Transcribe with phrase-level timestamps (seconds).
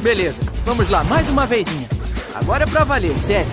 [0.00, 1.88] Beleza, vamos lá, mais uma vezinha.
[2.34, 3.50] Agora é pra valer, sério.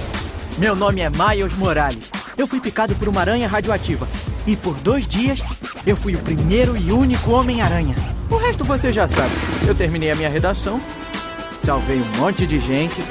[0.58, 2.06] Meu nome é Miles Morales.
[2.38, 4.08] Eu fui picado por uma aranha radioativa.
[4.46, 5.42] E por dois dias,
[5.88, 7.96] eu fui o primeiro e único Homem-Aranha.
[8.30, 9.34] O resto você já sabe.
[9.68, 10.80] Eu terminei a minha redação,
[11.60, 13.04] salvei um monte de gente,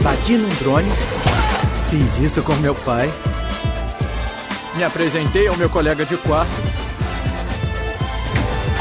[0.00, 0.90] bati num drone,
[1.90, 3.12] fiz isso com meu pai,
[4.76, 6.52] me apresentei ao meu colega de quarto,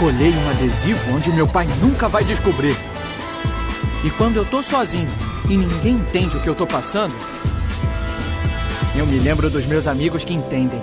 [0.02, 2.76] colei um adesivo onde meu pai nunca vai descobrir.
[4.04, 5.08] E quando eu tô sozinho
[5.48, 7.16] e ninguém entende o que eu tô passando,
[8.96, 10.82] eu me lembro dos meus amigos que entendem.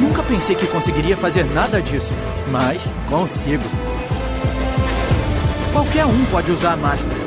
[0.00, 2.12] Nunca pensei que conseguiria fazer nada disso,
[2.50, 3.64] mas consigo.
[5.74, 7.22] Qualquer um pode usar a máscara.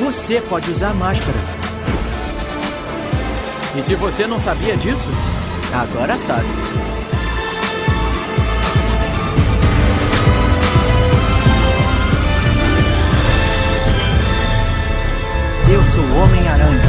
[0.00, 1.53] Você pode usar a máscara.
[3.76, 5.08] E se você não sabia disso,
[5.72, 6.46] agora sabe.
[15.68, 16.82] Eu sou o Homem-Aranha.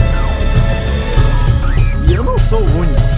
[2.07, 3.14] E eu não sou o único.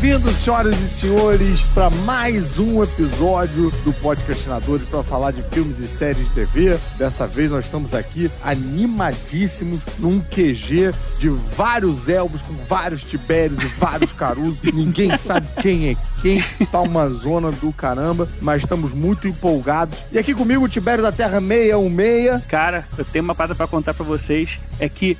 [0.00, 5.86] Bem-vindos, senhoras e senhores, para mais um episódio do Podcastinadores para falar de filmes e
[5.86, 6.78] séries de TV.
[6.96, 13.66] Dessa vez nós estamos aqui animadíssimos num QG de vários elbos com vários tibérios e
[13.66, 14.62] vários carusos.
[14.72, 16.42] Ninguém sabe quem é quem.
[16.72, 19.98] Tá uma zona do caramba, mas estamos muito empolgados.
[20.10, 22.46] E aqui comigo o Tibério da Terra 616.
[22.46, 24.58] Cara, eu tenho uma parada pra contar pra vocês.
[24.78, 25.18] É que.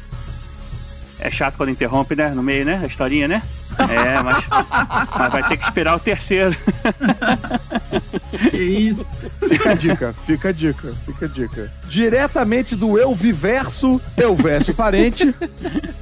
[1.18, 2.30] É chato quando interrompe, né?
[2.30, 2.80] No meio, né?
[2.82, 3.42] A historinha, né?
[3.78, 4.44] É, mas,
[5.18, 6.56] mas vai ter que esperar o terceiro.
[8.50, 9.04] Que isso?
[9.48, 11.70] Fica a dica, fica a dica, fica a dica.
[11.86, 15.34] Diretamente do Eu Viverso, Elvésio Parente.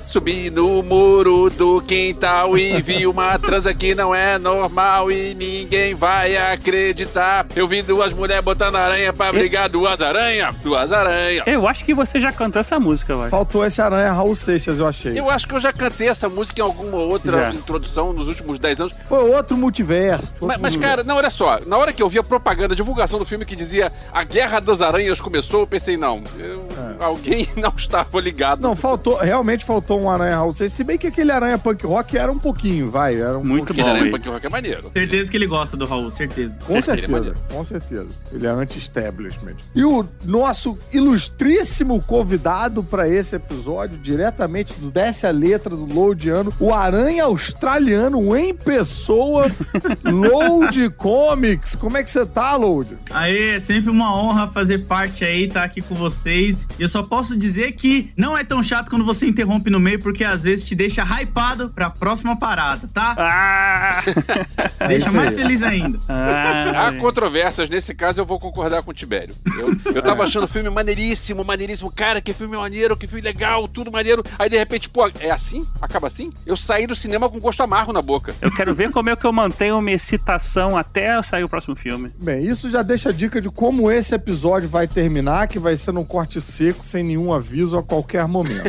[0.06, 5.94] Subi no muro do quintal e vi uma transa que não é normal e ninguém
[5.94, 7.46] vai acreditar.
[7.54, 11.42] Eu vi duas mulheres botando aranha pra brigar, duas aranha, duas aranha.
[11.46, 13.30] Eu acho que você já cantou essa música, vai.
[13.30, 15.18] Faltou esse aranha Raul Seixas, eu achei.
[15.18, 17.54] Eu acho que eu já cantei essa música em alguma outra.
[17.58, 18.94] Introdução nos últimos 10 anos.
[19.06, 20.32] Foi outro multiverso.
[20.36, 20.96] foi Mas, mas, multiverso.
[20.96, 21.58] cara, não, olha só.
[21.66, 24.60] Na hora que eu vi a propaganda, a divulgação do filme que dizia A Guerra
[24.60, 26.66] das Aranhas começou, eu pensei, não, eu-
[27.00, 28.60] alguém não estava ligado.
[28.60, 30.76] Não, faltou, realmente faltou um aranha Raul Seixas.
[30.76, 33.16] Se bem que aquele aranha punk rock era um pouquinho, vai.
[33.16, 34.10] Era um Muito Porque bom, Aranha?
[34.10, 34.90] Punk Rock é maneiro.
[34.90, 36.58] Certeza que ele gosta do Raul, certeza.
[36.60, 37.36] Com Ele é certeza, maneiro.
[37.50, 38.08] com certeza.
[38.32, 39.56] Ele é anti-establishment.
[39.74, 46.52] E o nosso ilustríssimo convidado para esse episódio, diretamente do Desce a Letra do Loadiano,
[46.60, 49.50] o Aranha Australiano em pessoa,
[50.04, 51.74] Load Comics.
[51.74, 52.96] Como é que você tá, Load?
[53.10, 56.68] Aê, é sempre uma honra fazer parte aí, estar aqui com vocês.
[56.78, 60.00] E eu só posso dizer que não é tão chato quando você interrompe no meio,
[60.00, 63.14] porque às vezes te deixa hypado pra próxima parada, tá?
[63.18, 64.02] Ah!
[64.88, 66.00] deixa isso mais feliz ainda.
[66.08, 69.34] ah Há controvérsias, nesse caso eu vou concordar com o Tibério.
[69.58, 71.92] Eu, eu tava achando o filme maneiríssimo, maneiríssimo.
[71.92, 74.24] Cara, que filme maneiro, que filme legal, tudo maneiro.
[74.38, 75.66] Aí de repente, pô, é assim?
[75.82, 76.32] Acaba assim?
[76.46, 78.34] Eu saí do cinema com gosto amargo na boca.
[78.40, 82.10] eu quero ver como é que eu mantenho minha excitação até sair o próximo filme.
[82.18, 85.92] Bem, isso já deixa a dica de como esse episódio vai terminar, que vai ser
[85.92, 88.68] num corte seco, sem nenhum aviso a qualquer momento.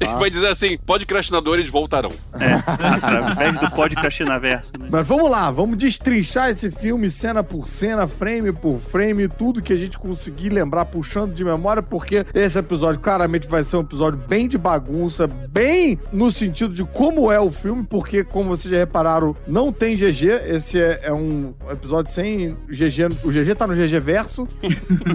[0.00, 2.10] Ele vai dizer assim: podcastinadores voltarão.
[2.32, 4.88] Através do podcast na versa, né?
[4.90, 9.72] Mas vamos lá, vamos destrinchar esse filme cena por cena, frame por frame, tudo que
[9.72, 14.18] a gente conseguir lembrar puxando de memória, porque esse episódio claramente vai ser um episódio
[14.28, 18.78] bem de bagunça, bem no sentido de como é o filme, porque, como vocês já
[18.78, 20.26] repararam, não tem GG.
[20.48, 23.24] Esse é, é um episódio sem GG.
[23.24, 24.48] O GG tá no GG verso.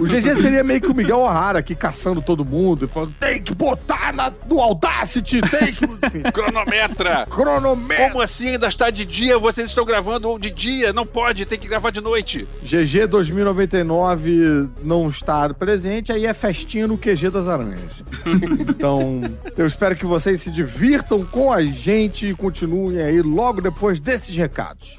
[0.00, 3.42] O GG seria meio que o Miguel O'Hara aqui caçando todo mundo, e falando: tem
[3.42, 5.84] que botar na, no Audacity, tem que.
[6.06, 7.26] Enfim, Cronometra!
[7.28, 8.04] cronometro.
[8.04, 9.38] Como assim ainda está de dia?
[9.38, 10.92] Vocês estão gravando de dia?
[10.92, 12.46] Não pode, tem que gravar de noite.
[12.62, 18.02] GG 2099 não está presente, aí é festinha no QG das Aranhas.
[18.68, 19.22] então,
[19.56, 24.36] eu espero que vocês se divirtam com a gente e continuem aí logo depois desses
[24.36, 24.98] recados.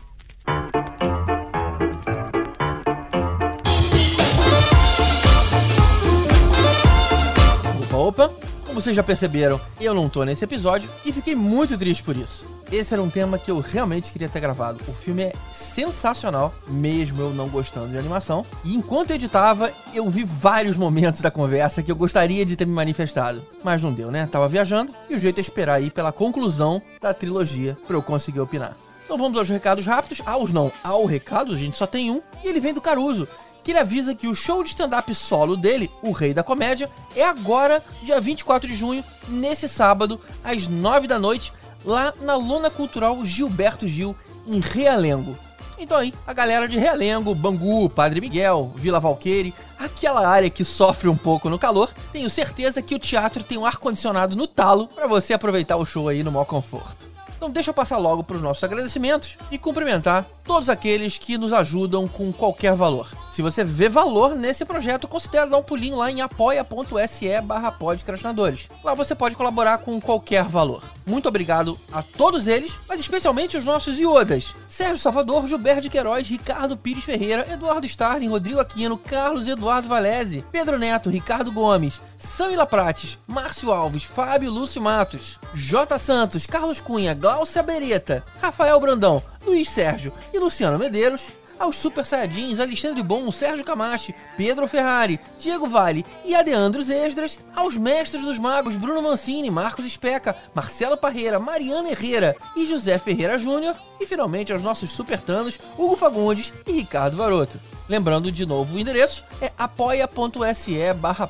[8.06, 8.30] Opa,
[8.68, 12.48] como vocês já perceberam, eu não tô nesse episódio e fiquei muito triste por isso.
[12.72, 14.80] esse era um tema que eu realmente queria ter gravado.
[14.88, 18.46] O filme é sensacional, mesmo eu não gostando de animação.
[18.64, 22.68] E enquanto eu editava, eu vi vários momentos da conversa que eu gostaria de ter
[22.68, 23.44] me manifestado.
[23.64, 24.28] Mas não deu, né?
[24.32, 28.40] Tava viajando e o jeito é esperar aí pela conclusão da trilogia para eu conseguir
[28.40, 28.78] opinar.
[29.04, 30.22] Então vamos aos recados rápidos.
[30.28, 32.22] Aos não, ao recado, gente só tem um.
[32.44, 33.28] E ele vem do Caruso,
[33.66, 37.26] que ele avisa que o show de stand-up solo dele, O Rei da Comédia, é
[37.26, 41.52] agora, dia 24 de junho, nesse sábado, às 9 da noite,
[41.84, 44.16] lá na Lona Cultural Gilberto Gil,
[44.46, 45.36] em Realengo.
[45.80, 51.10] Então aí, a galera de Realengo, Bangu, Padre Miguel, Vila Valqueire, aquela área que sofre
[51.10, 55.08] um pouco no calor, tenho certeza que o teatro tem um ar-condicionado no talo para
[55.08, 57.10] você aproveitar o show aí no maior conforto.
[57.36, 61.52] Então deixa eu passar logo para os nossos agradecimentos e cumprimentar todos aqueles que nos
[61.52, 63.10] ajudam com qualquer valor.
[63.32, 68.70] Se você vê valor nesse projeto, considere dar um pulinho lá em apoia.se barra podcastinadores.
[68.82, 70.82] Lá você pode colaborar com qualquer valor.
[71.06, 74.56] Muito obrigado a todos eles, mas especialmente os nossos iodas.
[74.70, 80.46] Sérgio Salvador, Gilberto de Queiroz, Ricardo Pires Ferreira, Eduardo Starling, Rodrigo Aquino, Carlos Eduardo Valese,
[80.50, 86.00] Pedro Neto, Ricardo Gomes, Samila Prates, Márcio Alves, Fábio Lúcio Matos, J.
[86.00, 92.60] Santos, Carlos Cunha, Glaucia Beretta, Rafael Brandão, Luiz Sérgio e Luciano Medeiros, aos Super Saiyajins
[92.60, 98.76] Alexandre Bom, Sérgio Camachi, Pedro Ferrari, Diego Vale e Adeandros Esdras, aos Mestres dos Magos
[98.76, 104.62] Bruno Mancini, Marcos Especa, Marcelo Parreira, Mariana Herrera e José Ferreira Júnior, e finalmente aos
[104.62, 107.60] nossos supertanos Hugo Fagundes e Ricardo Varoto.
[107.88, 111.30] Lembrando de novo o endereço é apoia.se barra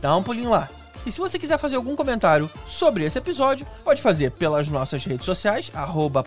[0.00, 0.68] dá um pulinho lá.
[1.06, 5.26] E se você quiser fazer algum comentário sobre esse episódio, pode fazer pelas nossas redes
[5.26, 5.70] sociais,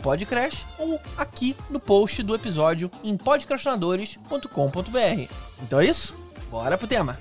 [0.01, 5.33] podcrash, ou aqui no post do episódio em podcastinadores.com.br.
[5.63, 6.15] Então é isso?
[6.50, 7.18] Bora pro tema!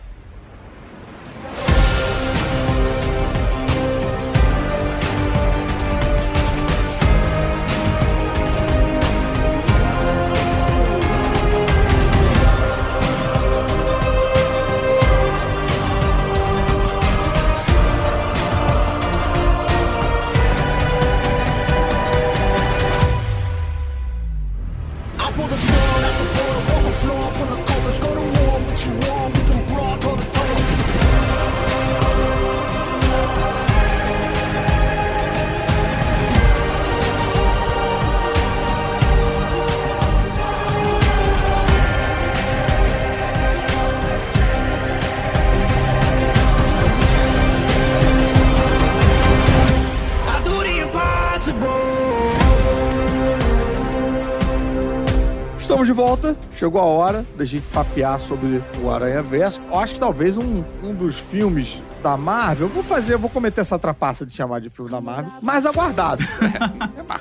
[55.96, 56.36] Volta.
[56.54, 59.60] Chegou a hora da gente papear sobre o Aranha Verso.
[59.72, 62.68] Acho que talvez um, um dos filmes da Marvel.
[62.68, 65.66] eu Vou fazer, eu vou cometer essa trapaça de chamar de filme da Marvel, mais
[65.66, 66.24] aguardado.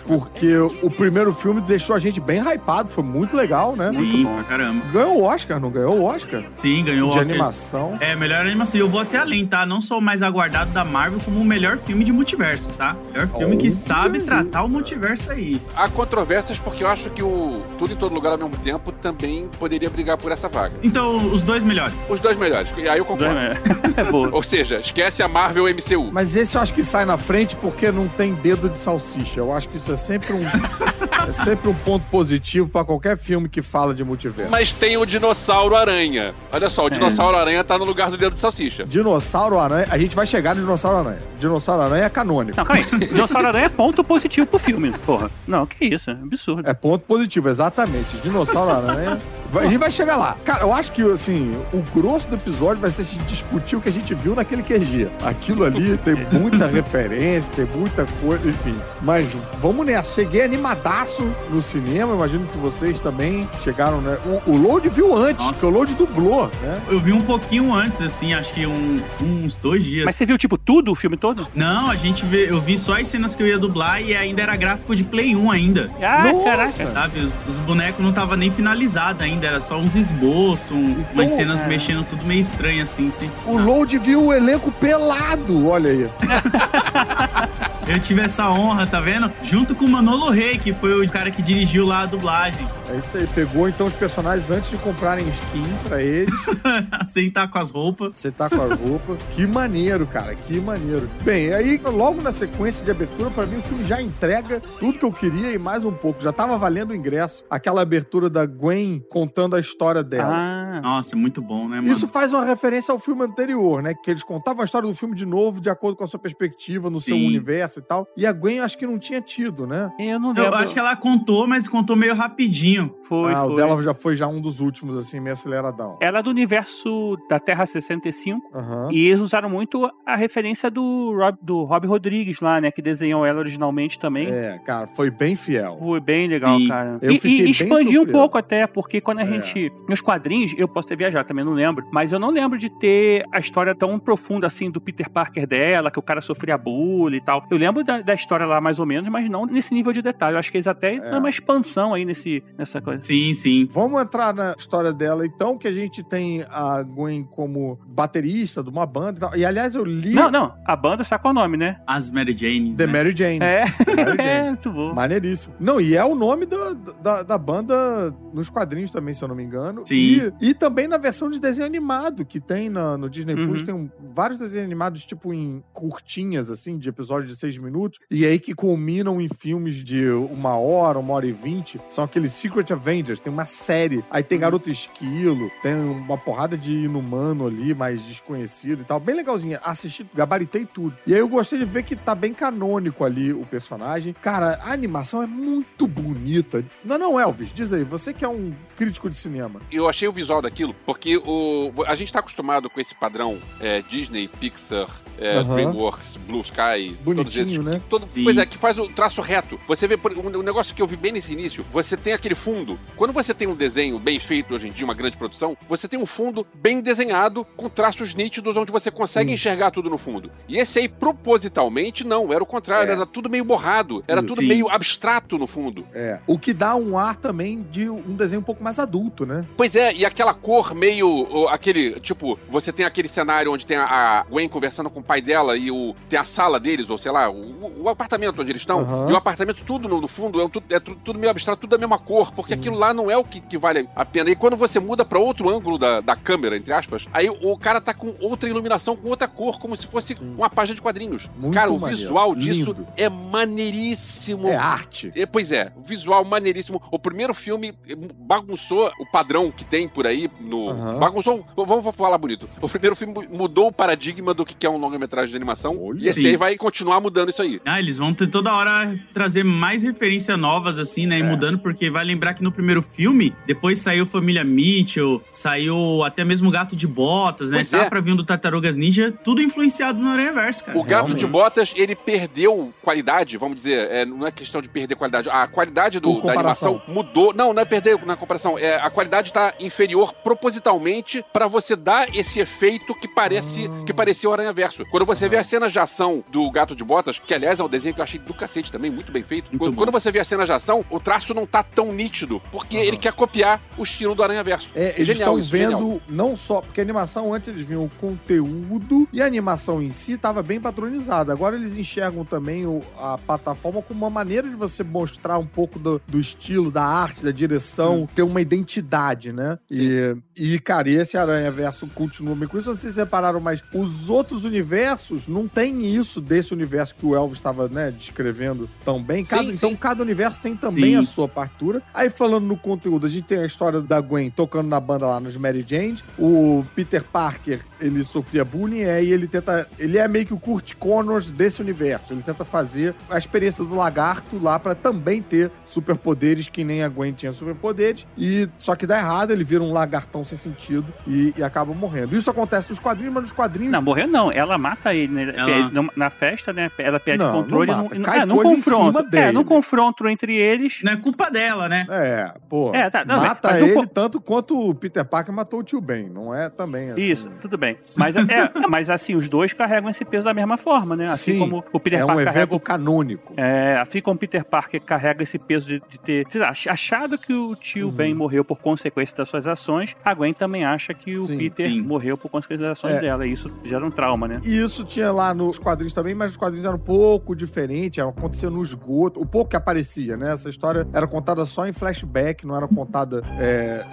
[0.07, 3.91] Porque o primeiro filme deixou a gente bem hypado, foi muito legal, né?
[3.91, 4.85] Sim, pra caramba.
[4.91, 6.43] Ganhou o Oscar, não ganhou o Oscar?
[6.55, 7.33] Sim, ganhou o De Oscar.
[7.35, 7.97] animação.
[7.99, 8.77] É, melhor animação.
[8.77, 9.65] E eu vou até além, tá?
[9.65, 12.95] Não só o mais aguardado da Marvel, como o melhor filme de multiverso, tá?
[13.11, 15.59] Melhor filme que Oh, sabe que tratar o multiverso aí.
[15.75, 19.47] Há controvérsias porque eu acho que o Tudo em Todo Lugar ao mesmo tempo também
[19.59, 20.75] poderia brigar por essa vaga.
[20.83, 22.07] Então, os dois melhores.
[22.09, 22.71] Os dois melhores.
[22.77, 23.35] E aí eu concordo.
[23.97, 24.29] É boa.
[24.33, 26.11] Ou seja, esquece a Marvel MCU.
[26.11, 29.39] Mas esse eu acho que sai na frente porque não tem dedo de salsicha.
[29.39, 30.43] Eu acho que isso é sempre um,
[31.29, 34.51] é sempre um ponto positivo pra qualquer filme que fala de multiverso.
[34.51, 36.33] Mas tem o Dinossauro Aranha.
[36.51, 38.85] Olha só, o Dinossauro Aranha tá no lugar do dedo de salsicha.
[38.85, 41.21] Dinossauro Aranha, a gente vai chegar no Dinossauro Aranha.
[41.39, 42.57] Dinossauro Aranha é canônico.
[42.57, 43.07] Não, calma aí.
[43.07, 45.29] Dinossauro Aranha é ponto positivo pro filme, porra.
[45.47, 46.69] Não, que isso, é absurdo.
[46.69, 48.17] É ponto positivo, exatamente.
[48.23, 49.17] Dinossauro Aranha.
[49.53, 50.35] A gente vai chegar lá.
[50.43, 53.81] Cara, eu acho que, assim, o grosso do episódio vai ser a gente discutir o
[53.81, 55.07] que a gente viu naquele QG.
[55.23, 58.75] Aquilo ali tem muita referência, tem muita coisa, enfim.
[59.01, 59.25] Mas
[59.59, 60.15] vamos nessa.
[60.15, 61.14] Cheguei animadaço
[61.49, 64.17] no cinema, imagino que vocês também chegaram, né?
[64.45, 65.59] O, o Load viu antes, Nossa.
[65.59, 66.81] que o Load dublou, né?
[66.87, 70.05] Eu vi um pouquinho antes, assim, acho que um- uns dois dias.
[70.05, 71.47] Mas você viu, tipo, tudo, o filme todo?
[71.55, 74.41] Não, a gente vê, eu vi só as cenas que eu ia dublar e ainda
[74.41, 75.89] era gráfico de Play 1 ainda.
[76.01, 76.43] Ah, Nossa!
[76.43, 76.91] caraca.
[76.93, 81.31] Sabe, os, os bonecos não tava nem finalizado ainda, era só uns esboços, um- umas
[81.31, 81.67] cenas é.
[81.67, 83.29] mexendo tudo meio estranho assim, sem.
[83.45, 86.09] O Load viu o elenco pelado, olha aí.
[87.87, 89.31] Eu tive essa honra, tá vendo?
[89.43, 92.67] Junto com o Manolo Rey, que foi o cara que dirigiu lá a dublagem.
[92.89, 96.33] É isso aí, pegou então os personagens antes de comprarem skin pra eles.
[97.05, 98.11] Sem estar com as roupas.
[98.15, 99.15] Você tá com a roupa.
[99.35, 101.07] Que maneiro, cara, que maneiro.
[101.21, 105.05] Bem, aí logo na sequência de abertura, pra mim o filme já entrega tudo que
[105.05, 106.23] eu queria e mais um pouco.
[106.23, 107.43] Já tava valendo o ingresso.
[107.51, 110.33] Aquela abertura da Gwen contando a história dela.
[110.33, 110.81] Ah, Ah.
[110.81, 111.91] Nossa, muito bom, né, mano?
[111.91, 113.93] Isso faz uma referência ao filme anterior, né?
[113.93, 116.89] Que eles contavam a história do filme de novo, de acordo com a sua perspectiva,
[116.89, 117.27] no seu Sim.
[117.27, 118.07] universo e tal.
[118.17, 119.91] E a Gwen, acho que não tinha tido, né?
[119.99, 120.43] Eu não lembro.
[120.45, 122.93] Eu acho que ela contou, mas contou meio rapidinho.
[123.07, 123.55] foi, ah, o foi.
[123.57, 125.97] dela já foi já um dos últimos, assim, meio aceleradão.
[126.01, 128.49] Ela é do universo da Terra 65.
[128.53, 128.89] Aham.
[128.91, 132.71] E eles usaram muito a referência do Rob, do Rob Rodrigues lá, né?
[132.71, 134.27] Que desenhou ela originalmente também.
[134.27, 135.77] É, cara, foi bem fiel.
[135.79, 136.67] Foi bem legal, Sim.
[136.67, 136.97] cara.
[137.01, 139.25] Eu e, e expandiu um pouco até, porque quando a É.
[139.27, 139.71] gente.
[139.87, 141.85] Nos quadrinhos, eu posso ter viajado também, não lembro.
[141.91, 145.89] Mas eu não lembro de ter a história tão profunda assim do Peter Parker dela,
[145.91, 147.45] que o cara sofria bullying e tal.
[147.49, 150.35] Eu lembro da, da história lá mais ou menos, mas não nesse nível de detalhe.
[150.35, 150.99] Eu acho que eles até É.
[151.09, 153.01] dão uma expansão aí nesse, nessa coisa.
[153.01, 153.67] Sim, sim.
[153.71, 158.69] Vamos entrar na história dela, então, que a gente tem a Gwen como baterista de
[158.69, 159.35] uma banda e tal.
[159.37, 160.53] E, aliás, eu li Não, não.
[160.65, 161.79] A banda sabe qual é o nome, né?
[161.87, 162.93] As Mary Janes, The né?
[162.93, 163.39] Mary Jane.
[163.41, 163.65] É.
[163.95, 164.93] Mary É, muito bom.
[164.93, 165.53] Maneiríssimo.
[165.59, 169.35] Não, e é o nome da, da, da banda nos quadrinhos também, se eu não
[169.35, 169.85] me engano.
[169.85, 170.31] Sim.
[170.41, 173.59] E, e também na versão de desenho animado que tem na- no Disney Plus.
[173.61, 173.65] Uhum.
[173.65, 177.99] Tem um- vários desenhos animados, tipo, em curtinhas, assim, de episódios de seis minutos.
[178.09, 181.79] E aí que culminam em filmes de uma hora, uma hora e vinte.
[181.89, 183.19] São aqueles Secret Avengers.
[183.19, 184.03] Tem uma série.
[184.09, 185.51] Aí tem Garota Esquilo.
[185.61, 188.99] Tem uma porrada de inumano ali, mais desconhecido e tal.
[188.99, 189.59] Bem legalzinha.
[189.63, 190.95] Assisti, gabaritei tudo.
[191.05, 194.15] E aí eu gostei de ver que tá bem canônico ali o personagem.
[194.21, 196.63] Cara, a animação é muito bonita.
[196.83, 197.83] Não, não, Elvis, diz aí.
[197.83, 199.61] Você que é um crítico de cinema.
[199.71, 203.81] Eu achei o visual daquilo, porque o, a gente tá acostumado com esse padrão é,
[203.89, 204.87] Disney, Pixar,
[205.19, 205.53] é, Aham.
[205.55, 207.57] DreamWorks, Blue Sky, todos Bonitinho, esses.
[207.65, 207.81] né?
[207.89, 208.23] Todo, Sim.
[208.23, 209.59] pois é, que faz o traço reto.
[209.67, 212.35] Você vê, por- um, um negócio que eu vi bem nesse início, você tem aquele
[212.35, 212.77] fundo.
[212.95, 215.97] Quando você tem um desenho bem feito hoje em dia, uma grande produção, você tem
[215.99, 219.35] um fundo bem desenhado, com traços nítidos, onde você consegue Sim.
[219.35, 220.29] enxergar tudo no fundo.
[220.47, 222.31] E esse aí, propositalmente, não.
[222.31, 222.93] Era o contrário, É.
[222.93, 224.27] era tudo meio borrado, era Sim.
[224.27, 225.85] tudo meio abstrato no fundo.
[225.93, 226.19] É.
[226.27, 229.43] O que dá um ar também de um desenho um pouco mais adulto, né?
[229.57, 231.47] Pois é, e aquela cor meio.
[231.49, 231.99] aquele.
[231.99, 235.57] Tipo, você tem aquele cenário onde tem a, a Gwen conversando com o pai dela
[235.57, 238.79] e o, tem a sala deles, ou sei lá, o, o apartamento onde eles estão.
[238.79, 239.09] Aham.
[239.09, 241.71] E o apartamento, tudo no, no fundo, é, tudo, é tudo, tudo meio abstrato, tudo
[241.71, 242.59] da mesma cor, porque Sim.
[242.59, 244.29] aquilo lá não é o que, que vale a pena.
[244.29, 247.79] E quando você muda pra outro ângulo da, da câmera, entre aspas, aí o cara
[247.81, 250.35] tá com outra iluminação, com outra cor, como se fosse Sim.
[250.37, 251.29] uma página de quadrinhos.
[251.37, 251.97] Muito cara, o maneiro.
[252.01, 252.87] visual disso Lindo.
[252.97, 254.47] é maneiríssimo.
[254.47, 255.11] É arte.
[255.15, 256.81] É, Pois é, visual maneiríssimo.
[256.89, 257.73] O primeiro filme
[258.15, 260.69] bagunçou o padrão que tem por aí no.
[260.69, 260.99] Aham.
[260.99, 261.45] Bagunçou.
[261.55, 262.47] Vamos falar bonito.
[262.61, 265.77] O primeiro filme mudou o paradigma do que é um longa-metragem de animação.
[265.81, 266.05] Olha.
[266.05, 266.27] e esse Sim.
[266.29, 267.59] aí vai continuar mudando isso aí.
[267.65, 271.17] Ah, eles vão ter toda hora trazer mais referências novas, assim, né?
[271.19, 271.23] E É.
[271.23, 276.49] mudando, porque vai lembrar que no primeiro filme, depois saiu Família Mitchell, saiu até mesmo
[276.51, 277.57] Gato de Botas, né?
[277.59, 277.89] Pois tá é.
[277.89, 280.77] pra vir do Tartarugas Ninja, tudo influenciado no Aranha Verso, cara.
[280.77, 281.19] O Gato realmente.
[281.19, 285.29] de Botas, ele perdeu qualidade, vamos dizer, é, não é questão de perder qualidade.
[285.29, 286.71] A qualidade do- da comparação.
[286.75, 287.33] animação mudou.
[287.33, 288.57] Não, não é perder na comparação.
[288.57, 294.29] É, a qualidade tá inferior propositalmente pra você dar esse efeito que parece que parecia
[294.29, 294.83] o Aranha Verso.
[294.91, 297.69] Quando você vê as cenas de ação do Gato de Botas, que aliás é um
[297.69, 299.49] desenho que eu achei do cacete também, muito bem feito.
[299.49, 302.41] Muito quando, quando você vê a cena de ação, o traço não tá tão nítido,
[302.51, 304.69] porque ele quer copiar o estilo do Aranha Verso.
[304.75, 306.01] É, eles Genial estão isso, vendo genial.
[306.07, 310.13] não só porque a animação antes eles viam o conteúdo e a animação em si
[310.13, 311.31] estava bem padronizada.
[311.33, 315.79] Agora eles enxergam também o- a plataforma como uma maneira de você mostrar um pouco
[315.79, 319.57] do, do estilo, da arte, da direção, ter uma identidade, né?
[319.69, 319.94] E,
[320.35, 322.69] e, cara, esse Aranha Verso continua bem com isso.
[322.69, 327.05] Não sei se vocês repararam, mas os outros universos não tem isso desse universo que
[327.05, 329.23] o Elvis estava, né, descrevendo tão bem.
[329.23, 329.75] Cada- Sim, então sim.
[329.75, 330.97] cada universo tem também Sim.
[330.97, 331.81] a sua partitura.
[331.93, 335.19] Aí falando no conteúdo, a gente tem a história da Gwen tocando na banda lá
[335.19, 335.97] nos Mary Jane.
[336.17, 339.67] O Peter Parker, ele sofria bullying, e aí ele tenta.
[339.79, 342.13] Ele é meio que o Kurt Connors desse universo.
[342.13, 346.89] Ele tenta fazer a experiência do lagarto lá pra também ter superpoderes, que nem a
[346.89, 348.05] Gwen tinha superpoderes.
[348.17, 352.15] E só que dá errado, ele vira um lagartão sem sentido e, e acaba morrendo.
[352.15, 353.71] Isso acontece nos quadrinhos, mas nos quadrinhos.
[353.71, 354.31] Não, morreu não.
[354.31, 355.33] Ela mata ele, né?
[355.35, 356.69] Ela- É, não- Na festa, né?
[356.77, 357.71] Ela perde Não, o controle.
[357.71, 357.95] não mata.
[357.95, 358.85] não, Cai é, não coisa em confronto.
[358.87, 359.31] cima É, dele.
[359.31, 360.81] não confronto entre eles.
[360.83, 361.85] Não é culpa dela, né?
[361.89, 362.73] É, pô.
[362.73, 365.79] É, tá, não, mata mas o ele tanto quanto o Peter Parker matou o tio
[365.79, 366.09] Ben.
[366.09, 367.01] Não é também assim.
[367.01, 367.77] Isso, tudo bem.
[367.95, 368.21] Mas, é,
[368.69, 371.05] mas assim, os dois carregam esse peso da mesma forma, né?
[371.05, 373.33] Assim Sim, como o Peter É um Parker carrega evento canônico.
[373.37, 377.17] É, assim como Peter Parker carrega esse peso de, de ter sei lá, ach- achado
[377.17, 377.91] que o tio Uhum.
[377.91, 379.65] Ben morreu por consequência das suas ações,
[380.03, 381.81] a Gwen também acha que o Sim, Peter sim.
[381.81, 383.01] morreu por consequência das ações É.
[383.01, 383.25] dela.
[383.25, 384.39] E isso gera um trauma, né?
[384.45, 388.09] E isso tinha lá nos quadrinhos também, mas os quadrinhos eram um pouco diferentes, era-
[388.09, 390.31] acontecia no esgoto, o pouco que aparecia, né?
[390.33, 393.21] Essa história era contada só em flashback, não era contada.
[393.39, 393.85] É...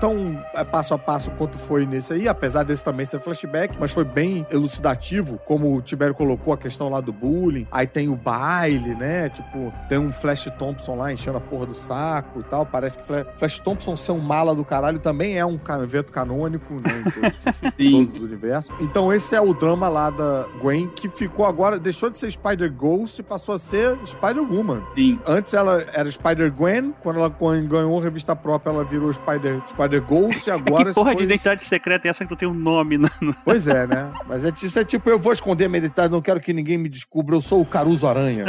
[0.00, 3.92] tão é, passo a passo quanto foi nesse aí, apesar desse também ser flashback, mas
[3.92, 7.66] foi bem elucidativo, como o Tibério colocou a questão lá do bullying.
[7.70, 9.28] Aí tem o baile, né?
[9.28, 12.66] Tipo, tem um Flash Thompson lá enchendo a porra do saco e tal.
[12.66, 16.74] Parece que Fla- Flash Thompson ser um mala do caralho também é um evento canônico,
[16.74, 17.02] né?
[17.04, 18.74] Em todos, todos os universos.
[18.80, 23.20] Então esse é o drama lá da Gwen, que ficou agora, deixou de ser Spider-Ghost
[23.20, 24.82] e passou a ser Spider-Woman.
[24.94, 25.18] Sim.
[25.26, 30.50] Antes ela era Spider-Gwen, quando ela gan- ganhou revista própria, ela virou Spider- Spider-Ghost, e
[30.52, 30.86] agora...
[30.90, 32.96] que porra isso de foi- identidade secreta é essa que tu tem um nome?
[32.98, 33.10] No...
[33.20, 34.10] no- Pois é, né?
[34.26, 36.88] Mas é, isso é tipo, eu vou esconder minha identidade, não quero que ninguém me
[36.88, 38.46] descubra, eu sou o Caruso Aranha.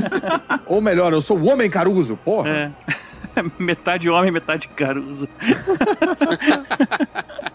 [0.66, 2.48] Ou melhor, eu sou o Homem Caruso, porra.
[2.48, 2.70] É.
[3.58, 5.28] metade homem, metade caruso.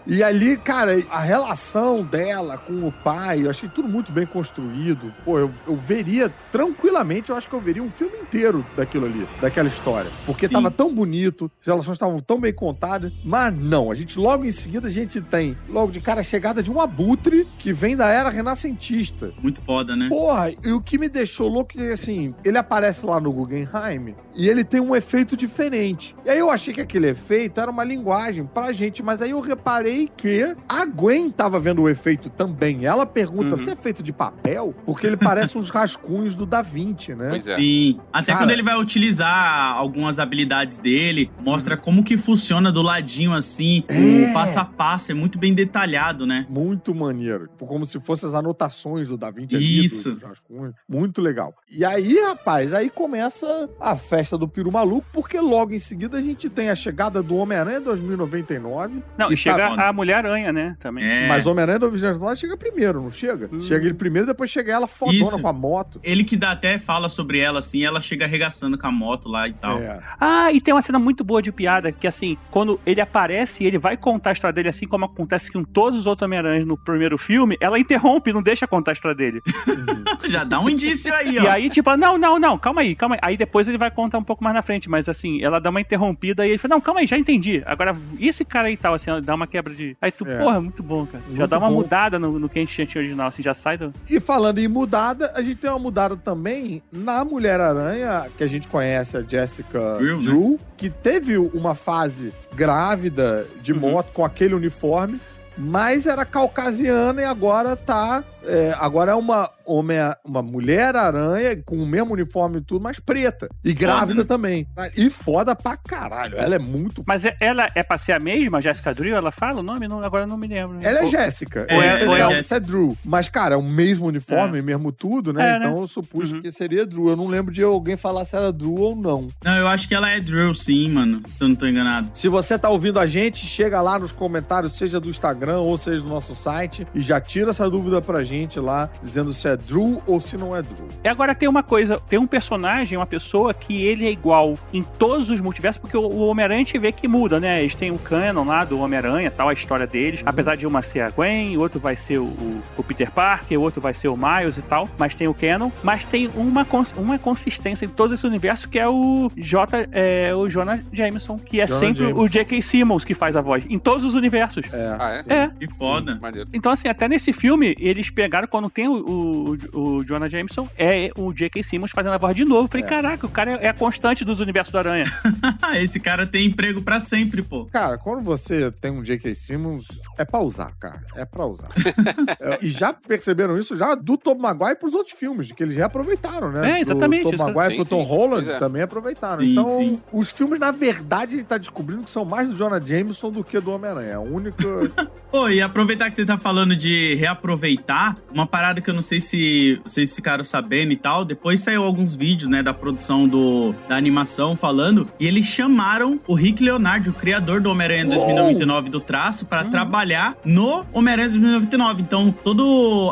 [0.06, 5.12] E ali, cara, a relação dela com o pai, eu achei tudo muito bem construído.
[5.24, 9.26] Pô, eu, eu veria tranquilamente, eu acho que eu veria um filme inteiro daquilo ali,
[9.40, 10.08] daquela história.
[10.24, 13.90] Porque tava tão bonito, as relações estavam tão bem contadas, mas não.
[13.90, 16.80] A gente, logo em seguida, a gente tem, logo de cara, a chegada de um
[16.80, 19.32] abutre que vem da era renascentista.
[19.42, 20.08] Muito foda, né?
[20.08, 24.48] Porra, e o que me deixou louco é assim, ele aparece lá no Guggenheim e
[24.48, 26.14] ele tem um efeito diferente.
[26.24, 29.40] E aí eu achei que aquele efeito era uma linguagem pra gente, mas aí eu
[29.40, 32.84] reparei que a Gwen tava vendo o efeito também.
[32.84, 33.58] Ela pergunta, Uhum.
[33.58, 34.74] você é feito de papel?
[34.84, 37.30] Porque ele parece uns rascunhos do Da Vinci, né?
[37.30, 37.56] Pois é.
[37.56, 37.98] Sim.
[38.12, 43.32] Até Cara- quando ele vai utilizar algumas habilidades dele, mostra como que funciona do ladinho
[43.32, 44.30] assim, É.
[44.30, 46.46] o passo a passo, é muito bem detalhado, né?
[46.48, 47.48] Muito maneiro.
[47.58, 50.12] Como se fossem as anotações do Da Vinci ali, Isso.
[50.12, 50.74] dos rascunhos.
[50.88, 51.54] Muito legal.
[51.70, 56.22] E aí, rapaz, aí começa a festa do Piru Maluco, porque logo em seguida a
[56.22, 59.02] gente tem a chegada do Homem-Aranha 2099.
[59.18, 60.76] Não, e chega tá- a Mulher-Aranha, né?
[60.80, 61.04] Também.
[61.04, 61.28] É.
[61.28, 63.48] Mas Homem-Aranha 2099 chega primeiro, não chega?
[63.52, 63.60] Hum.
[63.60, 65.40] Chega ele primeiro, depois chega ela fodona Isso.
[65.40, 66.00] com a moto.
[66.02, 69.48] Ele que dá até fala sobre ela assim, ela chega arregaçando com a moto lá
[69.48, 69.78] e tal.
[69.78, 70.00] É.
[70.20, 73.66] Ah, e tem uma cena muito boa de piada, que assim, quando ele aparece e
[73.66, 76.76] ele vai contar a história dele, assim como acontece com todos os outros Homem-Aranhas no
[76.76, 79.42] primeiro filme, ela interrompe, não deixa contar a história dele.
[80.28, 81.50] Já dá um indício aí, E ó.
[81.50, 83.20] aí, tipo, não, não, não, calma aí, calma aí.
[83.22, 85.80] Aí depois ele vai contar um pouco mais na frente, mas assim, ela dá uma
[85.80, 87.62] interrompida e ele fala, não, calma aí, já entendi.
[87.66, 89.96] Agora, e esse cara aí e tal, assim, ela dá uma quebra de.
[90.00, 90.38] Aí tu, É.
[90.38, 91.22] porra, muito bom, cara.
[91.30, 91.74] já Muito dá uma bom.
[91.76, 93.92] mudada no, no que a gente tinha original, assim, já sai do.
[94.08, 98.66] E falando em mudada, a gente tem uma mudada também na Mulher-Aranha, que a gente
[98.68, 100.58] conhece, a Jessica Drew, Drew, né?
[100.76, 103.78] que teve uma fase grávida de Uhum.
[103.80, 105.20] moto com aquele uniforme,
[105.56, 108.22] mas era caucasiana e agora tá.
[108.46, 113.48] É, agora é uma, homem, uma mulher-aranha com o mesmo uniforme e tudo, mas preta.
[113.64, 114.26] E grávida né?
[114.26, 114.66] também.
[114.96, 116.36] E foda pra caralho.
[116.38, 119.16] Ela é muito Mas é- ela é pra ser a mesma, Jessica Drew?
[119.16, 119.88] Ela fala o nome?
[119.88, 120.78] Não, agora eu não me lembro.
[120.82, 121.66] Ela é Ou- Jéssica.
[121.68, 122.42] É, Eu não sei ou se é é, Jéssica.
[122.42, 122.98] se é Drew.
[123.04, 125.56] Mas, cara, é o mesmo uniforme, mesmo tudo, né?
[125.56, 125.66] É, né?
[125.66, 126.40] então eu supus Uhum.
[126.40, 127.08] que seria Drew.
[127.08, 129.28] Eu não lembro de alguém falar se era Drew ou não.
[129.44, 131.22] Não, eu acho que ela é Drill, sim, mano.
[131.36, 132.10] Se eu não tô enganado.
[132.14, 136.02] Se você tá ouvindo a gente, chega lá nos comentários, seja do Instagram ou seja
[136.02, 140.02] do nosso site, e já tira essa dúvida pra gente lá, dizendo se é Drew
[140.06, 140.88] ou se não é Drew.
[141.04, 144.82] E agora tem uma coisa, tem um personagem, uma pessoa que ele é igual em
[144.82, 147.60] todos os multiversos, porque o, Homem-Aranha a gente vê que muda, né?
[147.60, 150.20] Eles têm o canon lá do Homem-Aranha, tal, a história deles.
[150.26, 153.62] Apesar de uma ser a Gwen, o outro vai ser o, o- Peter Parker, o
[153.62, 155.70] outro vai ser o Miles e tal, mas tem o canon.
[155.82, 160.34] Mas tem uma, cons- uma consistência em todo esse universo que é o J, é,
[160.34, 162.20] o Jonah Jameson, que é Jonah sempre Jameson.
[162.22, 162.62] o J.K.
[162.62, 164.64] Simmons que faz a voz, em todos os universos.
[164.72, 164.96] É.
[164.98, 165.22] Ah, é?
[165.22, 165.30] sim.
[165.32, 165.50] É.
[165.58, 166.18] Que foda.
[166.20, 166.48] Maneiro.
[166.52, 171.10] Então, assim, até nesse filme, eles pegaram, quando tem o, o, o Jonah Jameson, é
[171.16, 171.62] o J.K.
[171.62, 172.64] Simmons fazendo a voz de novo.
[172.64, 172.88] Eu Falei, É.
[172.88, 175.04] caraca, o cara é, é a constante dos universos do Aranha.
[175.76, 177.66] Esse cara tem emprego pra sempre, pô.
[177.66, 179.34] Cara, quando você tem um J.K.
[179.34, 179.86] Simmons,
[180.18, 181.02] é pra usar, cara.
[181.14, 181.68] É pra usar.
[182.38, 186.50] É, e já perceberam isso já do Tom Maguire pros outros filmes, que eles reaproveitaram,
[186.50, 186.72] né?
[186.72, 187.52] É, exatamente, Do Tom.
[187.52, 188.10] Maguire Sim, pro Tom sim.
[188.10, 188.58] Holland é.
[188.58, 189.42] também aproveitaram.
[189.42, 190.02] Sim, então, sim.
[190.12, 193.58] os filmes, na verdade, ele tá descobrindo que são mais do Jonah Jameson do que
[193.60, 194.10] do Homem-Aranha.
[194.10, 194.66] É a única...
[195.30, 199.20] Pô, e aproveitar que você tá falando de reaproveitar, uma parada que eu não sei
[199.20, 203.96] se vocês ficaram sabendo e tal, depois saiu alguns vídeos, né, da produção do, da
[203.96, 209.46] animação falando, e eles chamaram o Rick Leonardo, o criador do Homem-Aranha 2099 do traço,
[209.46, 209.70] para Hum.
[209.70, 212.02] trabalhar no Homem-Aranha 2099.
[212.02, 212.62] Então, toda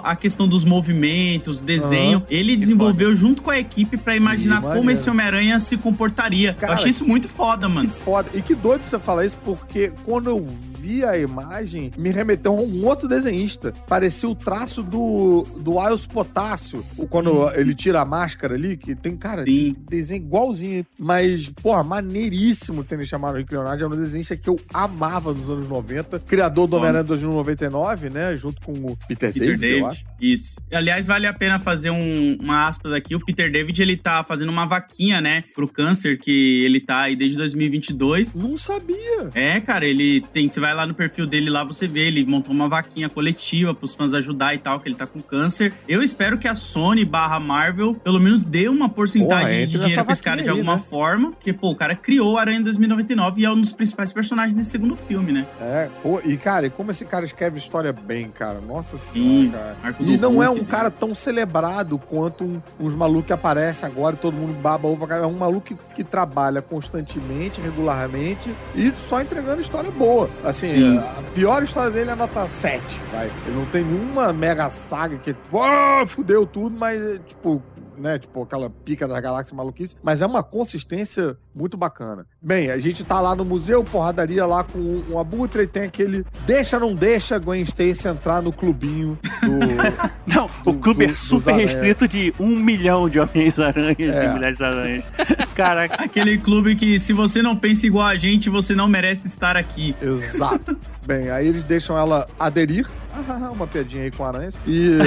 [0.03, 4.75] a questão dos movimentos, desenho, ele desenvolveu junto com a equipe para imaginar Que como
[4.77, 4.93] maneiro.
[4.93, 6.53] esse Homem-Aranha se comportaria.
[6.55, 7.88] Cara, eu achei isso muito foda, Que mano.
[7.88, 8.29] foda.
[8.35, 10.47] E que doido você falar isso, porque quando eu
[10.85, 13.73] vi a imagem, me remeteu a um outro desenhista.
[13.88, 19.16] Parecia o traço do, do Ios Potássio, quando ele tira a máscara ali, que tem,
[19.16, 20.85] cara, tem desenho igualzinho.
[20.99, 23.83] Mas, porra, maneiríssimo terem chamado o Rick Leonardo.
[23.83, 26.18] É um desenhista que eu amava nos anos 90.
[26.20, 26.75] Criador do.
[26.77, 28.37] Homem-Aranha 2099, né?
[28.37, 29.85] Junto com o Peter, Peter David, eu David.
[29.85, 30.05] acho.
[30.20, 30.61] Isso.
[30.73, 33.14] Aliás, vale a pena fazer um, uma aspas aqui.
[33.14, 37.16] O Peter David, ele tá fazendo uma vaquinha, né, pro câncer que ele tá aí
[37.16, 38.35] desde 2022.
[38.35, 39.31] Não sabia.
[39.35, 40.49] É, cara, ele tem.
[40.49, 43.95] Você vai lá no perfil dele lá, você vê, ele montou uma vaquinha coletiva pros
[43.95, 45.73] fãs ajudar e tal, que ele tá com câncer.
[45.89, 50.05] Eu espero que a Sony barra Marvel pelo menos dê uma porcentagem Porra, de dinheiro
[50.05, 50.79] pra esse cara de aí, alguma né?
[50.81, 51.31] forma.
[51.33, 54.55] Porque, pô, o cara criou o Aranha em 2099 e é um dos principais personagens
[54.55, 55.47] desse segundo filme, né?
[55.61, 58.61] É, pô, e cara, e como esse cara escreve história bem, cara.
[58.61, 59.97] Nossa Sim, senhora, cara.
[60.01, 64.15] E não é Hulk, um cara tão celebrado quanto um- uns malucos que aparecem agora
[64.17, 65.23] e todo mundo baba ovo pra cara.
[65.23, 70.29] É um maluco que, que trabalha constantemente, regularmente e só entregando história boa.
[70.45, 70.98] Assim, Sim.
[70.98, 73.27] a pior história dele é a nota 7, vai.
[73.46, 77.62] Ele não tem nenhuma mega saga que, "Ah, fudeu tudo, mas, tipo,
[77.99, 82.27] né, tipo aquela pica da galáxia maluquice, mas é uma consistência muito bacana.
[82.43, 84.79] Bem, a gente tá lá no museu, porradaria lá com
[85.11, 90.15] um abutre e tem aquele deixa não deixa Gwen Stacy entrar no clubinho do...
[90.35, 94.25] Não, o Do- clube do- é super restrito de um milhão de Homens-Aranhas É.
[94.25, 95.05] e Mulheres-Aranhas.
[95.55, 96.03] Caraca.
[96.03, 99.95] Aquele clube que, se você não pensa igual a gente, você não merece estar aqui.
[100.03, 100.77] Exato.
[101.07, 102.89] Bem, aí eles deixam ela aderir.
[103.53, 104.55] Uma piadinha aí com aranhas.
[104.66, 104.98] E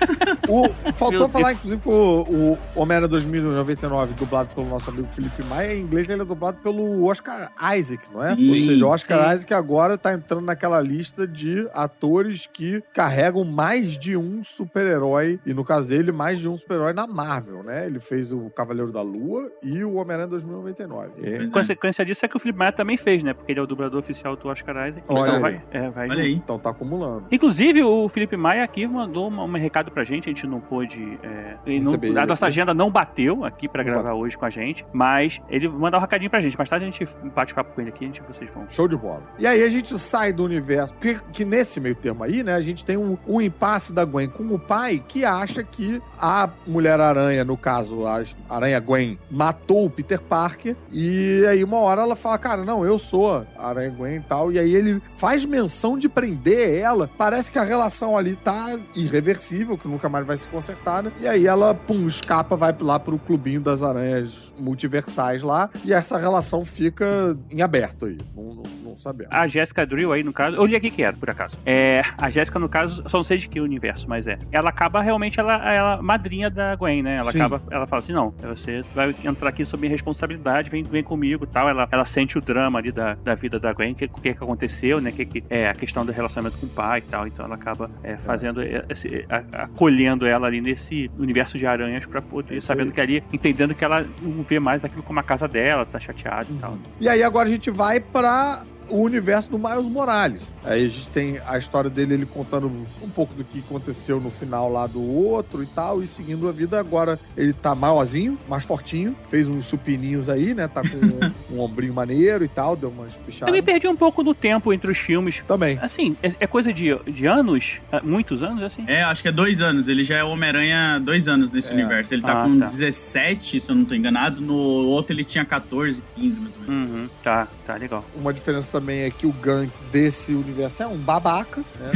[0.48, 5.44] o, faltou Meu falar, inclusive, que o, o Homem-Aranha 2099, dublado pelo nosso amigo Felipe
[5.44, 8.30] Maia, em inglês ele é dublado pelo Oscar Isaac, não é?
[8.30, 9.34] Ou Sim, seja, o Oscar sim.
[9.34, 15.52] Isaac agora tá entrando naquela lista de atores que carregam mais de um super-herói, e
[15.52, 17.86] no caso dele, mais de um super-herói na Marvel, né?
[17.86, 21.10] Ele fez o Cavaleiro da Lua e o Homem-Aranha 2099.
[21.22, 21.46] É.
[21.50, 23.34] Consequência disso é que o Felipe Maia também fez, né?
[23.34, 25.04] Porque ele é o dublador oficial do Oscar Isaac.
[25.08, 25.40] Olha então aí.
[25.40, 26.32] vai, é, vai Olha aí.
[26.32, 27.26] Então tá acumulando.
[27.30, 27.49] Inclusive,
[27.82, 31.18] o Felipe Maia aqui mandou uma- um recado pra gente, a gente não pôde.
[31.22, 34.84] é, não- a nossa agenda não bateu aqui pra Não gravar hoje com a gente,
[34.92, 36.56] mas ele mandou um recadinho pra gente.
[36.56, 38.64] Mais tarde a gente bate papo com ele aqui, a gente, vocês vão.
[38.68, 39.22] Show de bola.
[39.38, 40.92] E aí a gente sai do universo.
[40.94, 44.28] Porque que nesse meio termo aí, né, a gente tem um, um impasse da Gwen
[44.28, 50.20] com o pai que acha que a Mulher-Aranha, no caso, a Aranha-Gwen, matou o Peter
[50.20, 50.76] Parker.
[50.90, 54.52] E aí uma hora ela fala, cara, não, eu sou a Aranha-Gwen e tal.
[54.52, 57.08] E aí ele faz menção de prender ela.
[57.16, 61.12] Parece que a relação ali tá irreversível, que nunca mais vai se consertar, né?
[61.20, 65.70] E aí ela, pum, escapa, vai lá pro clubinho das aranhas multiversais lá.
[65.84, 68.18] E essa relação fica em aberto aí.
[68.36, 69.34] Não, não, não sabemos.
[69.34, 71.56] A Jéssica Drill aí, no caso, eu li aqui que era, por acaso.
[71.64, 74.38] É, a Jéssica, no caso, só não sei de que universo, mas é.
[74.52, 77.16] Ela acaba realmente, ela, ela madrinha da Gwen, né?
[77.16, 77.38] Ela Sim.
[77.38, 81.44] acaba, ela fala assim, não, você vai entrar aqui sob minha responsabilidade, vem, vem comigo
[81.44, 81.68] e tal.
[81.68, 84.30] Ela, ela sente o drama ali da, da vida da Gwen, o que, que, que
[84.30, 85.10] aconteceu, né?
[85.10, 87.26] Que, que, é a questão do relacionamento com o pai e tal.
[87.32, 92.20] Então ela acaba é, fazendo, esse, a- acolhendo ela ali nesse universo de aranhas pra
[92.20, 92.92] poder, É sabendo aí.
[92.92, 96.46] que ali, entendendo que ela não vê mais aquilo como a casa dela, tá chateada
[96.50, 96.76] e tal.
[97.00, 100.42] E aí agora a gente vai pra o universo do Miles Morales.
[100.64, 102.66] Aí a gente tem a história dele, ele contando
[103.02, 106.52] um pouco do que aconteceu no final lá do outro e tal, e seguindo a
[106.52, 106.78] vida.
[106.78, 110.68] Agora ele tá maiorzinho, mais fortinho, fez uns supininhos aí, né?
[110.68, 113.54] Tá com um, um ombrinho maneiro e tal, deu umas Eu pichadas.
[113.54, 115.36] me perdi um pouco do tempo entre os filmes.
[115.48, 115.78] Também.
[115.80, 118.84] Assim, é, é coisa de, de anos, é, muitos anos, assim.
[118.86, 119.88] É, acho que é dois anos.
[119.88, 121.74] Ele já é Homem-Aranha há dois anos nesse É.
[121.74, 122.12] universo.
[122.12, 122.66] Ele tá Ah, com tá.
[122.66, 124.40] 17, se eu não tô enganado.
[124.40, 126.90] No outro ele tinha 14, 15, mais ou menos.
[126.90, 128.04] Uhum, tá, tá legal.
[128.14, 131.92] Uma diferença também é que o gank desse universo é um babaca, né?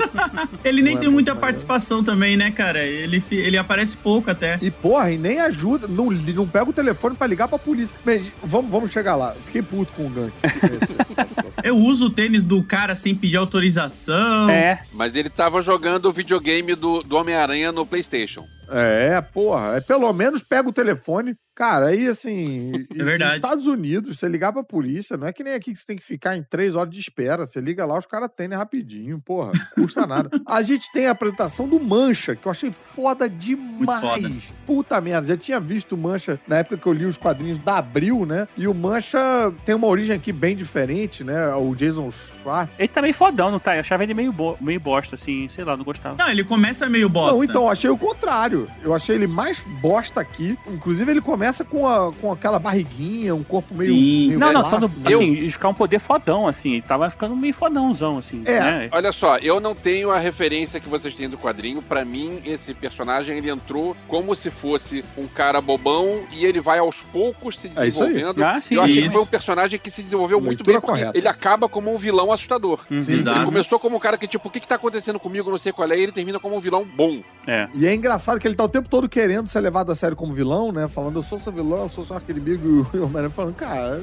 [0.64, 2.82] Ele nem é tem muita participação também, né, cara?
[2.82, 4.58] Ele, ele aparece pouco até.
[4.62, 7.94] E, porra, e nem ajuda, não, não pega o telefone pra ligar pra polícia.
[8.04, 9.34] Mas vamos, vamos chegar lá.
[9.44, 10.32] Fiquei puto com o gank.
[11.62, 14.48] Eu uso o tênis do cara sem pedir autorização.
[14.48, 18.48] É, Mas ele tava jogando o videogame do, do Homem-Aranha no PlayStation.
[18.72, 19.76] É, porra.
[19.76, 21.34] É, pelo menos pega o telefone.
[21.54, 22.72] Cara, aí assim.
[22.98, 23.24] É verdade.
[23.24, 25.96] Nos Estados Unidos, você ligar pra polícia, não é que nem aqui que você tem
[25.96, 27.44] que ficar em três horas de espera.
[27.44, 29.52] Você liga lá, os caras atendem rapidinho, porra.
[29.74, 30.30] Custa nada.
[30.46, 34.00] A gente tem a apresentação do Mancha, que eu achei foda demais.
[34.00, 34.30] foda.
[34.66, 37.78] Puta merda, já tinha visto o Mancha na época que eu li os quadrinhos da
[37.78, 38.48] Abril, né?
[38.56, 39.20] E o Mancha
[39.64, 41.54] tem uma origem aqui bem diferente, né?
[41.54, 42.78] O Jason Schwartz.
[42.80, 43.76] ele tá meio fodão, não tá?
[43.76, 46.16] Eu achava ele meio, bo- meio bosta, assim, sei lá, não gostava.
[46.18, 47.36] Não, ele começa meio bosta.
[47.36, 48.61] Não, então, eu achei o contrário.
[48.82, 50.58] Eu achei ele mais bosta aqui.
[50.68, 53.92] Inclusive, ele começa com, a, com aquela barriguinha, um corpo meio.
[53.94, 54.26] Sim.
[54.28, 54.90] meio Não, não, só no.
[55.08, 58.60] Eu- assim, ficar um poder fodão, assim, ele tava ficando meio fodãozão, assim, É.
[58.60, 58.88] né?
[58.92, 61.82] Olha só, eu não tenho a referência que vocês têm do quadrinho.
[61.82, 66.78] Pra mim, esse personagem ele entrou como se fosse um cara bobão e ele vai
[66.78, 68.12] aos poucos se É isso aí.
[68.12, 68.42] desenvolvendo.
[68.44, 68.74] Ah, sim.
[68.74, 69.16] eu achei que Isso.
[69.16, 71.18] foi um personagem que se desenvolveu muito Leitura bem, correta.
[71.18, 72.80] ele acaba como um vilão assustador.
[72.88, 73.12] Sim.
[73.12, 73.38] Exato.
[73.38, 75.72] Ele começou como um cara que, tipo, o que que tá acontecendo comigo, não sei
[75.72, 77.22] qual é, e ele termina como um vilão bom.
[77.46, 77.68] É.
[77.74, 80.34] E é engraçado que ele tá o tempo todo querendo ser levado a sério como
[80.34, 80.88] vilão, né?
[80.88, 82.90] Falando, eu sou seu vilão, eu sou seu arquinimigo.
[82.92, 84.02] E o Homem-Aranha falando, cara,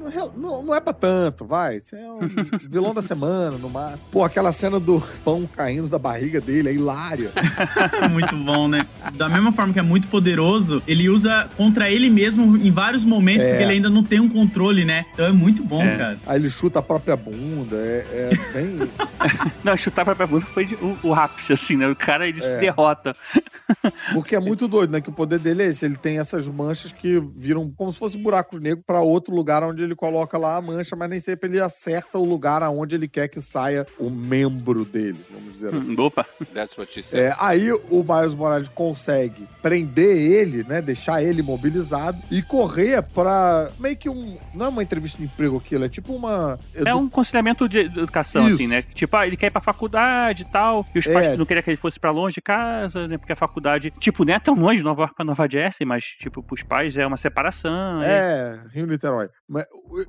[0.00, 1.78] não, não, não é pra tanto, vai.
[1.80, 2.20] Você é um
[2.68, 4.00] vilão da semana, no máximo.
[4.10, 7.30] Pô, aquela cena do pão caindo da barriga dele é hilária.
[8.10, 8.86] muito bom, né?
[9.14, 13.46] Da mesma forma que é muito poderoso, ele usa contra ele mesmo em vários momentos,
[13.46, 13.50] É.
[13.50, 15.04] porque ele ainda não tem um controle, né?
[15.12, 15.96] Então é muito bom, É.
[15.96, 16.18] cara.
[16.26, 18.78] Aí ele chuta a própria bunda, é, é bem...
[19.62, 21.86] Não, chutar pra bunda foi de- o, o ápice, assim, né?
[21.88, 22.42] O cara, ele É.
[22.42, 23.14] se derrota.
[24.14, 25.00] Porque é muito doido, né?
[25.00, 25.84] Que o poder dele é esse.
[25.84, 29.82] Ele tem essas manchas que viram como se fosse buracos negros pra outro lugar onde
[29.90, 33.28] ele coloca lá a mancha, mas nem sempre ele acerta o lugar aonde ele quer
[33.28, 35.94] que saia o membro dele, vamos dizer assim.
[36.00, 36.24] Opa.
[36.54, 37.20] That's what she said.
[37.30, 40.80] É, aí o Miles Morales consegue prender ele, né?
[40.80, 44.38] Deixar ele imobilizado e correr pra meio que um.
[44.54, 46.58] Não é uma entrevista de emprego aquilo, é tipo uma.
[46.74, 48.54] É um conciliamento de educação, Isso.
[48.56, 48.82] assim, né?
[48.82, 51.12] Tipo, ah, ele quer ir pra faculdade e tal, e os É.
[51.12, 53.18] pais não queriam que ele fosse pra longe de casa, né?
[53.18, 56.42] Porque a faculdade, tipo, não é tão longe Nova York pra Nova Jersey, mas, tipo,
[56.42, 57.98] pros pais é uma separação.
[57.98, 58.06] né?
[58.08, 59.28] É, Rio Niterói.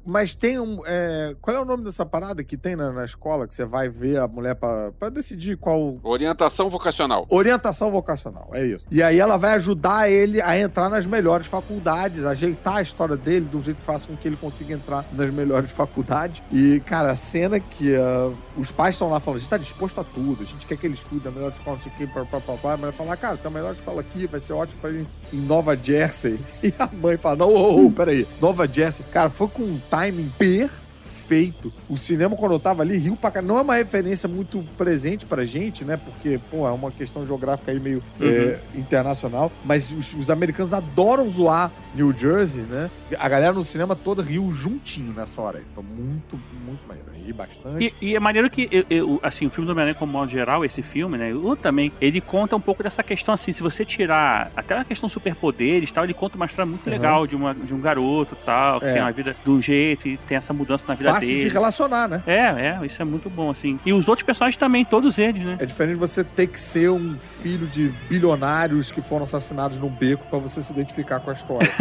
[0.05, 0.81] Mas, tem um.
[0.85, 3.89] é, qual é o nome dessa parada que tem na, na escola que você vai
[3.89, 5.99] ver a mulher pra, pra decidir qual.
[6.03, 7.25] Orientação vocacional.
[7.29, 8.85] Orientação vocacional, é isso.
[8.91, 13.45] E aí ela vai ajudar ele a entrar nas melhores faculdades, ajeitar a história dele
[13.45, 16.41] de um jeito que faça com que ele consiga entrar nas melhores faculdades.
[16.51, 19.99] E, cara, a cena que ah, os pais estão lá falando, a gente tá disposto
[19.99, 22.07] a tudo, a gente quer que eles cuidem da melhor escola, não sei o que,
[22.07, 22.71] pá, pá, pá, pá.
[22.71, 25.41] Mas vai falar, cara, tem a melhor escola aqui, vai ser ótimo pra ele em
[25.41, 26.39] Nova Jersey.
[26.63, 29.03] E a mãe fala, não, ô, ô, peraí, Nova Jersey.
[29.11, 31.71] Cara, foi com um timing perfeito.
[31.89, 33.41] O cinema, quando eu tava ali, riu pra cá.
[33.41, 35.97] Não é uma referência muito presente pra gente, né?
[35.97, 39.51] Porque, pô, é uma questão geográfica aí meio é, internacional.
[39.63, 42.89] Mas os, os americanos adoram zoar New Jersey, né?
[43.19, 45.61] A galera no cinema toda riu juntinho nessa hora.
[45.75, 47.09] Foi muito, muito maneiro.
[47.25, 47.93] Ri bastante.
[48.01, 50.65] E, e é maneiro que, eu- eu- assim, o filme do Homem-Aranha, como modo geral,
[50.65, 54.51] esse filme, né, o também, ele conta um pouco dessa questão, assim, se você tirar
[54.55, 56.91] até a questão superpoderes e tal, ele conta uma história muito Uhum.
[56.91, 58.93] legal de, uma, de um garoto e tal, que É.
[58.93, 61.41] tem uma vida de um jeito e tem essa mudança na vida Fácil de se
[61.43, 61.53] dele.
[61.53, 62.23] relacionar, né?
[62.25, 63.77] É, é, isso é muito bom, assim.
[63.85, 65.57] E os outros personagens também, todos eles, né?
[65.59, 70.25] É diferente você ter que ser um filho de bilionários que foram assassinados num beco
[70.27, 71.71] pra você se identificar com a história.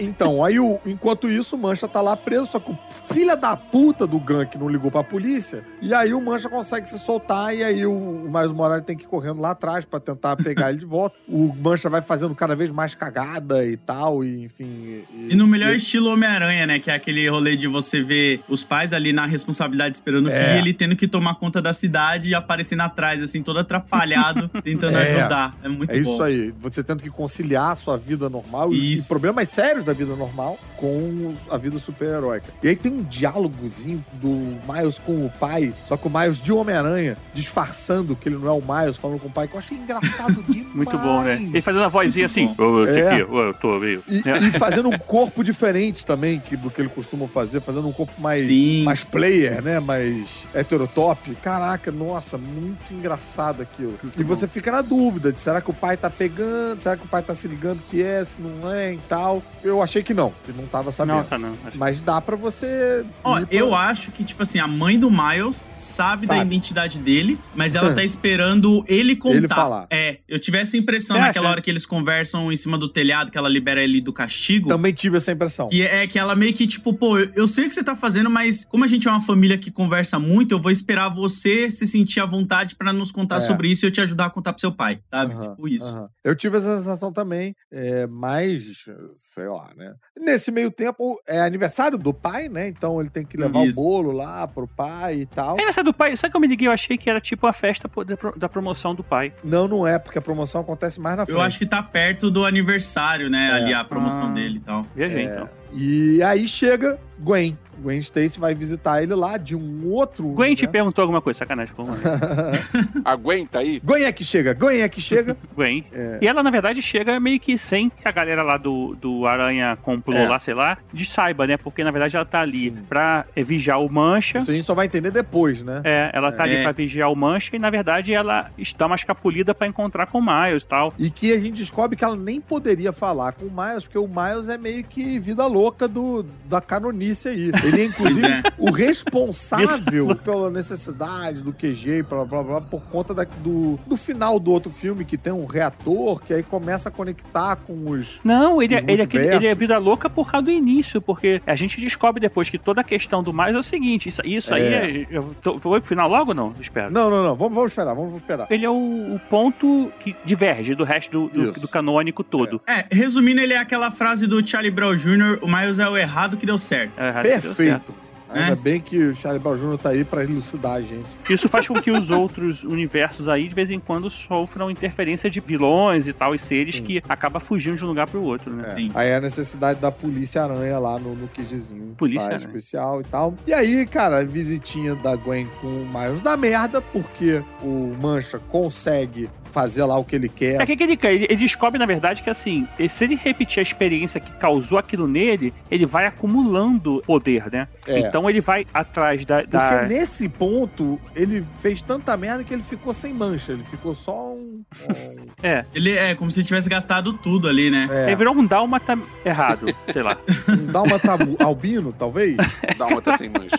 [0.00, 2.78] Então, aí o- enquanto isso, o Mancha tá lá preso, só que o
[3.12, 5.64] filha da puta do Gank não ligou pra polícia.
[5.82, 9.04] E aí o Mancha consegue se soltar e aí o, o Miles Morales tem que
[9.04, 11.16] ir correndo lá atrás pra tentar pegar ele de volta.
[11.28, 15.02] O Mancha vai fazendo cada vez mais cagada e tal, e enfim.
[15.28, 16.78] E no melhor estilo Homem-Aranha, né?
[16.78, 20.42] Que é aquele rolê de você ver os pais ali na responsabilidade esperando o filho
[20.42, 20.56] É.
[20.56, 24.96] e ele tendo que tomar conta da cidade e aparecendo atrás, assim, todo atrapalhado, tentando
[24.98, 25.02] É.
[25.02, 25.56] ajudar.
[25.62, 26.12] É muito É bom.
[26.12, 26.54] isso aí.
[26.60, 29.06] Você tendo que conciliar a sua vida normal e, Isso.
[29.06, 32.46] e problemas sérios da vida normal com a vida super-heróica.
[32.62, 34.28] E aí tem um diálogozinho do
[34.72, 38.52] Miles com o pai, só que o Miles de Homem-Aranha, disfarçando que ele não é
[38.52, 40.74] o Miles, falando com o pai, que eu achei engraçado demais.
[40.74, 41.34] Muito bom, né?
[41.34, 43.12] Ele fazendo a vozinha Muito assim, ô, esse É.
[43.12, 44.04] aqui, ô, eu tô meio.
[44.06, 47.92] E, e fazendo um corpo diferente também que, do que ele costuma fazer, fazendo um
[47.92, 48.84] corpo mais, Sim.
[48.84, 49.80] mais player, né?
[49.80, 51.34] Mais heterotop.
[51.36, 53.98] Caraca, nossa, muito engraçado aquilo.
[54.16, 57.08] e você fica na dúvida de será que o pai tá pegando, será que o
[57.08, 59.42] pai tá se ligando que é, se não é e tal.
[59.62, 61.16] Eu achei que não, que não tava sabendo.
[61.18, 61.56] Não, tá não.
[61.74, 63.04] Mas dá pra você.
[63.24, 66.46] Ó, pra- eu acho que, tipo assim, a mãe do Miles sabe, da Sabe.
[66.46, 69.36] identidade dele, mas ela tá esperando ele contar.
[69.36, 69.86] Ele falar.
[69.90, 71.52] É, eu tive essa impressão Você naquela acha?
[71.52, 74.68] hora que eles conversam em cima do telhado, que ela libera ele do castigo.
[74.68, 75.68] Também tive essa impressão.
[75.72, 77.94] E é que ela meio que, tipo, pô, eu, eu sei o que você tá
[77.96, 81.70] fazendo, mas como a gente é uma família que conversa muito, eu vou esperar você
[81.70, 83.40] se sentir à vontade pra nos contar É.
[83.40, 85.32] sobre isso e eu te ajudar a contar pro seu pai, sabe?
[85.34, 85.94] Aham, tipo isso.
[85.96, 86.08] aham.
[86.24, 89.94] Eu tive essa sensação também, é, mas, sei lá, né?
[90.18, 92.68] Nesse meio tempo, é aniversário do pai, né?
[92.68, 93.80] Então ele tem que levar Isso.
[93.80, 95.58] o bolo lá pro pai e tal.
[95.58, 96.68] É nessa do pai, sabe que eu me liguei?
[96.68, 97.90] Eu achei que era tipo a festa
[98.36, 99.32] da promoção do pai.
[99.44, 101.36] Não, não é, porque a promoção acontece mais na frente.
[101.36, 103.48] Eu acho que tá perto do aniversário, né?
[103.50, 103.52] É.
[103.54, 104.32] Ali a promoção Ah.
[104.32, 104.82] dele e tal.
[104.94, 105.34] Viajei, É.
[105.34, 105.48] então.
[105.72, 107.56] E aí chega Gwen.
[107.80, 110.26] Gwen Stacy vai visitar ele lá de um outro.
[110.30, 110.72] Gwen te né?
[110.72, 111.72] perguntou alguma coisa, sacanagem.
[111.78, 111.92] Mano.
[113.04, 113.80] Aguenta aí.
[113.84, 115.36] Gwen é que chega, Gwen é que chega.
[115.54, 115.84] Gwen.
[115.92, 116.18] É.
[116.20, 119.76] E ela, na verdade, chega meio que sem que a galera lá do, do Aranha
[119.80, 120.28] comprou É.
[120.28, 121.56] lá, sei lá, de saiba, né?
[121.56, 122.78] Porque, na verdade, ela tá ali Sim.
[122.88, 124.38] pra é, vigiar o Mancha.
[124.38, 125.80] Isso a gente só vai entender depois, né?
[125.84, 126.62] É, ela tá ali É.
[126.62, 130.22] pra vigiar o Mancha e, na verdade, ela está uma escapulida pra encontrar com o
[130.22, 130.92] Miles e tal.
[130.98, 134.08] E que a gente descobre que ela nem poderia falar com o Miles, porque o
[134.08, 135.57] Miles é meio que vida louca
[135.88, 137.50] do, da canonice aí.
[137.64, 138.42] Ele é, inclusive, é.
[138.58, 143.96] o responsável pela necessidade do QG e blá, blá, blá, por conta da- do, do
[143.96, 148.20] final do outro filme, que tem um reator que aí começa a conectar com os...
[148.24, 151.42] Não, ele, é- Os ele, é ele é vida louca por causa do início, porque
[151.46, 154.52] a gente descobre depois que toda a questão do mais é o seguinte: isso, isso
[154.54, 155.02] aí É.
[155.16, 155.22] é.
[155.42, 156.54] Tô- foi pro final logo ou não?
[156.60, 156.90] Espero.
[156.92, 158.46] Não, não, não, vamos, vamos esperar, vamos esperar.
[158.50, 158.74] Ele é o,
[159.14, 162.60] o ponto que diverge do resto do, do, do canônico todo.
[162.66, 166.36] É, resumindo, ele é aquela frase do Charlie Brown Jr., o Miles é o errado
[166.36, 167.00] que deu certo.
[167.00, 167.54] É, errado que deu certo.
[167.56, 168.08] Perfeito.
[168.30, 168.56] Ainda É.
[168.56, 169.78] bem que o Charlie Brown Jr.
[169.78, 171.06] tá aí pra elucidar a gente.
[171.30, 175.40] Isso faz com que os outros universos aí, de vez em quando, sofram interferência de
[175.40, 176.82] vilões e tal, e seres Sim.
[176.82, 178.72] que acaba fugindo de um lugar pro outro, né?
[178.72, 178.76] É.
[178.76, 178.90] Sim.
[178.94, 181.94] Aí a necessidade da polícia aranha lá no, no QGzinho.
[181.96, 182.36] Polícia Aranha.
[182.36, 183.34] especial e tal.
[183.46, 188.38] E aí, cara, a visitinha da Gwen com o Miles da merda, porque o Mancha
[188.50, 190.60] consegue fazer lá o que ele quer.
[190.60, 191.12] É que, que ele, quer?
[191.12, 195.08] ele, ele descobre, na verdade, que assim, se ele repetir a experiência que causou aquilo
[195.08, 197.66] nele, ele vai acumulando poder, né?
[197.86, 197.98] É.
[197.98, 199.38] Então ele vai atrás da.
[199.38, 203.50] Porque da- nesse ponto, ele fez tanta merda que ele ficou sem mancha.
[203.52, 204.62] Ele ficou só um.
[204.88, 205.64] um- É.
[205.74, 207.88] Ele é como se ele tivesse gastado tudo ali, né?
[207.90, 210.16] é, Ele virou um dálmata errado, sei lá.
[210.48, 212.36] um dálmata albino, talvez?
[212.76, 213.58] Dá uma tá sem mancha.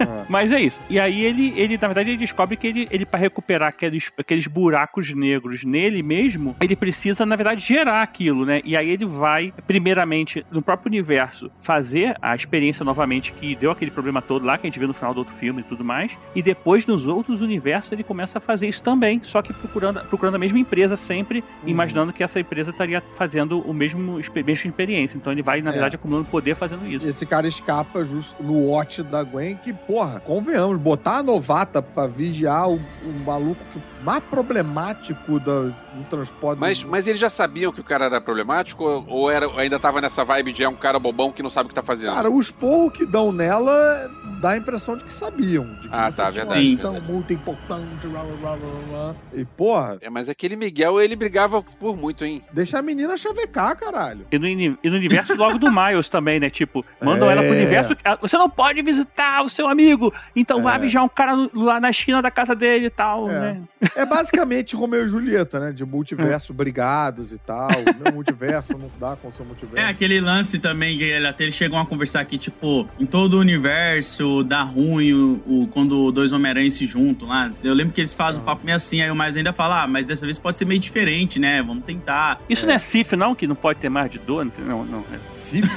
[0.00, 0.24] Ah.
[0.28, 0.78] Mas é isso.
[0.90, 4.46] E aí ele, ele na verdade, ele descobre que ele, ele para recuperar aqueles, aqueles
[4.46, 8.60] buracos negros nele mesmo, ele precisa, na verdade, gerar aquilo, né?
[8.64, 13.90] E aí ele vai, primeiramente, no próprio universo, fazer a experiência novamente que deu aquele
[13.90, 16.12] problema todo lá, que a gente vê no final do outro filme e tudo mais.
[16.34, 20.34] E depois, nos outros universos, ele começa a fazer isso também, só que procurando, procurando
[20.34, 21.68] a mesma empresa sempre, Uhum.
[21.68, 25.16] imaginando que essa empresa estaria fazendo o mesmo, mesma experiência.
[25.16, 25.72] Então ele vai, na É.
[25.72, 27.06] verdade, acumulando poder fazendo isso.
[27.06, 32.06] Esse cara escapa justo no watch da Gwen, que, porra, convenhamos, botar a novata pra
[32.06, 35.62] vigiar o, o maluco que- mais problemático da-
[35.94, 36.58] do transporte.
[36.58, 40.00] Mas, mas eles já sabiam que o cara era problemático ou, ou era, ainda tava
[40.00, 42.14] nessa vibe de é um cara bobão que não sabe o que tá fazendo?
[42.14, 44.08] Cara, os porros que dão nela
[44.40, 45.64] dá a impressão de que sabiam.
[45.80, 47.00] De que Ah, tá, verdade, verdade.
[47.12, 49.14] muito importante, blá, blá, blá, blá, blá.
[49.32, 52.42] E, porra, É, mas aquele Miguel, ele brigava por muito, hein?
[52.52, 54.26] deixa a menina chavecar, caralho.
[54.30, 56.48] E no, e no universo logo do Miles também, né?
[56.50, 57.32] Tipo, mandam É.
[57.32, 57.96] ela pro universo.
[58.04, 60.78] ah, Você não pode visitar o seu amigo, então vai É.
[60.78, 63.40] vigiar um cara lá na esquina da casa dele e tal, É.
[63.40, 63.62] né?
[63.94, 65.72] É basicamente Romeu e Julieta, né?
[65.72, 67.68] De multiverso brigados e tal.
[67.70, 69.90] O meu multiverso não dá com o seu É multiverso.
[69.90, 73.40] aquele lance também que ele, até eles chegam a conversar que, tipo, em todo o
[73.40, 77.50] universo dá ruim o, o- quando dois Homem-Aranha se juntam lá.
[77.62, 79.86] Eu lembro que eles fazem um papo meio assim, aí o Miles ainda fala, ah,
[79.86, 81.62] mas dessa vez pode ser meio diferente, né?
[81.62, 82.40] Vamos tentar.
[82.48, 83.34] Isso não é Sif, não?
[83.34, 84.44] Que não pode ter mais de dor?
[84.58, 85.00] Não, não.
[85.12, 85.68] é- Sif?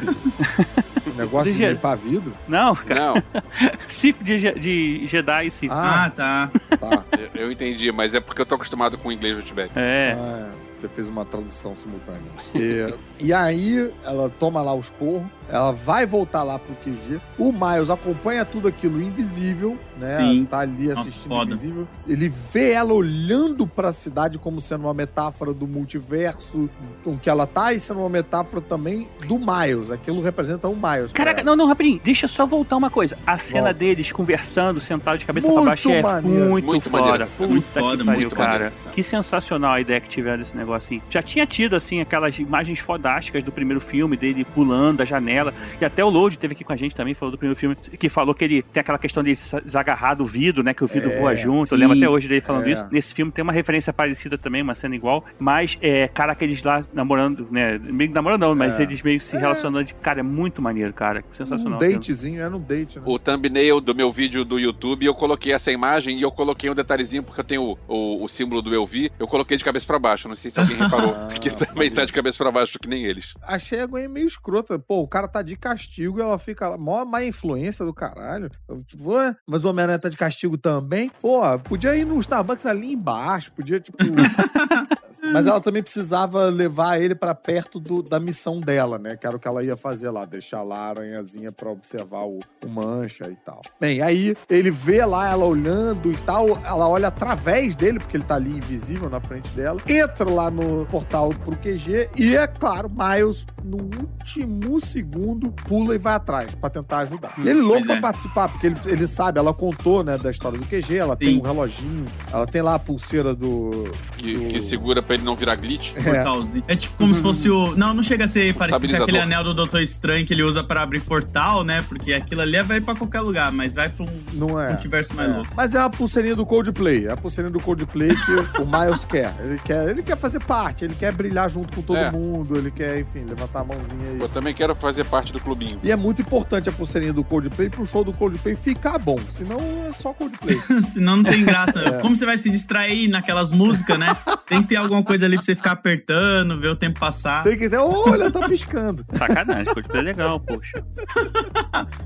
[1.08, 2.34] O negócio de De- limpar vidro?
[2.48, 3.00] Não, cara.
[3.16, 3.24] Não,
[3.88, 5.72] Sif de, de Jedi e Sif.
[5.72, 6.52] Ah, Ah, tá.
[6.80, 7.04] tá.
[7.36, 9.72] eu, eu entendi, mas é porque eu tô acostumado com o inglês do Tibete.
[9.76, 10.16] É.
[10.18, 10.50] Ah,
[10.82, 12.22] você fez uma tradução simultânea.
[12.56, 17.20] E, e aí, ela toma lá os porros, ela vai voltar lá pro QG.
[17.38, 20.18] O Miles acompanha tudo aquilo invisível, né?
[20.20, 20.46] Sim.
[20.50, 21.52] Tá ali Nossa, assistindo foda.
[21.52, 21.88] invisível.
[22.08, 26.70] Ele vê ela olhando pra cidade como sendo uma metáfora do multiverso
[27.04, 29.92] com que ela tá e sendo uma metáfora também do Miles.
[29.92, 31.14] Aquilo representa o Miles.
[31.14, 32.00] Caraca, não, não, rapidinho.
[32.04, 33.18] Deixa eu só voltar uma coisa.
[33.28, 33.74] A cena Volta.
[33.76, 36.50] deles conversando, sentado de cabeça Muito pra baixo é maneiro.
[36.50, 37.04] muito, Muito foda.
[37.04, 38.52] maneiro Muito que foda, muito cara.
[38.54, 38.74] maneiro.
[38.94, 41.02] Que sensacional a ideia que tiveram desse negócio assim.
[41.10, 45.54] Já tinha tido, assim, aquelas imagens fodásticas do primeiro filme, dele pulando da janela.
[45.80, 48.10] E até o Load teve aqui com a gente também, falou do primeiro filme, que
[48.10, 50.74] falou que ele tem aquela questão de desagarrar do vidro, né?
[50.74, 51.68] Que o vidro É, voa junto.
[51.70, 51.76] sim.
[51.76, 52.72] Eu lembro até hoje dele falando É.
[52.74, 52.86] isso.
[52.92, 55.26] Nesse filme tem uma referência parecida também, uma cena igual.
[55.40, 57.80] Mas, é, cara, aqueles lá namorando, né?
[57.84, 58.84] Meio que namorando não, mas É.
[58.84, 59.86] eles meio se relacionando.
[59.86, 61.24] De, cara, é muito maneiro, cara.
[61.38, 61.78] Sensacional.
[61.78, 63.04] Um datezinho, é no date, né?
[63.06, 66.76] O thumbnail do meu vídeo do YouTube, eu coloquei essa imagem e eu coloquei um
[66.76, 69.86] detalhezinho, porque eu tenho o, o, o símbolo do eu vi, eu coloquei de cabeça
[69.86, 70.28] pra baixo.
[70.28, 73.04] Não sei se alguém reparou, Ah, que também tá de cabeça pra baixo, que nem
[73.06, 73.34] eles.
[73.44, 74.78] Achei a Gwen meio escrota.
[74.80, 76.78] Pô, o cara tá de castigo e ela fica lá.
[76.78, 78.50] Mó má influência do caralho.
[78.68, 81.12] Eu, tipo, ué, mas o Homem-Aranha tá de castigo também?
[81.22, 83.98] Pô, podia ir no Starbucks ali embaixo, podia, tipo.
[85.34, 89.16] mas ela também precisava levar ele pra perto do- da missão dela, né?
[89.16, 92.40] Que era o que ela ia fazer lá, deixar lá a aranhazinha pra observar o,
[92.66, 93.62] o mancha e tal.
[93.80, 98.24] Bem, aí ele vê lá ela olhando e tal, ela olha através dele, porque ele
[98.24, 102.90] tá ali invisível na frente dela, entra lá no portal pro QG e, é claro,
[102.90, 107.34] Miles, no último segundo, pula e vai atrás pra tentar ajudar.
[107.38, 108.02] E ele louco Pois pra é.
[108.02, 111.40] participar, porque ele, ele sabe, ela contou, né, da história do QG, ela tem Sim.
[111.40, 113.92] um reloginho, ela tem lá a pulseira do...
[114.18, 115.94] Que, do- que segura pra ele não virar glitch.
[115.94, 116.64] Portalzinho.
[116.68, 117.76] É tipo como se fosse o.
[117.76, 120.64] Não, não chega a ser parecido com aquele anel do Doutor Estranho que ele usa
[120.64, 121.84] pra abrir portal, né?
[121.88, 124.70] Porque aquilo ali vai pra qualquer lugar, mas vai pra um Não é.
[124.70, 125.34] multiverso mais É.
[125.34, 125.52] louco.
[125.56, 127.08] Mas é a pulseirinha do Coldplay.
[127.08, 129.34] É a pulseirinha do Coldplay que o Miles quer.
[129.40, 129.90] Ele quer.
[129.90, 132.12] Ele quer fazer parte, ele quer brilhar junto com todo É.
[132.12, 134.20] mundo, ele quer, enfim, levantar a mãozinha aí.
[134.20, 135.80] Eu também quero fazer parte do clubinho.
[135.84, 139.18] E é muito importante a pulseirinha do Coldplay pro show do Coldplay ficar bom.
[139.32, 140.58] Senão é só Coldplay.
[140.84, 142.00] Senão não tem graça.
[142.02, 144.16] Como você vai se distrair naquelas músicas, né?
[144.48, 147.44] Tem que ter alguma coisa ali pra você ficar apertando, ver o tempo passar.
[147.44, 147.78] Tem que ter.
[147.78, 149.06] Olha, tá piscando.
[149.18, 150.84] Sacanagem, Coldplay é legal, poxa.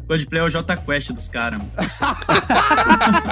[0.07, 1.59] Coldplay é o J Quest dos caras.
[1.59, 1.71] mano.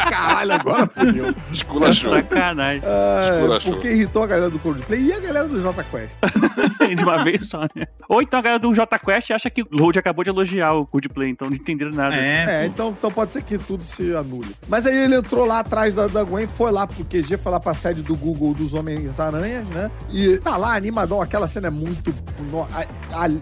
[0.10, 1.34] Caralho, agora fudeu.
[1.52, 2.14] Esculachou.
[2.16, 2.82] Sacanagem.
[2.86, 3.74] Ah, Esculachou.
[3.74, 6.16] porque irritou a galera do Coldplay e a galera do Jota Quest.
[6.96, 7.86] De uma vez só, né?
[8.10, 10.86] Ou então a galera do J Quest acha que o Load acabou de elogiar o
[10.86, 12.16] Coldplay, então não entenderam nada.
[12.16, 14.54] É, É, então, então pode ser que tudo se anule.
[14.68, 17.60] Mas aí ele entrou lá atrás da, da Gwen, foi lá pro QG, foi lá
[17.60, 19.90] pra sede do Google dos Homens-Aranhas, né?
[20.12, 22.14] E tá lá, animadão, aquela cena é muito.
[22.52, 22.68] no-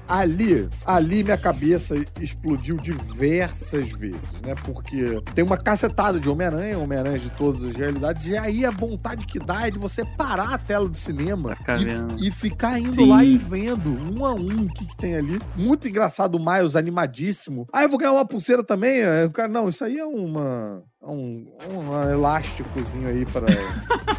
[0.07, 4.55] ali, ali minha cabeça explodiu diversas vezes, né?
[4.63, 9.25] Porque tem uma cacetada de Homem-Aranha, Homem-Aranha de todas as realidades, e aí a vontade
[9.25, 12.15] que dá é de você parar a tela do cinema Vendo.
[12.19, 13.09] e, e ficar indo Sim.
[13.09, 15.39] lá e vendo um a um o que, que tem ali.
[15.55, 17.67] Muito engraçado o Miles animadíssimo.
[17.73, 19.03] Ah, eu vou ganhar uma pulseira também?
[19.03, 20.83] Aí O cara, não, isso aí é uma.
[21.01, 23.47] é Um, um elásticozinho aí para.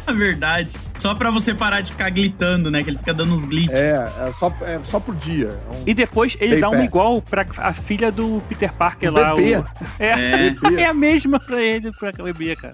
[0.07, 0.71] é verdade.
[0.97, 2.83] Só pra você parar de ficar glitando, né?
[2.83, 3.77] Que ele fica dando uns glitches.
[3.79, 3.95] é,
[4.27, 5.57] é só, é só pro dia.
[5.71, 6.85] É um E depois ele dá uma Pass.
[6.87, 9.35] igual pra a filha do Peter Parker O lá.
[9.35, 9.57] bebê.
[9.57, 9.65] O...
[9.99, 10.75] É, bebê.
[10.81, 12.73] é a mesma pra ele, pra bebê, cara.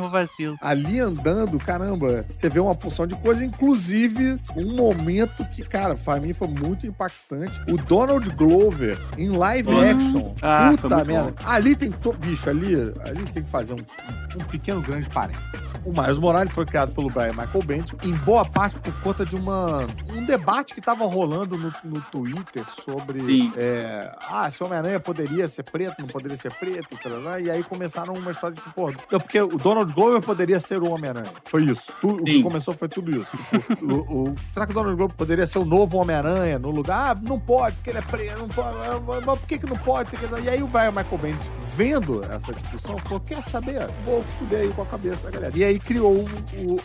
[0.00, 0.56] Um vacilo.
[0.60, 6.18] ali andando, caramba, você vê uma porção de coisa, inclusive um momento que, cara, pra
[6.20, 7.52] mim foi muito impactante.
[7.70, 9.90] O Donald Glover em live Ah.
[9.90, 10.34] action.
[10.42, 11.34] Ah, Puta merda.
[11.44, 11.90] Ali tem.
[11.90, 12.12] To...
[12.12, 12.74] Bicho, ali,
[13.04, 13.78] ali tem que fazer um,
[14.40, 15.68] um pequeno grande parênteses.
[15.84, 19.34] O Miles Morales foi criado pelo Brian Michael Bendis, em boa parte por conta de
[19.36, 25.00] uma, um debate que tava rolando no, no Twitter sobre é, ah, se o Homem-Aranha
[25.00, 28.62] poderia ser preto, não poderia ser preto, e, tal, e aí começaram uma história de,
[28.74, 31.30] pô, porque o Donald Glover poderia ser o Homem-Aranha.
[31.44, 31.92] Foi isso.
[32.00, 33.30] Tu- o que começou foi tudo isso.
[33.36, 37.16] Tipo, o, o- será que o Donald Glover poderia ser o novo Homem-Aranha no lugar?
[37.16, 38.76] Ah, não pode, porque ele é preto, não pode.
[38.76, 40.16] ah, Mas por que, que não pode?
[40.16, 43.86] Que- E aí o Brian Michael Bendis, vendo essa discussão, falou: quer saber?
[44.04, 45.52] Vou fuder aí com a cabeça da galera.
[45.56, 46.24] E aí criou o,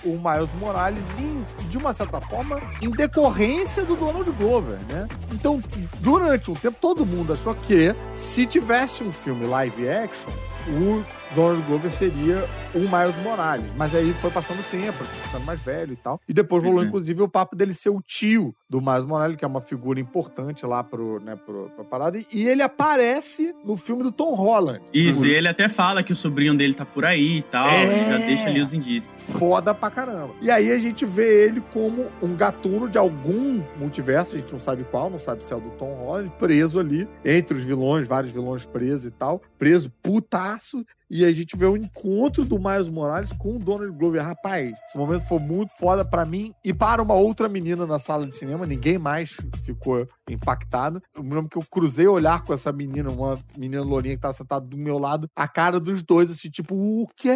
[0.06, 5.08] o, o Miles Morales em, de uma certa forma, em decorrência do Donald Glover, né?
[5.32, 5.62] Então,
[6.00, 10.30] durante um tempo, todo mundo achou que se tivesse um filme live action,
[10.68, 11.04] o
[11.36, 13.66] Donald Glover seria o Miles Morales.
[13.78, 16.20] Mas aí foi passando o tempo, ficando mais velho e tal.
[16.28, 16.88] E depois rolou, Uhum.
[16.88, 20.66] inclusive, o papo dele ser o tio do Miles Morales, que é uma figura importante
[20.66, 22.18] lá pro, né, pro, pra parada.
[22.18, 24.82] E- ele aparece no filme do Tom Holland.
[24.94, 27.68] Isso, e ele até fala que o sobrinho dele tá por aí e tal.
[27.68, 28.10] É.
[28.12, 29.16] Já deixa ali os indícios.
[29.38, 30.34] foda pra caramba.
[30.42, 34.60] E aí a gente vê ele como um gatuno de algum multiverso, a gente não
[34.60, 38.08] sabe qual, não sabe se é o do Tom Holland, preso ali, entre os vilões,
[38.08, 40.86] vários vilões presos e tal, preso, putaço.
[41.16, 44.24] E a gente vê o encontro do Miles Morales com o Donald Glover.
[44.24, 48.26] Rapaz, esse momento foi muito foda pra mim e para uma outra menina na sala
[48.26, 48.66] de cinema.
[48.66, 51.00] Ninguém mais ficou impactado.
[51.16, 54.34] Eu me lembro que eu cruzei olhar com essa menina, uma menina lourinha que tava
[54.34, 57.30] sentada do meu lado, a cara dos dois, assim, tipo, o quê?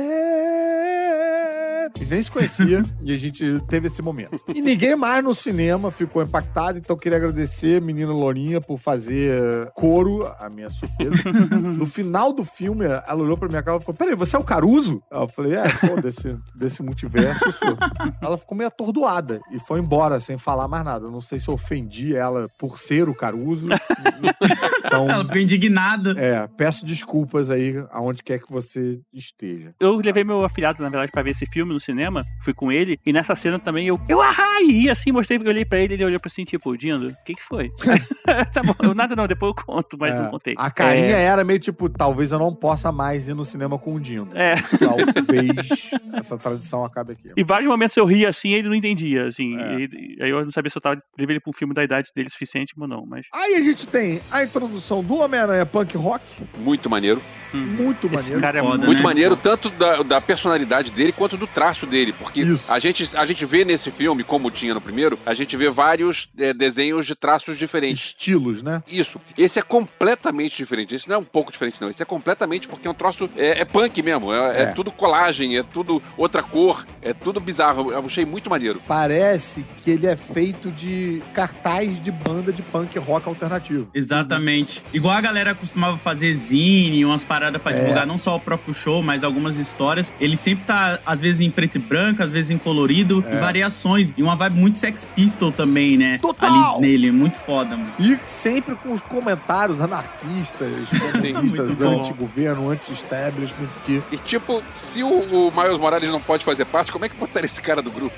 [2.10, 4.40] Nem se conhecia e a gente teve esse momento.
[4.54, 8.78] E ninguém mais no cinema ficou impactado, então eu queria agradecer a menina Lourinha por
[8.78, 11.16] fazer coro, a minha surpresa.
[11.78, 14.44] No final do filme, ela olhou pra minha cara e falou: Peraí, você é o
[14.44, 15.02] Caruso?
[15.12, 17.78] Eu falei: É, sou desse, desse multiverso, eu sou.
[18.22, 21.10] Ela ficou meio atordoada e foi embora sem falar mais nada.
[21.10, 23.68] Não sei se eu ofendi ela por ser o Caruso.
[24.86, 26.12] Então, Ela ficou indignada.
[26.18, 29.74] é, peço desculpas aí aonde quer que você esteja.
[29.80, 32.26] Eu levei meu afilhado, na verdade, pra ver esse filme no cinema.
[32.44, 33.00] Fui com ele.
[33.06, 34.00] E nessa cena também eu.
[34.10, 34.64] Eu arrai!
[34.66, 37.36] E assim, mostrei, eu olhei pra ele, ele olhou pra assim, tipo, Dindo, o que
[37.36, 37.72] que foi?
[38.54, 40.54] tá bom, eu, nada não, depois eu conto, mas É, não contei.
[40.58, 43.96] A carinha É, era meio tipo, talvez eu não possa mais ir no cinema com
[43.96, 44.30] o Dindo.
[44.36, 44.56] É.
[44.78, 47.32] Talvez essa tradição acabe aqui.
[47.36, 49.58] Em vários momentos eu ria assim ele não entendia, assim.
[49.58, 49.76] É.
[49.82, 51.84] E- e aí eu não sabia se eu tava levei ele pra um filme da
[51.84, 53.26] idade dele suficiente ou não, mas.
[53.34, 56.24] Aí a gente tem a introdução do Homem-Aranha Punk Rock,
[56.58, 57.22] Muito maneiro.
[57.54, 57.58] hum.
[57.58, 58.42] muito Esse maneiro.
[58.42, 59.04] cara é Foda, muito, Muito né?
[59.04, 62.14] maneiro, tanto da, da personalidade dele quanto do traço dele.
[62.14, 62.72] Porque Isso.
[62.72, 66.30] a gente, a gente vê nesse filme, como tinha no primeiro, a gente vê vários
[66.38, 68.06] é, desenhos de traços diferentes.
[68.08, 68.82] Estilos, né?
[68.88, 69.20] Isso.
[69.38, 70.96] Esse é completamente diferente.
[70.96, 71.90] Esse não é um pouco diferente, não.
[71.90, 73.30] Esse é completamente porque é um troço.
[73.36, 74.32] É, é punk mesmo.
[74.34, 74.66] É, é É.
[74.68, 77.92] tudo colagem, é tudo outra cor, é tudo bizarro.
[77.92, 78.82] Eu achei muito maneiro.
[78.88, 83.90] Parece que ele é feito de cartaz de banda de punk rock alternativo.
[83.94, 84.84] Exatamente.
[84.94, 87.76] Igual a galera costumava fazer zine, umas paradas pra É.
[87.80, 90.14] divulgar não só o próprio show, mas algumas histórias.
[90.20, 93.34] Ele sempre tá, às vezes, em preto e branco, às vezes em colorido, É.
[93.36, 94.14] e variações.
[94.16, 96.20] E uma vibe muito Sex Pistol também, né?
[96.22, 96.76] Total!
[96.78, 97.90] Ali nele, muito foda, mano.
[98.00, 100.70] E sempre com os comentários anarquistas,
[101.34, 105.08] comunistas, anti-governo, anti-establishment, que E tipo, se o,
[105.48, 108.16] o Miles Morales não pode fazer parte, como é que botaria esse cara do grupo?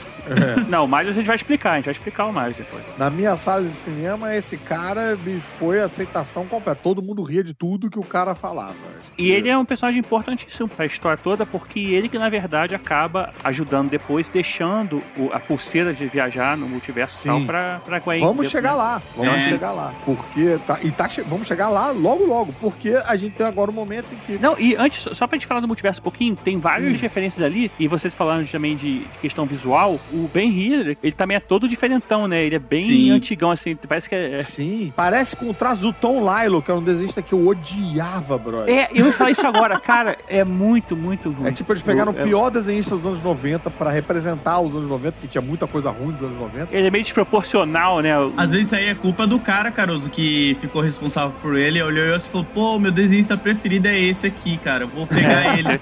[0.68, 2.84] Não, o Miles a gente vai explicar, a gente vai explicar o Miles depois.
[2.98, 6.82] na minha sala de cinema, esse cara me foi aceitação completa.
[6.84, 8.76] Todo mundo ria de tudo que o cara falava.
[9.18, 13.29] E ele é um personagem importantíssimo pra história toda, porque ele que, na verdade, acaba
[13.44, 18.22] ajudando depois, deixando o- a pulseira de viajar no multiverso pra, pra Gwen.
[18.22, 19.48] Vamos chegar lá, vamos É.
[19.50, 19.94] chegar lá.
[20.06, 20.58] Porque.
[20.66, 22.54] Tá, e tá, vamos chegar lá logo, logo.
[22.60, 24.42] Porque a gente tem agora um momento em que.
[24.42, 26.98] Não, e antes, só pra gente falar do multiverso um pouquinho, tem várias Hum.
[27.02, 31.40] referências ali, e vocês falando também de, questão visual, o Ben Hiller, ele também é
[31.40, 32.44] todo diferentão, né?
[32.44, 33.12] Ele é bem Sim.
[33.12, 34.40] antigão, assim, parece que é...
[34.44, 34.94] Sim.
[34.96, 38.74] Parece com o traço do Tom Lilo, que era um desenhista que eu odiava, brother.
[38.76, 41.48] É, eu ia falar isso agora, cara, é muito, muito ruim.
[41.48, 44.90] É tipo, eles pegaram o é- pior desenhista dos anos 90 pra representar os anos
[44.90, 46.76] 90, que tinha muita coisa ruim dos anos 90.
[46.76, 48.12] Ele é meio desproporcional, né?
[48.38, 52.16] Às vezes isso aí é culpa do cara, Caruso, que ficou responsável por ele, olhou
[52.16, 55.80] e falou, pô, meu desenhista preferido é esse aqui, cara, eu vou pegar ele.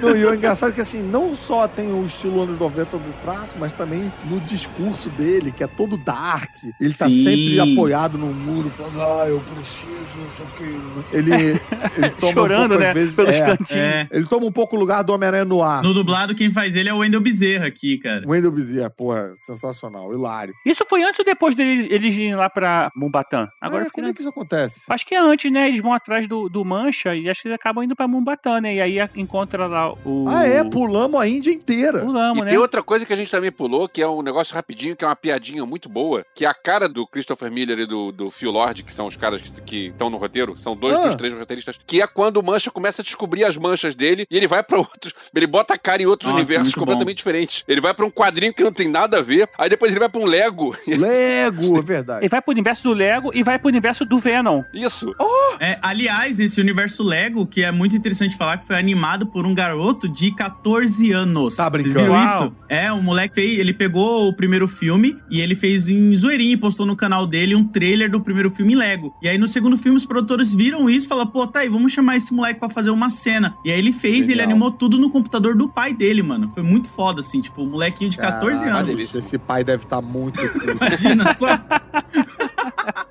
[0.00, 3.22] Não, e o engraçado é que assim, não só tem o estilo anos 90 do
[3.22, 6.50] traço, mas também no discurso dele, que é todo dark.
[6.80, 7.22] Ele tá Sim.
[7.22, 11.16] sempre apoiado no muro, falando, ah, eu preciso, não sei o que.
[11.16, 11.60] Ele,
[11.96, 12.88] ele toma Chorando, um pouco, né?
[12.88, 13.16] às vezes.
[13.16, 13.70] Pelos é, cantinhos.
[13.70, 14.08] É.
[14.10, 15.82] ele toma um pouco o lugar do Homem-Aranha no ar.
[15.82, 18.22] No dublado, quem faz ele é o Wendel Bezerra aqui, cara.
[18.26, 20.54] Wendell Bezerra, porra, sensacional, hilário.
[20.64, 23.48] Isso foi antes ou depois dele, eles irem lá pra Mumbatã?
[23.60, 24.82] Agora Ah, fiquei como é que isso acontece?
[24.88, 25.68] Acho que é antes, né?
[25.68, 28.74] Eles vão atrás do, do Mancha e acho que eles acabam indo pra Mumbatã, né?
[28.76, 30.26] E aí encontra lá o.
[30.28, 32.00] Ah, é, pulamos a Índia inteira.
[32.00, 32.48] Pulamos, e né?
[32.48, 35.08] tem outra coisa que a gente também pulou, que é um negócio rapidinho, que é
[35.08, 38.50] uma piadinha muito boa, que é a cara do Christopher Miller e do, do Phil
[38.50, 41.06] Lord, que são os caras que estão no roteiro, são dois Ah.
[41.06, 44.36] dos três roteiristas, que é quando o Mancha começa a descobrir as manchas dele e
[44.36, 45.14] ele vai pra outros.
[45.34, 47.64] Ele bota a cara em outros Nossa, universos completamente diferentes.
[47.66, 50.08] Ele vai pra um quadrinho que não tem nada a ver, aí depois ele vai
[50.08, 50.74] pra um Lego.
[50.86, 52.20] Lego, é verdade.
[52.22, 54.62] Ele vai pro universo do Lego e vai pro universo do Venom.
[54.72, 55.14] Isso.
[55.58, 59.54] É, aliás, esse universo Lego, que é muito interessante falar, que foi animado por um
[59.54, 61.56] garoto de 14 anos.
[61.56, 61.92] Tá brincando?
[61.92, 62.24] Vocês viram Uau.
[62.24, 62.56] isso?
[62.68, 66.56] É, o moleque fez, ele pegou o primeiro filme e ele fez em zoeirinha e
[66.56, 69.14] postou no canal dele um trailer do primeiro filme Lego.
[69.22, 71.92] E aí no segundo filme os produtores viram isso e falaram, pô, tá aí, vamos
[71.92, 73.54] chamar esse moleque pra fazer uma cena.
[73.64, 74.52] E aí ele fez e ele Legal.
[74.52, 76.29] animou tudo no computador do pai dele, mano.
[76.52, 79.14] Foi muito foda, assim, tipo, o molequinho de 14 Caraca, anos.
[79.14, 80.40] Esse pai deve estar muito.
[80.52, 80.70] puto.
[80.70, 81.46] Imagina só.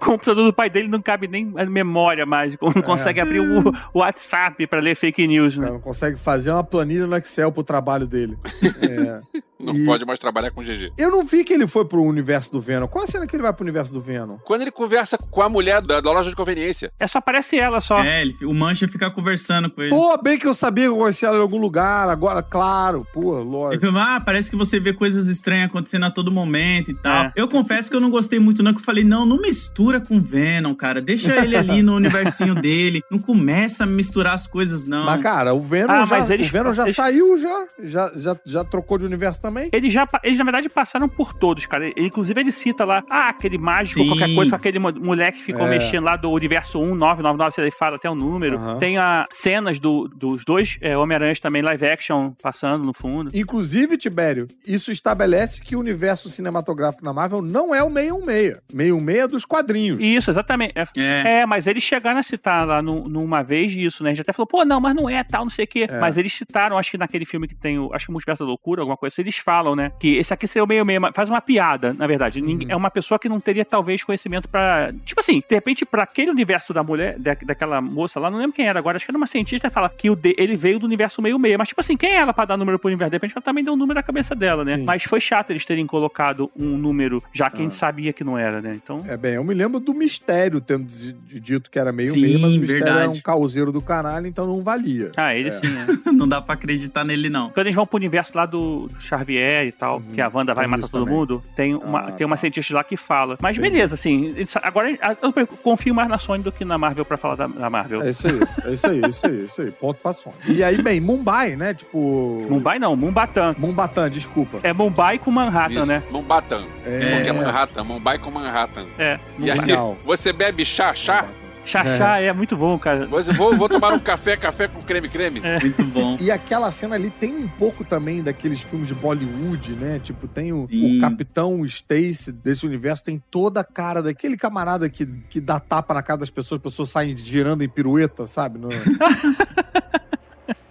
[0.01, 2.53] O computador do pai dele não cabe nem a memória mais.
[2.53, 2.57] É.
[2.61, 5.67] Não consegue abrir o, o WhatsApp pra ler fake news, né?
[5.69, 8.37] não consegue fazer uma planilha no Excel pro trabalho dele.
[8.81, 9.21] É.
[9.59, 10.93] Não E- pode mais trabalhar com GG.
[10.97, 12.87] Eu não vi que ele foi pro universo do Venom.
[12.87, 14.37] Qual a cena que ele vai pro universo do Venom?
[14.45, 16.93] Quando ele conversa com a mulher da, da loja de conveniência.
[16.97, 17.99] É só aparece ela só.
[17.99, 19.89] É, ele- o Mancha fica conversando com ele.
[19.89, 22.07] Pô, bem que eu sabia que eu conhecia ela em algum lugar.
[22.07, 23.85] Agora, claro, pô, Ele lógico.
[23.85, 27.25] falou, ah, parece que você vê coisas estranhas acontecendo a todo momento e tal.
[27.25, 27.33] É.
[27.35, 30.19] Eu confesso que eu não gostei muito, não, que eu falei, não, não mistura com
[30.21, 31.01] Venom, cara.
[31.01, 33.01] Deixa ele ali no universinho dele.
[33.11, 35.05] Não começa a misturar as coisas, não.
[35.05, 37.67] Mas, cara, o Venom, Ah, já, mas eles- o Venom já eles- saiu, já.
[37.83, 38.35] Já, já.
[38.45, 39.69] já trocou de universo também.
[39.73, 41.85] Eles já, eles na verdade passaram por todos, cara.
[41.87, 44.07] Ele- Inclusive ele cita lá, ah, aquele mágico, Sim.
[44.07, 45.69] qualquer coisa, com aquele mo- moleque que ficou É.
[45.69, 48.59] mexendo lá do universo 1999, se ele fala até o número.
[48.79, 53.29] Tem a cenas do, dos dois é, Homem-Aranhas também live action passando no fundo.
[53.33, 58.57] Inclusive, Tibério, isso estabelece que o universo cinematográfico na Marvel não é o 616.
[58.69, 60.01] 616 é dos quadrinhos.
[60.01, 60.73] Isso, exatamente.
[60.75, 61.39] É, É.
[61.41, 64.11] é, mas eles chegaram a citar lá no- numa vez isso, né?
[64.11, 65.87] A gente até falou, pô, não, mas não é tal, não sei o quê.
[65.89, 65.99] É.
[65.99, 67.91] Mas eles citaram, acho que naquele filme que tem o.
[67.93, 69.91] Acho que o Multiverso da Loucura, alguma coisa assim, eles falam, né?
[69.99, 71.01] Que esse aqui seria o meio meio.
[71.13, 72.39] Faz uma piada, na verdade.
[72.41, 72.73] Ninguém- Uhum.
[72.73, 74.89] É uma pessoa que não teria, talvez, conhecimento pra.
[75.03, 78.55] Tipo assim, de repente, pra aquele universo da mulher, da, daquela moça lá, não lembro
[78.55, 80.77] quem era agora, acho que era uma cientista e fala que o de- ele veio
[80.79, 81.57] do universo meio meio.
[81.57, 83.09] Mas, tipo assim, quem é ela pra dar número pro universo?
[83.09, 84.77] De repente ela também deu um número na cabeça dela, né?
[84.77, 84.83] Sim.
[84.83, 87.77] Mas foi chato eles terem colocado um número, já que a gente Ah.
[87.77, 88.75] sabia que não era, né?
[88.83, 88.99] Então.
[89.07, 92.39] É bem, eu me lembro do mistério tendo di- dito que era meio Sim, meio,
[92.39, 93.19] mas o mistério era verdade.
[93.19, 95.11] um causeiro do caralho, então não valia.
[95.17, 95.59] Ah, ele É.
[95.59, 95.87] sim, né?
[96.19, 97.49] Não dá pra acreditar nele, não.
[97.51, 100.67] Quando eles vão pro universo lá do Xavier e tal, Uhum, que a Wanda vai
[100.67, 101.17] matar todo também.
[101.17, 102.41] mundo, tem uma, Ah, tem uma tá.
[102.41, 103.37] cientista lá que fala.
[103.41, 103.71] Mas Entendi.
[103.73, 104.89] beleza, assim, agora
[105.21, 108.01] eu confio mais na Sony do que na Marvel pra falar da, da Marvel.
[108.01, 109.71] É isso aí, é isso aí, é isso aí, é isso aí.
[109.71, 110.35] Ponto pra Sony.
[110.47, 111.73] E aí, bem, Mumbai, né?
[111.73, 112.45] Tipo.
[112.49, 113.55] Mumbai não, Mumbatã.
[113.57, 114.59] Mumbatã, desculpa.
[114.63, 115.85] É Mumbai com Manhattan, Isso.
[115.85, 116.03] né?
[116.11, 116.63] Manhattan.
[116.85, 117.15] É.
[117.15, 117.83] Porque é Manhattan.
[117.83, 118.85] Mumbai com Manhattan.
[118.97, 119.19] É.
[119.39, 119.59] E aí,
[120.05, 121.27] você bebe chá, chá?
[121.69, 122.33] Xaxá é.
[122.33, 123.05] muito bom, cara.
[123.05, 125.39] Você, vou, vou tomar um café, café com creme, creme.
[125.43, 125.59] É.
[125.59, 126.17] Muito bom.
[126.19, 129.99] E aquela cena ali tem um pouco também daqueles filmes de Bollywood, né?
[129.99, 135.05] Tipo, tem o, o Capitão Stacy desse universo, tem toda a cara daquele camarada que,
[135.29, 138.57] que dá tapa na cara das pessoas, as pessoas saem girando em pirueta, sabe?
[138.57, 138.69] No-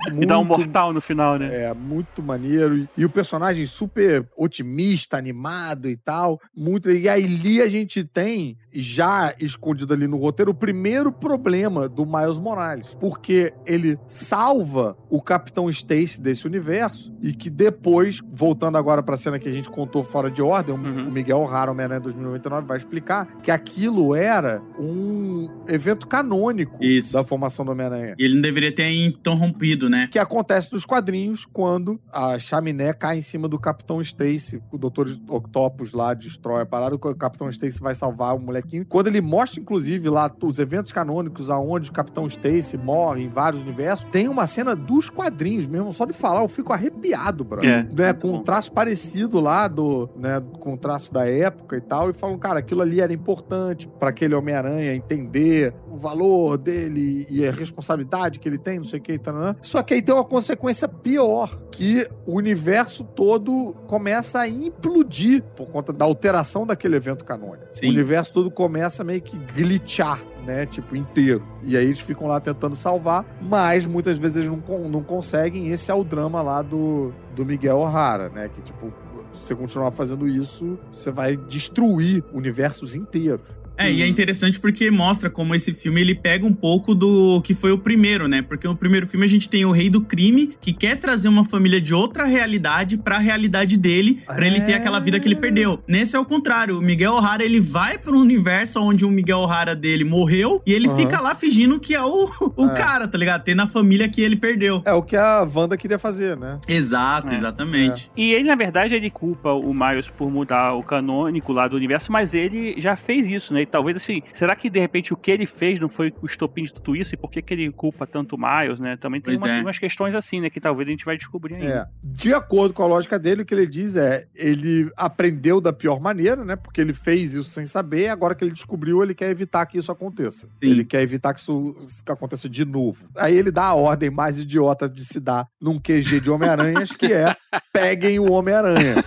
[0.09, 1.65] E dá um mortal no final, né?
[1.65, 2.89] É, muito maneiro.
[2.97, 6.41] E, o personagem super otimista, animado e tal.
[6.55, 6.91] Muito.
[6.91, 12.39] E ali a gente tem, já escondido ali no roteiro, o primeiro problema do Miles
[12.39, 12.95] Morales.
[12.99, 19.39] Porque ele salva o Capitão Stacy desse universo e que depois, voltando agora pra cena
[19.39, 21.09] que a gente contou fora de ordem, o- Uhum.
[21.09, 27.13] o Miguel O'Hara, Homem-Aranha 2099, vai explicar que aquilo era um evento canônico Isso.
[27.15, 30.09] da formação do Homem-Aranha E ele não deveria ter interrompido, né?
[30.11, 34.63] que acontece nos quadrinhos quando a chaminé cai em cima do Capitão Stacy.
[34.71, 35.09] O Dr.
[35.29, 38.41] Octopus lá destrói a parada, o Capitão Stacy vai salvar o
[38.89, 43.63] Quando ele mostra, inclusive, lá os eventos canônicos aonde o Capitão Stacy morre em vários
[43.63, 45.93] universos, tem uma cena dos quadrinhos mesmo.
[45.93, 47.71] Só de falar, eu fico arrepiado, brother.
[47.71, 47.95] É.
[47.95, 52.11] Né, com um traço parecido lá do, né, com o traço da época e tal,
[52.11, 57.47] e falam, cara, aquilo ali era importante para aquele Homem-Aranha entender o valor dele e
[57.47, 59.35] a responsabilidade que ele tem, não sei o que e tal.
[59.35, 59.57] né?
[59.63, 65.69] Só que aí tem uma consequência pior, que o universo todo começa a implodir por
[65.69, 67.69] conta da alteração daquele evento canônico.
[67.73, 67.87] Sim.
[67.87, 70.67] O universo todo começa a meio que glitchar, né?
[70.67, 71.43] Tipo, inteiro.
[71.63, 75.69] E aí eles ficam lá tentando salvar, mas muitas vezes eles não, não conseguem.
[75.69, 78.51] Esse é o drama lá do, do Miguel O'Hara, né?
[78.53, 78.93] Que, tipo,
[79.33, 83.47] se você continuar fazendo isso, você vai destruir universos inteiros.
[83.81, 87.55] É, e é interessante porque mostra como esse filme ele pega um pouco do que
[87.55, 88.43] foi o primeiro, né?
[88.43, 91.45] Porque no primeiro filme a gente tem o rei do crime que quer trazer uma
[91.45, 94.75] família de outra realidade pra realidade dele, pra ele ter É.
[94.75, 95.79] aquela vida que ele perdeu.
[95.87, 99.77] Nesse é o contrário, o Miguel O'Hara ele vai pro universo onde o Miguel O'Hara
[99.77, 100.97] dele morreu e ele Aham.
[100.97, 102.75] fica lá fingindo que é o, o É.
[102.75, 103.45] cara, tá ligado?
[103.45, 104.83] Tendo a família que ele perdeu.
[104.85, 106.59] É o que a Wanda queria fazer, né?
[106.67, 107.37] Exato, É.
[107.37, 108.11] exatamente.
[108.17, 112.11] E ele, na verdade, ele culpa o Miles por mudar o canônico lá do universo,
[112.13, 113.63] mas ele já fez isso, né?
[113.63, 116.65] E talvez assim, será que de repente o que ele fez não foi o estopim
[116.65, 117.15] de tudo isso?
[117.15, 118.97] E por que, que ele culpa tanto o Miles, né?
[118.97, 119.61] Também tem uma- é.
[119.61, 120.51] umas questões assim, né?
[120.51, 121.69] Que talvez a gente vai descobrir ainda.
[121.69, 121.87] É.
[122.03, 126.01] De acordo com a lógica dele, o que ele diz é: ele aprendeu da pior
[126.01, 126.57] maneira, né?
[126.57, 129.91] Porque ele fez isso sem saber, agora que ele descobriu, ele quer evitar que isso
[129.93, 130.49] aconteça.
[130.55, 130.71] Sim.
[130.71, 133.09] Ele quer evitar que isso que aconteça de novo.
[133.17, 137.08] Aí ele dá a ordem mais idiota de se dar num QG de Homem-Aranhas, que
[137.13, 137.35] é
[137.73, 139.05] peguem o Homem-Aranha.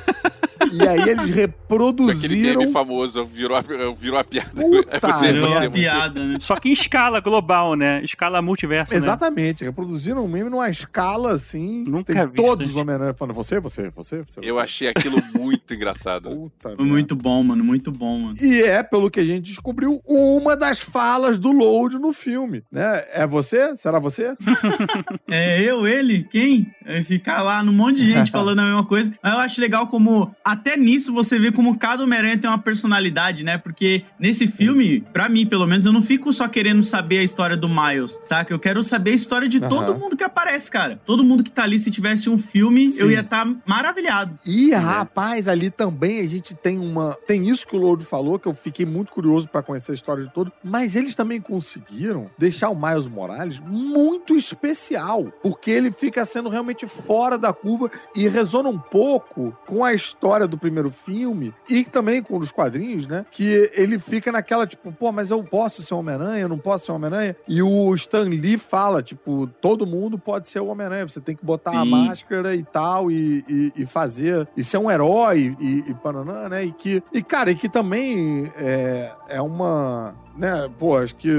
[0.72, 2.60] E aí eles Aquele reproduziram.
[2.62, 3.62] meme famoso, virou a,
[3.96, 4.50] virou a piada.
[4.54, 5.34] Puta É você.
[5.34, 5.70] Virou você, você.
[5.70, 6.38] piada, né?
[6.42, 8.04] Só que em escala global, né?
[8.04, 8.98] Escala multiverso, né?
[8.98, 11.84] Exatamente, reproduziram um meme numa escala assim.
[11.88, 14.40] Nunca tem vi todos os Homem-Aranha falando: você, você, você, você.
[14.42, 14.62] Eu você.
[14.62, 16.30] achei aquilo muito engraçado.
[16.36, 16.84] Puta merda.
[16.84, 18.38] muito bom, mano, muito bom, mano.
[18.42, 23.06] E é, pelo que a gente descobriu, uma das falas do Load no filme, né?
[23.14, 23.76] É você?
[23.78, 24.36] Será você?
[25.30, 26.24] É eu, ele?
[26.24, 26.74] Quem?
[26.86, 29.14] É ficar lá num monte de gente falando a mesma coisa.
[29.24, 33.46] Mas eu acho legal como, até nisso, você vê como cada Homem-Aranha tem uma personalidade,
[33.46, 33.58] né?
[33.58, 37.56] Porque nesse filme, pra mim, pelo menos, eu não fico só querendo saber a história
[37.56, 38.54] do Miles, saca?
[38.54, 39.70] Eu quero saber a história de Aham.
[39.70, 41.00] todo mundo que aparece, cara.
[41.06, 43.00] Todo mundo que tá ali, se tivesse um filme, Sim.
[43.00, 44.38] eu ia estar maravilhado.
[44.46, 47.18] E, rapaz, ali também a gente tem uma.
[47.26, 50.24] Tem isso que o Load falou, que eu fiquei muito curioso pra conhecer a história
[50.24, 50.52] de todo.
[50.64, 55.32] Mas eles também conseguiram deixar o Miles Morales muito especial.
[55.42, 60.41] Porque ele fica sendo realmente fora da curva e resona um pouco com a história
[60.48, 63.26] do primeiro filme e também com os quadrinhos, né?
[63.32, 66.92] Que ele fica naquela, tipo, pô, mas eu posso ser Homem-Aranha, eu não posso ser
[66.92, 67.36] Homem-Aranha.
[67.48, 71.46] E o Stan Lee fala, tipo, todo mundo pode ser o Homem-Aranha, você tem que
[71.46, 71.90] botar a Sim.
[71.90, 76.66] máscara e tal, e, e, e fazer, e ser um herói, e, e pananã, né?
[76.66, 81.30] E que, e cara, e que também é, é uma, né, pô, acho que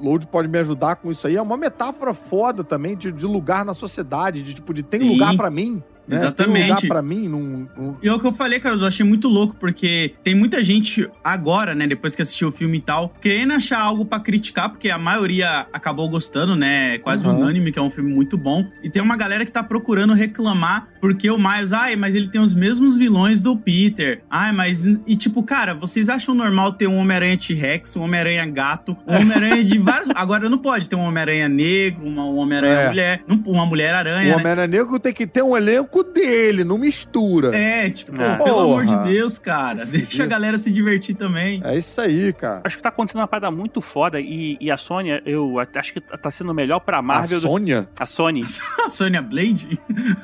[0.00, 1.36] Load pode me ajudar com isso aí.
[1.36, 5.10] É uma metáfora foda também de, de lugar na sociedade, de tipo, de tem Sim.
[5.10, 5.82] lugar pra mim.
[6.08, 6.16] Né?
[6.16, 6.88] Exatamente.
[6.88, 9.54] pra mim num, num- E é o que eu falei, Carlos, eu achei muito louco,
[9.56, 13.80] porque tem muita gente agora, né, depois que assistiu o filme e tal, querendo achar
[13.80, 17.36] algo pra criticar, porque a maioria acabou gostando, né, é quase Uhum.
[17.36, 18.64] unânime, que é um filme muito bom.
[18.82, 22.40] E tem uma galera que tá procurando reclamar, porque o Miles, ai, mas ele tem
[22.40, 24.22] os mesmos vilões do Peter.
[24.30, 24.86] Ai, mas.
[25.06, 29.62] E tipo, cara, vocês acham normal ter um Homem-Aranha T-Rex, um Homem-Aranha gato, um Homem-Aranha
[29.64, 30.08] de vários.
[30.14, 32.88] Agora não pode ter um Homem-Aranha negro, uma, um Homem-Aranha É.
[32.88, 34.26] mulher, uma Mulher-Aranha.
[34.26, 34.36] O né?
[34.36, 37.54] Homem-Aranha Negro tem que ter um elenco dele, não mistura.
[37.56, 38.36] É, tipo, Ah.
[38.36, 38.96] pelo amor de.
[39.00, 39.84] Deus, cara.
[39.86, 41.60] Deixa a galera se divertir também.
[41.64, 42.60] É isso aí, cara.
[42.64, 46.00] Acho que tá acontecendo uma parada muito foda e, e a Sony, eu acho que
[46.00, 47.88] tá sendo melhor pra Marvel a do Sônia?
[47.98, 48.40] a Sony.
[48.86, 49.78] A Sônia Blade?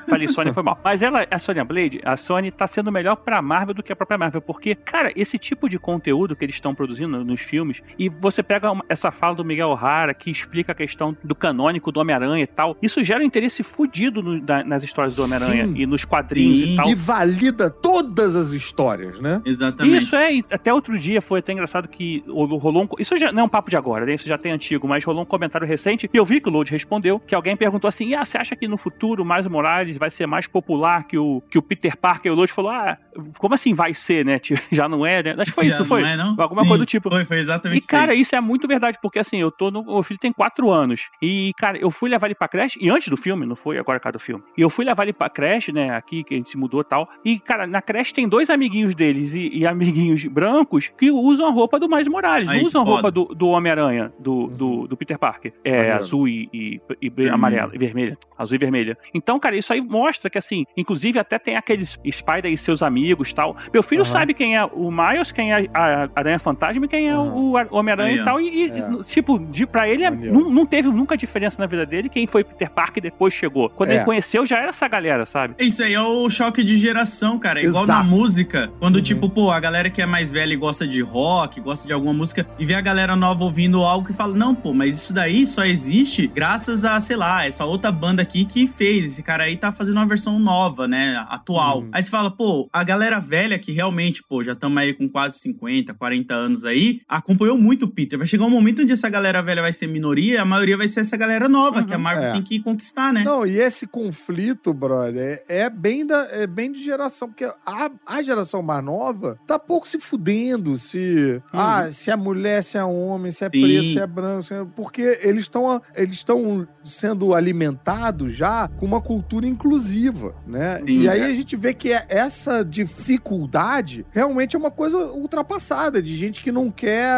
[0.08, 0.80] Falei Sony foi mal.
[0.82, 3.96] Mas ela, a Sonya Blade, a Sony tá sendo melhor pra Marvel do que a
[3.96, 4.40] própria Marvel.
[4.40, 8.70] Porque, cara, esse tipo de conteúdo que eles estão produzindo nos filmes, e você pega
[8.72, 12.46] uma- essa fala do Miguel O'Hara que explica a questão do canônico do Homem-Aranha e
[12.46, 15.55] tal, isso gera um interesse fudido no- da- nas histórias do Homem-Aranha.
[15.62, 15.82] Homem-Aranha.
[15.82, 16.72] E nos quadrinhos Sim.
[16.72, 16.90] e tal.
[16.90, 19.40] E valida todas as histórias, né?
[19.44, 20.04] Exatamente.
[20.04, 22.88] Isso é, até outro dia foi até engraçado que o- rolou um.
[22.98, 24.14] Isso já não é um papo de agora, né?
[24.14, 26.70] Isso já tem antigo, mas rolou um comentário recente e eu vi que o Load
[26.70, 30.10] respondeu que alguém perguntou assim: ah, você acha que no futuro o Miles Morales vai
[30.10, 32.30] ser mais popular que o, que o Peter Parker?
[32.30, 32.96] E o Load falou: ah,
[33.38, 34.38] como assim vai ser, né?
[34.46, 35.34] Tipo, Já não é, né?
[35.38, 36.02] Acho que foi Já isso, foi.
[36.02, 36.36] Não é, não?
[36.38, 37.10] Alguma Sim, coisa do tipo.
[37.10, 38.22] Foi, foi exatamente E, cara, isso.
[38.22, 39.80] isso é muito verdade, porque assim, eu tô no.
[39.86, 41.02] O filho tem quatro anos.
[41.22, 43.98] E, cara, eu fui levar ele pra creche, e antes do filme, não foi agora
[44.00, 44.42] cada do filme.
[44.56, 46.84] E eu fui levar ele pra creche, né, aqui, que a gente se mudou e
[46.84, 47.08] tal.
[47.24, 51.50] E, cara, na creche tem dois amiguinhos deles e, e amiguinhos brancos que usam a
[51.50, 52.48] roupa do Miles Morales.
[52.48, 55.52] Aí, não usam a roupa do, do Homem-Aranha, do, do, do Peter Parker.
[55.64, 57.34] É azul e, e, e Vermelho.
[57.34, 58.18] amarela, e vermelha.
[58.38, 58.98] Azul e vermelha.
[59.14, 63.05] Então, cara, isso aí mostra que, assim, inclusive até tem aqueles Spider e seus amigos
[63.34, 63.56] tal.
[63.72, 64.12] Meu filho Aham.
[64.12, 67.32] sabe quem é o Miles, quem é a Aranha Fantasma e quem é Aham.
[67.34, 68.40] o Ar- Homem-Aranha e tal.
[68.40, 68.90] E, e, É.
[69.04, 72.42] tipo, de, pra ele, é- não, não teve nunca diferença na vida dele quem foi
[72.44, 73.68] Peter Parker depois chegou.
[73.70, 73.96] Quando É.
[73.96, 75.54] ele conheceu, já era essa galera, sabe?
[75.58, 77.62] Isso aí é o choque de geração, cara.
[77.62, 77.98] Igual Exato.
[77.98, 79.02] na música, quando, Uhum.
[79.02, 82.12] tipo, pô, a galera que é mais velha e gosta de rock, gosta de alguma
[82.12, 85.46] música, e vê a galera nova ouvindo algo que fala, não, pô, mas isso daí
[85.46, 89.06] só existe graças a, sei lá, essa outra banda aqui que fez.
[89.06, 91.24] Esse cara aí tá fazendo uma versão nova, né?
[91.28, 91.80] Atual.
[91.80, 91.88] Uhum.
[91.92, 95.38] Aí você fala, pô, a galera velha que realmente, pô, já estamos aí com quase
[95.38, 98.18] 50, 40 anos aí, acompanhou muito o Peter.
[98.18, 100.88] Vai chegar um momento onde essa galera velha vai ser minoria, e a maioria vai
[100.88, 101.86] ser essa galera nova, Uhum.
[101.86, 102.32] que a Marvel É.
[102.32, 103.22] tem que conquistar, né?
[103.24, 108.22] Não, e esse conflito, brother, é, bem da, é bem de geração, porque a, a
[108.22, 113.30] geração mais nova tá pouco se fudendo se ah, se é mulher, se é homem,
[113.32, 113.60] se é Sim.
[113.62, 118.86] preto, se é branco, se é- porque eles estão eles estão sendo alimentados já com
[118.86, 120.78] uma cultura inclusiva, né?
[120.78, 121.00] Sim.
[121.00, 126.16] e aí a gente vê que é- essa dificuldade realmente é uma coisa ultrapassada de
[126.16, 127.16] gente que não quer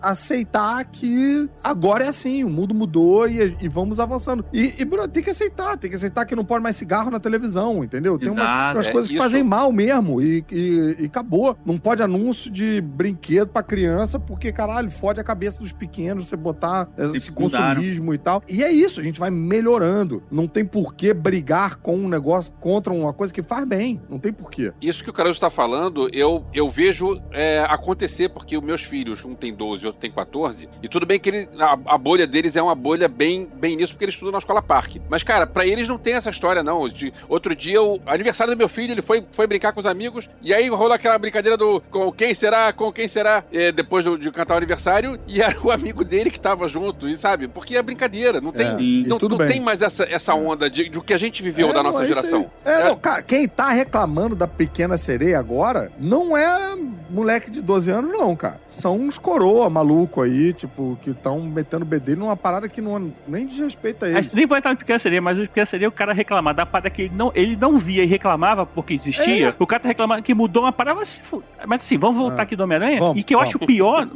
[0.00, 4.44] aceitar que agora é assim, o mundo mudou e, e vamos avançando.
[4.52, 7.20] E, e bro, tem que aceitar, tem que aceitar que não pode mais cigarro na
[7.20, 8.18] televisão, entendeu?
[8.18, 11.56] Tem umas, Exato, umas é, coisas que isso- fazem mal mesmo e, e, e acabou.
[11.64, 16.36] Não pode anúncio de brinquedo pra criança porque, caralho, fode a cabeça dos pequenos você
[16.36, 17.74] botar esse mudaram.
[17.76, 18.42] consumismo e tal.
[18.48, 20.22] E é isso, a gente vai melhorando.
[20.30, 24.00] Não tem por que brigar com um negócio contra uma coisa que faz bem.
[24.08, 24.72] Não tem por quê.
[24.80, 29.24] Isso que o Caruso está falando, eu, eu vejo é, acontecer, porque os meus filhos,
[29.24, 32.26] um tem 12 e outro tem 14, e tudo bem que ele- a, a bolha
[32.26, 35.00] deles é uma bolha bem, bem nisso, porque eles estudam na escola parque.
[35.08, 36.88] Mas, cara, pra eles não tem essa história, não.
[36.88, 40.28] De- outro dia, o aniversário do meu filho, ele foi, foi brincar com os amigos,
[40.42, 44.18] e aí rolou aquela brincadeira do com quem será, com quem será, é, depois do-
[44.18, 47.48] de cantar o aniversário, e era o amigo dele que tava junto, e sabe?
[47.48, 50.68] Porque é brincadeira, não tem, É, e não, tudo não tem mais essa, essa onda
[50.70, 52.50] de, do que a gente viveu É, da não, nossa é geração.
[52.64, 56.76] É, não, cara, quem tá reclamando da pequena sereia agora não é
[57.10, 58.60] moleque de 12 anos, não, cara.
[58.68, 63.46] São uns coroa maluco aí, tipo, que estão metendo bedelho numa parada que não nem
[63.46, 64.24] desrespeita A eles.
[64.26, 66.64] gente nem vai entrar no Pequena Sereia, mas o Pequena Sereia, o cara reclamar da
[66.64, 69.48] parada que ele não, ele não via e reclamava porque existia.
[69.48, 69.54] É.
[69.58, 70.98] O cara tá reclamando que mudou uma parada.
[71.00, 71.20] mas,
[71.66, 72.42] Mas assim, vamos voltar Ah.
[72.42, 73.00] aqui do Homem-Aranha.
[73.16, 73.54] E que eu vamos.
[73.54, 74.08] acho pior,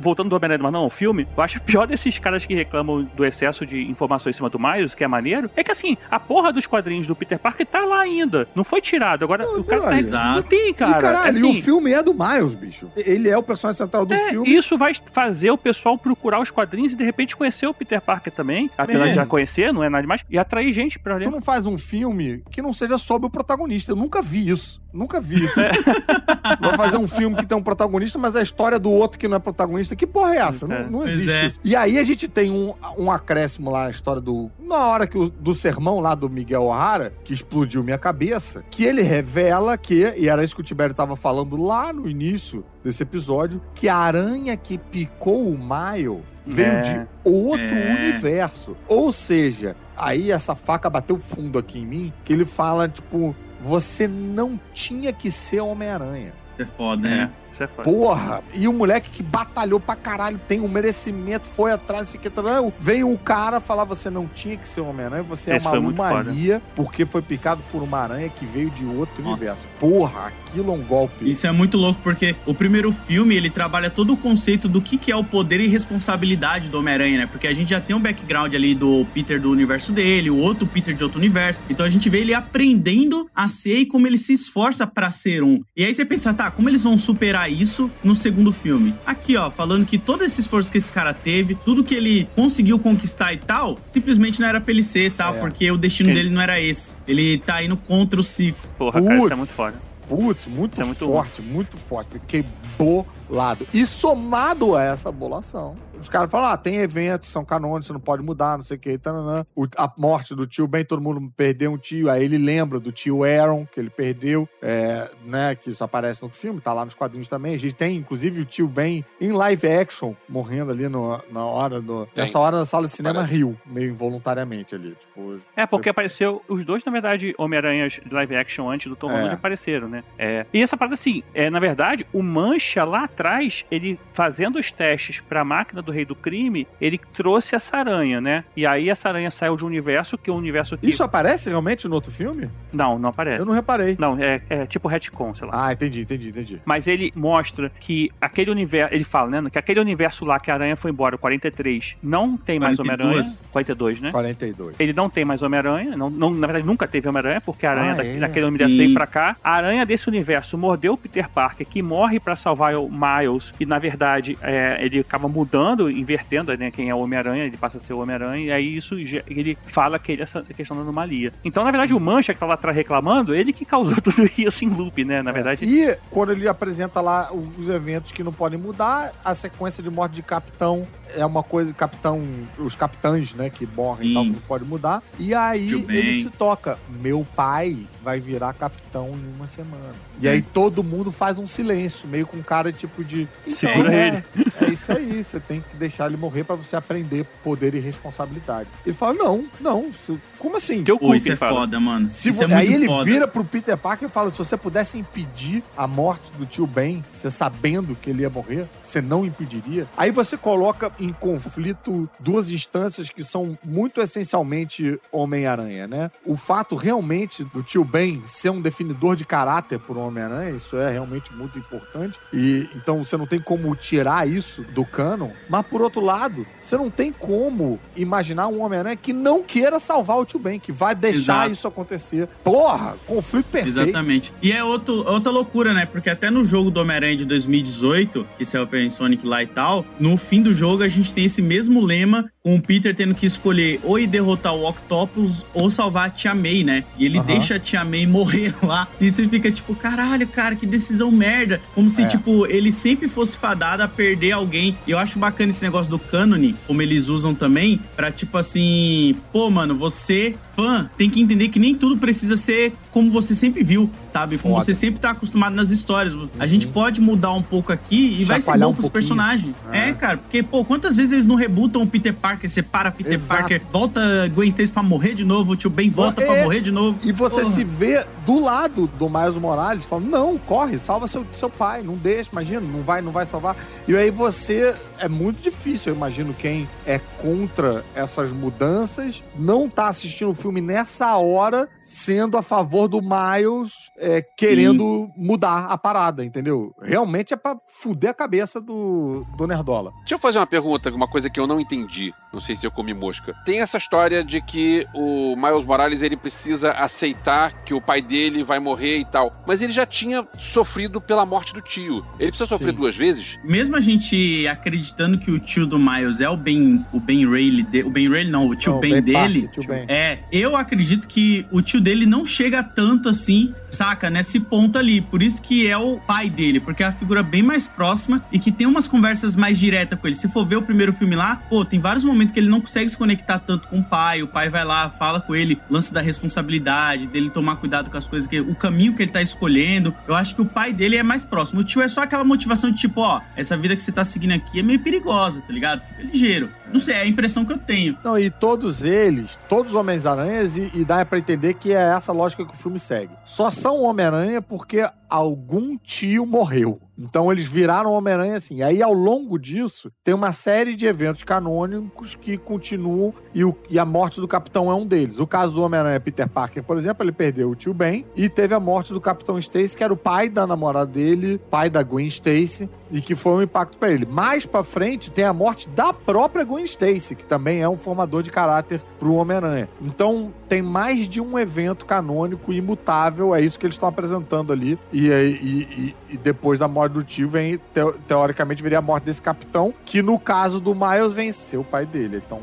[0.00, 3.24] voltando do Homem-Aranha, mas não ao filme, eu acho pior desses caras que reclamam do
[3.24, 6.52] excesso de informações em cima do Miles, que é maneiro, é que assim, a porra
[6.52, 8.48] dos quadrinhos do Peter Parker tá lá ainda.
[8.54, 9.24] Não foi tirado.
[9.24, 9.90] Agora, Não, o cara tá.
[10.10, 10.34] Exato.
[10.36, 10.98] Não tem, cara.
[10.98, 12.90] e caralho, assim, e o filme é do Miles, bicho.
[12.96, 14.48] Ele é o personagem central do é, filme.
[14.54, 18.32] isso vai fazer o pessoal procurar os quadrinhos e de repente conhecer o Peter Parker
[18.32, 18.70] também.
[18.76, 19.14] Apesar de É.
[19.14, 20.22] já conhecer, não é nada demais.
[20.28, 21.30] E atrair gente pra Tu ler.
[21.30, 23.92] não faz um filme que não seja sobre o protagonista.
[23.92, 24.80] Eu nunca vi isso.
[24.92, 25.60] Nunca vi isso.
[25.60, 25.70] É.
[26.60, 29.36] Vai fazer um filme que tem um protagonista, mas a história do outro que não
[29.36, 29.94] é protagonista.
[29.94, 30.66] Que porra é essa?
[30.66, 30.82] É.
[30.84, 31.46] Não, não existe é.
[31.46, 31.60] isso.
[31.62, 34.50] E aí a gente tem um, um acréscimo lá na história do.
[34.58, 38.84] Na hora que o, do sermão lá do Miguel O'Hara, que explodiu minha cabeça, que
[38.84, 43.02] ele revela que, e era isso que o Tibério tava falando lá no início desse
[43.02, 46.80] episódio, que a aranha que picou o Maio veio É.
[46.80, 47.94] de outro É.
[47.94, 48.76] universo.
[48.88, 54.08] Ou seja, aí essa faca bateu fundo aqui em mim, que ele fala, tipo, você
[54.08, 56.32] não tinha que ser Homem-Aranha.
[56.52, 57.30] Isso é foda, É, né?
[57.52, 57.82] Isso é foda.
[57.82, 58.42] Porra!
[58.54, 62.72] E o moleque que batalhou pra caralho, tem um merecimento, foi atrás, sei que tal.
[62.78, 65.70] Veio o cara falar: você não tinha que ser um Homem-Aranha, você é Isso uma
[65.70, 69.36] foi muito anomalia, porque foi picado por uma aranha que veio de outro Nossa.
[69.36, 69.68] universo.
[69.78, 71.28] Porra, aquilo é um golpe.
[71.28, 74.96] Isso é muito louco, porque o primeiro filme, ele trabalha todo o conceito do que,
[74.96, 77.26] que é o poder e responsabilidade do Homem-Aranha, né?
[77.26, 80.66] Porque a gente já tem um background ali do Peter do universo dele, o outro
[80.66, 81.64] Peter de outro universo.
[81.68, 85.42] Então a gente vê ele aprendendo a ser e como ele se esforça pra ser
[85.42, 85.60] um.
[85.76, 88.94] E aí você pensa, tá, como eles vão superar isso no segundo filme?
[89.06, 92.78] Aqui, ó, falando que todo esse esforço que esse cara teve, tudo que ele conseguiu
[92.78, 95.28] conquistar e tal, simplesmente não era pra ele ser, tá?
[95.28, 95.32] É.
[95.38, 96.96] Porque o destino dele não era esse.
[97.06, 98.70] Ele tá indo contra o ciclo.
[98.78, 99.90] Porra, cara, isso é muito foda.
[100.08, 102.10] Putz, muito, é muito forte, muito forte.
[102.12, 102.44] Fiquei
[102.76, 103.66] bolado.
[103.72, 108.00] E somado a essa bolação, os caras falam, ah, tem eventos, são canônicos, você não
[108.00, 109.44] pode mudar, não sei o que, tananã.
[109.54, 112.90] O- a morte do tio Ben, todo mundo perdeu um tio, aí ele lembra do
[112.92, 116.84] tio Aaron, que ele perdeu, é, né, que isso aparece no outro filme, tá lá
[116.84, 117.54] nos quadrinhos também.
[117.54, 121.80] A gente tem, inclusive, o tio Ben em live action, morrendo ali no- na hora
[121.80, 122.06] do...
[122.06, 122.24] Tem.
[122.24, 123.34] Nessa hora na sala de cinema Parece.
[123.36, 125.38] riu, meio involuntariamente ali, tipo...
[125.56, 129.14] É, porque apareceu os dois, na verdade, Homem-Aranhas de live action antes do Tom É.
[129.14, 130.02] Holland apareceram, né?
[130.18, 134.70] É, e essa parada, assim, é, na verdade, o Mancha lá atrás, ele fazendo os
[134.72, 138.44] testes pra máquina do Rei do Crime, ele trouxe essa aranha, né?
[138.56, 140.88] E aí essa aranha saiu de um universo que é um universo que.
[140.88, 142.48] Isso aparece realmente no outro filme?
[142.72, 143.40] Não, não aparece.
[143.40, 143.96] Eu não reparei.
[143.98, 145.66] Não, é, é tipo retcon, sei lá.
[145.66, 146.60] Ah, entendi, entendi, entendi.
[146.64, 148.94] Mas ele mostra que aquele universo.
[148.94, 149.50] Ele fala, né?
[149.50, 153.00] Que aquele universo lá que a aranha foi embora, o 43, não tem mais 42.
[153.10, 153.38] Homem-Aranha.
[153.52, 154.10] 42, né?
[154.12, 154.76] 42.
[154.78, 157.92] Ele não tem mais Homem-Aranha, não, não- na verdade nunca teve Homem-Aranha, porque a aranha
[157.92, 158.18] Ah, daqui- é?
[158.18, 159.36] daquele universo veio pra cá.
[159.42, 163.66] A aranha desse universo mordeu o Peter Parker, que morre pra salvar o Miles, e
[163.66, 167.80] na verdade é, ele acaba mudando, invertendo né, quem é o Homem-Aranha, ele passa a
[167.80, 171.32] ser o Homem-Aranha, e aí isso ele fala que ele é essa questão da anomalia.
[171.44, 174.64] Então, na verdade, o Mancha que tá lá atrás reclamando, ele que causou tudo isso
[174.64, 175.22] em loop, né?
[175.22, 175.64] Na verdade.
[175.64, 180.14] E quando ele apresenta lá os eventos que não podem mudar, a sequência de morte
[180.14, 180.82] de capitão
[181.14, 182.22] é uma coisa, capitão,
[182.58, 185.02] os capitães, né, que morrem e tal, não pode mudar.
[185.18, 189.90] E aí ele se toca, meu pai vai virar capitão em uma semana.
[190.20, 190.32] E É.
[190.32, 194.52] aí todo mundo faz um silêncio, meio com cara tipo de então, Segura é, ele.
[194.60, 198.68] é isso aí, você tem que deixar ele morrer pra você aprender poder e responsabilidade.
[198.84, 199.90] Ele fala: "Não, não,
[200.38, 201.60] como assim?" Pô, cu, isso é fala.
[201.60, 202.10] foda, mano.
[202.10, 203.04] Se isso é muito aí ele foda.
[203.04, 207.04] vira pro Peter Parker e fala: se você pudesse impedir a morte do tio Ben,
[207.16, 209.86] você sabendo que ele ia morrer, você não impediria.
[209.96, 216.10] Aí você coloca em conflito duas instâncias que são muito essencialmente Homem-Aranha, né?
[216.24, 220.76] O fato realmente do tio Ben ser um definidor de caráter por um Homem-Aranha, isso
[220.76, 222.18] é realmente muito importante.
[222.32, 225.30] E então você não tem como tirar isso do canon.
[225.48, 230.18] Mas por outro lado, você não tem como imaginar um Homem-Aranha que não queira salvar
[230.18, 231.52] o tio Ben, que vai deixar Exato.
[231.52, 232.28] isso acontecer.
[232.44, 233.80] Porra, conflito perfeito.
[233.80, 234.32] Exatamente.
[234.42, 235.86] E é outro, outra loucura, né?
[235.86, 239.84] Porque até no jogo do Homem-Aranha de 2018, que saiu pela Sonic lá e tal,
[239.98, 243.26] no fim do jogo a gente tem esse mesmo lema, com o Peter tendo que
[243.26, 246.84] escolher ou ir derrotar o Octopus ou salvar a Tia May, né?
[246.98, 247.26] E ele Aham.
[247.26, 248.88] deixa a Tia May morrer lá.
[248.98, 251.60] E você fica tipo, caralho, cara, que decisão merda.
[251.74, 252.06] Como se, É.
[252.06, 254.74] tipo, ele sempre fosse fadado a perder alguém.
[254.86, 259.14] E eu acho bacana esse negócio do cânone, como eles usam também, pra tipo assim,
[259.30, 263.62] pô, mano, você, fã, tem que entender que nem tudo precisa ser como você sempre
[263.62, 264.38] viu, sabe?
[264.38, 264.64] Como Foda.
[264.64, 266.16] você sempre tá acostumado nas histórias.
[266.38, 268.92] A gente pode mudar um pouco aqui e vai ser bom um pros pouquinho.
[268.92, 269.56] personagens.
[269.72, 269.90] É.
[269.90, 269.92] É.
[269.92, 273.40] cara, porque, pô, quantas vezes eles não rebutam o Peter Parker, separa Peter Exato.
[273.40, 276.26] Parker, volta Gwen Stacy pra morrer de novo, o tio Ben volta É.
[276.26, 276.98] pra morrer de novo.
[277.02, 277.52] E você Porra.
[277.54, 281.94] se vê do lado do Miles Morales, falando, não, corre, salva seu, seu pai, não
[281.94, 283.56] deixa, imagina, não vai, não vai salvar.
[283.88, 289.88] E aí você, é muito difícil, eu imagino, quem é contra essas mudanças, não tá
[289.88, 296.24] assistindo o filme nessa hora, sendo a favor do Miles, é, querendo mudar a parada,
[296.24, 296.74] entendeu?
[296.82, 299.92] Realmente é pra fuder a cabeça do, do Nerdola.
[300.00, 302.12] Deixa eu fazer uma pergunta, uma coisa que eu não entendi.
[302.32, 303.34] Não sei se eu comi mosca.
[303.44, 308.44] Tem essa história de que o Miles Morales ele precisa aceitar que o pai dele
[308.44, 309.42] vai morrer e tal.
[309.46, 312.04] Mas ele já tinha sofrido pela morte do tio.
[312.20, 312.76] Ele precisa sofrer Sim.
[312.76, 313.36] duas vezes?
[313.44, 317.62] Mesmo a gente acreditando que o tio do Miles é o Ben, o Ben Rayleigh,
[317.64, 319.84] de- o Ben Rayleigh não, o tio Não, Ben, Ben dele, Parker, tio Ben.
[319.88, 325.00] é, eu acredito que o tio dele não chega tanto assim, saca, nesse ponto ali.
[325.00, 328.38] Por isso que é o pai dele, porque é a figura bem mais próxima e
[328.38, 330.14] que tem umas conversas mais diretas com ele.
[330.14, 332.88] Se for ver o primeiro filme lá, pô, tem vários momentos que ele não consegue
[332.88, 334.22] se conectar tanto com o pai.
[334.22, 338.06] O pai vai lá, fala com ele, lance da responsabilidade, dele tomar cuidado com as
[338.06, 339.94] coisas, que o caminho que ele tá escolhendo.
[340.06, 341.60] Eu acho que o pai dele é mais próximo.
[341.60, 344.32] O tio é só aquela motivação de tipo, ó, essa vida que você tá seguindo
[344.32, 345.80] aqui é meio perigosa, tá ligado?
[345.80, 346.50] Fica ligeiro.
[346.72, 347.96] Não sei, é a impressão que eu tenho.
[348.04, 352.12] Não, e todos eles, todos os Homens-Aranhas, e, e dá pra entender que é essa
[352.12, 353.12] lógica que o filme segue.
[353.24, 356.80] Só são Homem-Aranha porque algum tio morreu.
[356.96, 358.62] Então eles viraram Homem-Aranha assim.
[358.62, 363.78] Aí, ao longo disso, tem uma série de eventos canônicos que continuam e, o- e
[363.78, 365.18] a morte do Capitão é um deles.
[365.18, 368.54] O caso do Homem-Aranha Peter Parker, por exemplo, ele perdeu o tio Ben e teve
[368.54, 372.06] a morte do Capitão Stacy, que era o pai da namorada dele, pai da Gwen
[372.06, 374.06] Stacy, e que foi um impacto pra ele.
[374.06, 378.22] Mais pra frente tem a morte da própria Gwen Stacy, que também é um formador
[378.22, 379.68] de caráter pro Homem-Aranha.
[379.80, 384.78] Então tem mais de um evento canônico imutável, é isso que eles estão apresentando ali.
[384.92, 389.04] E, e- e- e depois da morte do tio, vem, teo- teoricamente, viria a morte
[389.04, 392.22] desse capitão, que no caso do Miles venceu o pai dele.
[392.24, 392.40] Então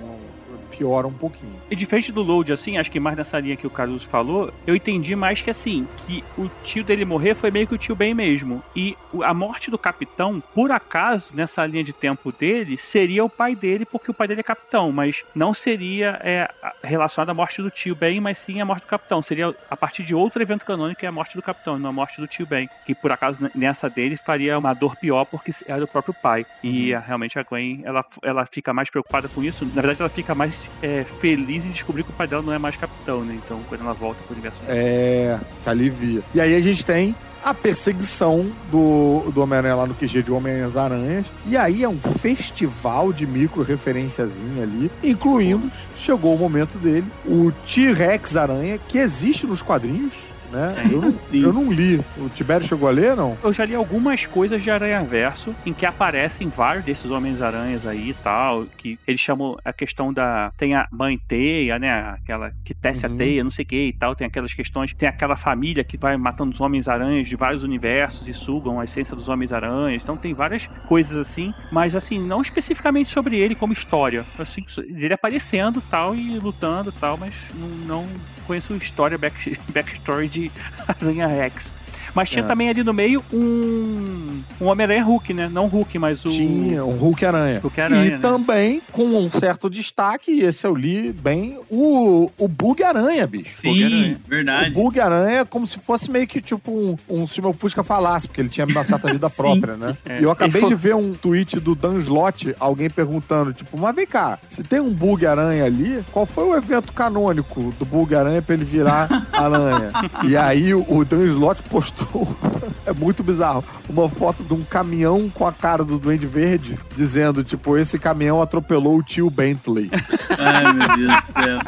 [0.77, 1.53] piora um pouquinho.
[1.69, 4.75] E diferente do Load, assim, acho que mais nessa linha que o Carlos falou, eu
[4.75, 8.13] entendi mais que assim, que o tio dele morrer foi meio que o tio Ben
[8.13, 8.61] mesmo.
[8.75, 13.55] E a morte do capitão, por acaso, nessa linha de tempo dele, seria o pai
[13.55, 16.49] dele, porque o pai dele é capitão, mas não seria é,
[16.83, 19.21] relacionado à morte do tio Ben, mas sim a morte do capitão.
[19.21, 21.93] Seria a partir de outro evento canônico que é a morte do capitão, não a
[21.93, 22.69] morte do tio Ben.
[22.85, 26.45] Que por acaso nessa dele faria uma dor pior porque era o próprio pai.
[26.63, 29.65] E a- realmente a Gwen, ela, ela fica mais preocupada com isso.
[29.65, 32.59] Na verdade, ela fica mais é, feliz em descobrir que o pai dela não é
[32.59, 33.37] mais capitão, né?
[33.43, 34.57] Então, quando ela volta pro universo.
[34.67, 36.21] É, que alivia.
[36.33, 41.27] E aí a gente tem a perseguição do, do Homem-Aranha lá no QG de Homens-Aranhas.
[41.45, 48.35] E aí é um festival de micro-referenciazinha ali, incluindo, chegou o momento dele, o T-Rex
[48.35, 50.13] Aranha, que existe nos quadrinhos,
[50.51, 50.73] né?
[50.91, 51.41] Eu não, Sim.
[51.43, 51.99] eu não li.
[52.17, 53.37] O Tibério chegou a ler, não?
[53.43, 58.09] Eu já li algumas coisas de Aranha Verso em que aparecem vários desses Homens-Aranhas aí
[58.09, 60.51] e tal, que eles chamam a questão da.
[60.57, 61.91] Tem a mãe teia, né?
[62.21, 63.13] Aquela que tece Uhum.
[63.13, 64.15] a teia, não sei o que e tal.
[64.15, 64.93] Tem aquelas questões.
[64.93, 69.15] Tem aquela família que vai matando os Homens-Aranhas de vários universos e sugam a essência
[69.15, 70.01] dos Homens-Aranhas.
[70.03, 74.25] Então tem várias coisas assim, mas assim, não especificamente sobre ele como história.
[74.39, 77.67] Assim, ele aparecendo tal e lutando tal, mas não,
[78.03, 78.07] não
[78.45, 80.46] conheço história, back, backstory de
[80.87, 81.76] Aranha Rex.
[82.17, 82.47] Mas tinha É.
[82.47, 85.47] também ali no meio um, um Homem-Aranha Hulk, né?
[85.51, 86.29] Não Hulk, mas o.
[86.29, 87.59] Tinha um Hulk-Aranha.
[87.59, 88.17] Hulk-Aranha, e né?
[88.17, 93.51] também, com um certo destaque, e esse eu li bem, o, o Bug-Aranha, bicho.
[93.55, 94.19] Sim, Homem-Aranha.
[94.25, 94.71] O verdade.
[94.71, 98.41] Bug-Aranha é como se fosse meio que tipo um, um se meu Fusca falasse, porque
[98.41, 99.95] ele tinha uma certa vida própria, né?
[100.05, 100.19] É.
[100.19, 104.07] E eu acabei de ver um tweet do Dan Slott, alguém perguntando, tipo, mas vem
[104.07, 108.65] cá, se tem um Bug-Aranha ali, qual foi o evento canônico do Bug-Aranha pra ele
[108.65, 109.91] virar aranha?
[110.27, 112.06] e aí o, o Dan Slott postou,
[112.85, 117.43] é muito bizarro, uma foto de um caminhão com a cara do Duende Verde, dizendo,
[117.43, 119.89] tipo, esse caminhão atropelou o tio Bentley.
[120.37, 121.59] Ai, meu Deus do céu.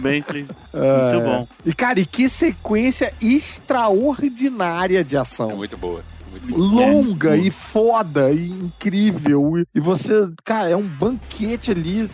[0.00, 0.46] Bentley.
[0.72, 1.12] É.
[1.12, 1.48] Muito bom.
[1.64, 5.56] E, cara, e que sequência extraordinária de É ação.
[5.56, 6.02] muito boa.
[6.30, 6.86] Muito boa.
[6.86, 9.58] Longa e foda e incrível.
[9.58, 12.06] E, e você, cara, é um banquete ali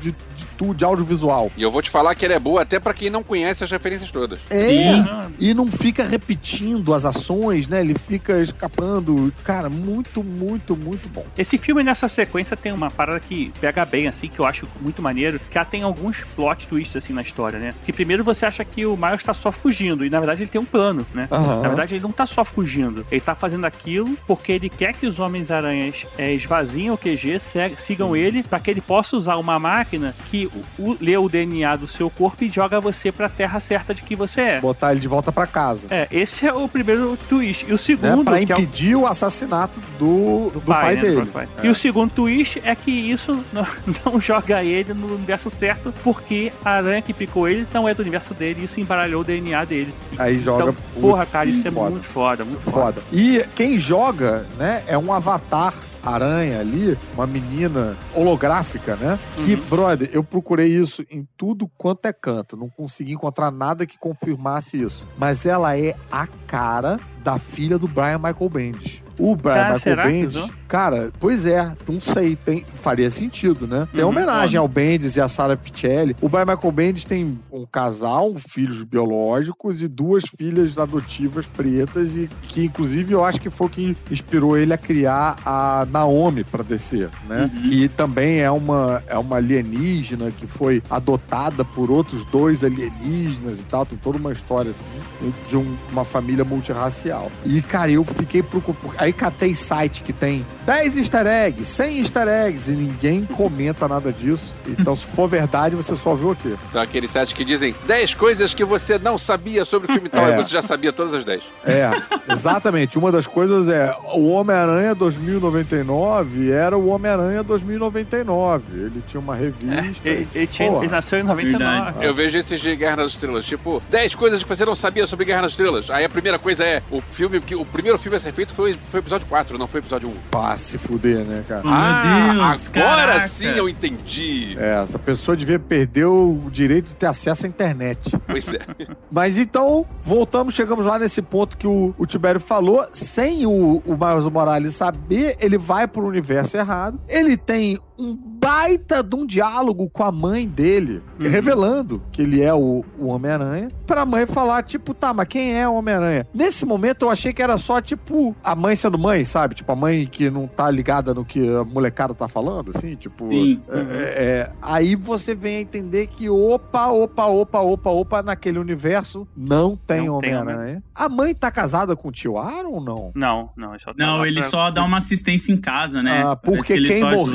[0.00, 1.50] de, de, de tudo, de audiovisual.
[1.56, 3.70] E eu vou te falar que ela é boa até pra quem não conhece as
[3.70, 4.40] referências todas.
[4.50, 4.90] É.
[5.08, 7.80] Ah, E não fica repetindo as ações, né?
[7.80, 9.32] Ele fica escapando.
[9.44, 11.24] Cara, muito, muito, muito bom.
[11.36, 15.00] Esse filme, nessa sequência, tem uma parada que pega bem, assim, que eu acho muito
[15.00, 17.72] maneiro, que ela tem alguns plot twists, assim, na história, né?
[17.86, 20.60] Que primeiro você acha que o Miles tá só fugindo, e na verdade ele tem
[20.60, 21.28] um plano, né?
[21.30, 21.62] Aham.
[21.62, 23.06] Na verdade, ele não tá só fugindo.
[23.10, 27.40] Ele tá fazendo aquilo porque ele quer que os Homens-Aranhas é, esvaziem o QG,
[27.78, 30.47] sigam ele, pra que ele possa usar uma máquina que
[30.78, 34.02] o, o- lê o DNA do seu corpo e joga você pra terra certa de
[34.02, 34.60] que você é.
[34.60, 35.88] Botar ele de volta pra casa.
[35.90, 37.64] É, esse é o primeiro twist.
[37.64, 37.78] E o Né?
[37.78, 41.14] segundo, Pra que é o impedir o assassinato do, do, pai, né, do dele.
[41.16, 41.48] próprio pai.
[41.62, 43.66] E o segundo twist é que isso não,
[44.04, 48.00] não joga ele no universo certo, porque a aranha que picou ele não é do
[48.00, 49.92] universo dele, e isso embaralhou o DNA dele.
[50.18, 50.62] Aí joga.
[50.70, 51.90] Então, porra, putz, cara, isso é foda.
[51.90, 52.78] muito foda, muito foda.
[52.78, 53.02] Foda.
[53.12, 59.18] E quem joga, né, é um avatar aranha ali, uma menina holográfica, né?
[59.44, 59.60] Que, Uhum.
[59.68, 62.56] brother, eu procurei isso em tudo quanto é canto.
[62.56, 65.06] Não consegui encontrar nada que confirmasse isso.
[65.16, 69.02] Mas ela é a cara da filha do Brian Michael Bendis.
[69.18, 70.50] O Brian Cara, Michael será que Bendis?
[70.68, 73.88] Cara, pois é, não sei, tem, faria sentido, né?
[73.94, 76.14] Tem Uhum, homenagem ao Bendis e a Sarah Pichelli.
[76.20, 82.28] O Brian Michael Bendis tem um casal, filhos biológicos e duas filhas adotivas pretas e
[82.42, 86.62] que inclusive eu acho que foi o que inspirou ele a criar a Naomi para
[86.62, 87.50] descer, né?
[87.68, 93.64] Que também é uma é uma alienígena que foi adotada por outros dois alienígenas e
[93.66, 97.30] tal, tem toda uma história assim de um- uma família multirracial.
[97.44, 98.94] E cara, eu fiquei preocupado.
[98.98, 104.12] Aí catei site que tem 10 easter eggs, 100 easter eggs e ninguém comenta nada
[104.12, 104.54] disso.
[104.66, 106.54] Então, se for verdade, você só viu o quê?
[106.68, 110.26] Então, aqueles sites que dizem 10 coisas que você não sabia sobre o filme tal,
[110.26, 110.34] É.
[110.34, 111.42] e você já sabia todas as 10.
[111.64, 111.90] É,
[112.30, 112.98] exatamente.
[112.98, 118.62] Uma das coisas é o Homem-Aranha 2099 era o Homem-Aranha 2099.
[118.74, 119.74] Ele tinha uma revista.
[120.08, 121.58] É, ele, ele tinha- ele nasceu em 99.
[121.64, 122.04] Verdade.
[122.04, 125.24] Eu vejo esses de Guerra nas Estrelas, tipo, 10 coisas que você não sabia sobre
[125.24, 125.90] Guerra nas Estrelas.
[125.90, 128.76] Aí a primeira coisa é, o filme, que o primeiro filme a ser feito foi,
[128.90, 130.12] foi o episódio 4, não foi o episódio 1.
[130.30, 131.62] Pá, se fuder, né, cara?
[131.62, 133.28] Meu Deus, agora caraca.
[133.28, 134.56] sim eu entendi.
[134.58, 138.10] É, essa pessoa devia perder o direito de ter acesso à internet.
[138.26, 138.60] Pois é.
[139.10, 142.86] Mas então, voltamos, chegamos lá nesse ponto que o, o Tibério falou.
[142.92, 147.00] Sem o, o Miles Morales saber, ele vai pro universo errado.
[147.08, 151.28] Ele tem um baita de um diálogo com a mãe dele, Uhum.
[151.28, 155.68] revelando que ele é o, o Homem-Aranha, pra mãe falar, tipo, tá, mas quem é
[155.68, 156.26] o Homem-Aranha?
[156.32, 159.56] Nesse momento eu achei que era só, tipo, a mãe sendo mãe, sabe?
[159.56, 163.28] Tipo, a mãe que não tá ligada no que a molecada tá falando, assim, tipo.
[163.30, 163.60] Sim.
[163.68, 163.82] é, é,
[164.24, 164.52] é.
[164.62, 170.08] aí você vem a entender que, opa, opa, opa, opa, opa, naquele universo não tem
[170.08, 170.82] Homem-Aranha.
[170.94, 173.12] A mãe tá casada com o tio Aaron ou não?
[173.14, 176.22] Não, não, ele só tá Não, ele pra- só dá uma assistência em casa, né?
[176.24, 177.32] Ah, porque que quem só ajuda.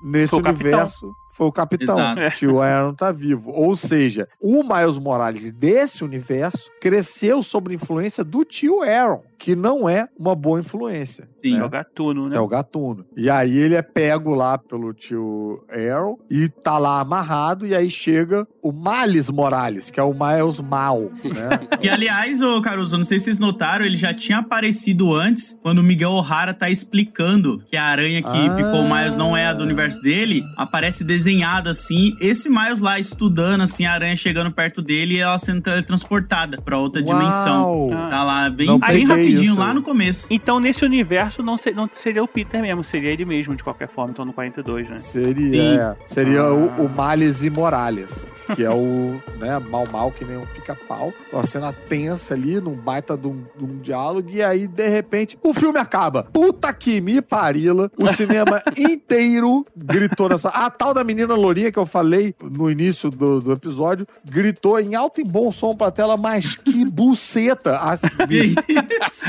[0.00, 1.14] Nesse Foi o capitão.
[1.38, 1.96] Foi o capitão.
[1.98, 2.20] Exato.
[2.36, 3.50] Tio Aaron tá vivo.
[3.52, 9.54] Ou seja, o Miles Morales desse universo cresceu sob a influência do tio Aaron, que
[9.54, 11.28] não é uma boa influência.
[11.34, 11.58] Sim.
[11.58, 12.36] É o gatuno, né?
[12.36, 13.06] É o gatuno.
[13.16, 17.64] E aí ele é pego lá pelo tio Aaron e tá lá amarrado.
[17.64, 21.68] E aí chega o Miles Morales, que é o Miles Mal, né?
[21.80, 25.78] E aliás, ô Caruso, não sei se vocês notaram, ele já tinha aparecido antes, quando
[25.78, 28.54] o Miguel O'Hara tá explicando que a aranha que Ah.
[28.56, 32.98] picou o Miles não é a do universo dele, aparece desenhada assim, esse Miles lá
[32.98, 37.64] estudando assim, a aranha chegando perto dele e ela sendo teletransportada pra outra dimensão.
[37.64, 37.90] Uau!
[37.92, 38.08] Ah.
[38.08, 39.58] Tá lá bem, Não bem rapidinho isso.
[39.60, 40.28] lá no começo.
[40.30, 43.88] Então, nesse universo, não, se- não seria o Peter mesmo, seria ele mesmo, de qualquer
[43.88, 44.96] forma, então no 42, né?
[44.96, 46.52] Seria, seria Ah.
[46.54, 51.12] o, o Miles e Morales, que é o, né, mal mal que nem um pica-pau.
[51.32, 55.38] Uma cena tensa ali, num baita de um, de um diálogo, e aí, de repente,
[55.42, 56.24] o filme acaba.
[56.24, 57.90] Puta que me parila.
[57.96, 60.48] O cinema inteiro gritou nessa...
[60.48, 64.94] A tal da menina lourinha que eu falei no início do, do episódio, gritou em
[64.94, 67.78] alto e bom som pra tela, mas que buceta!
[67.78, 68.54] As- Que
[69.06, 69.26] isso?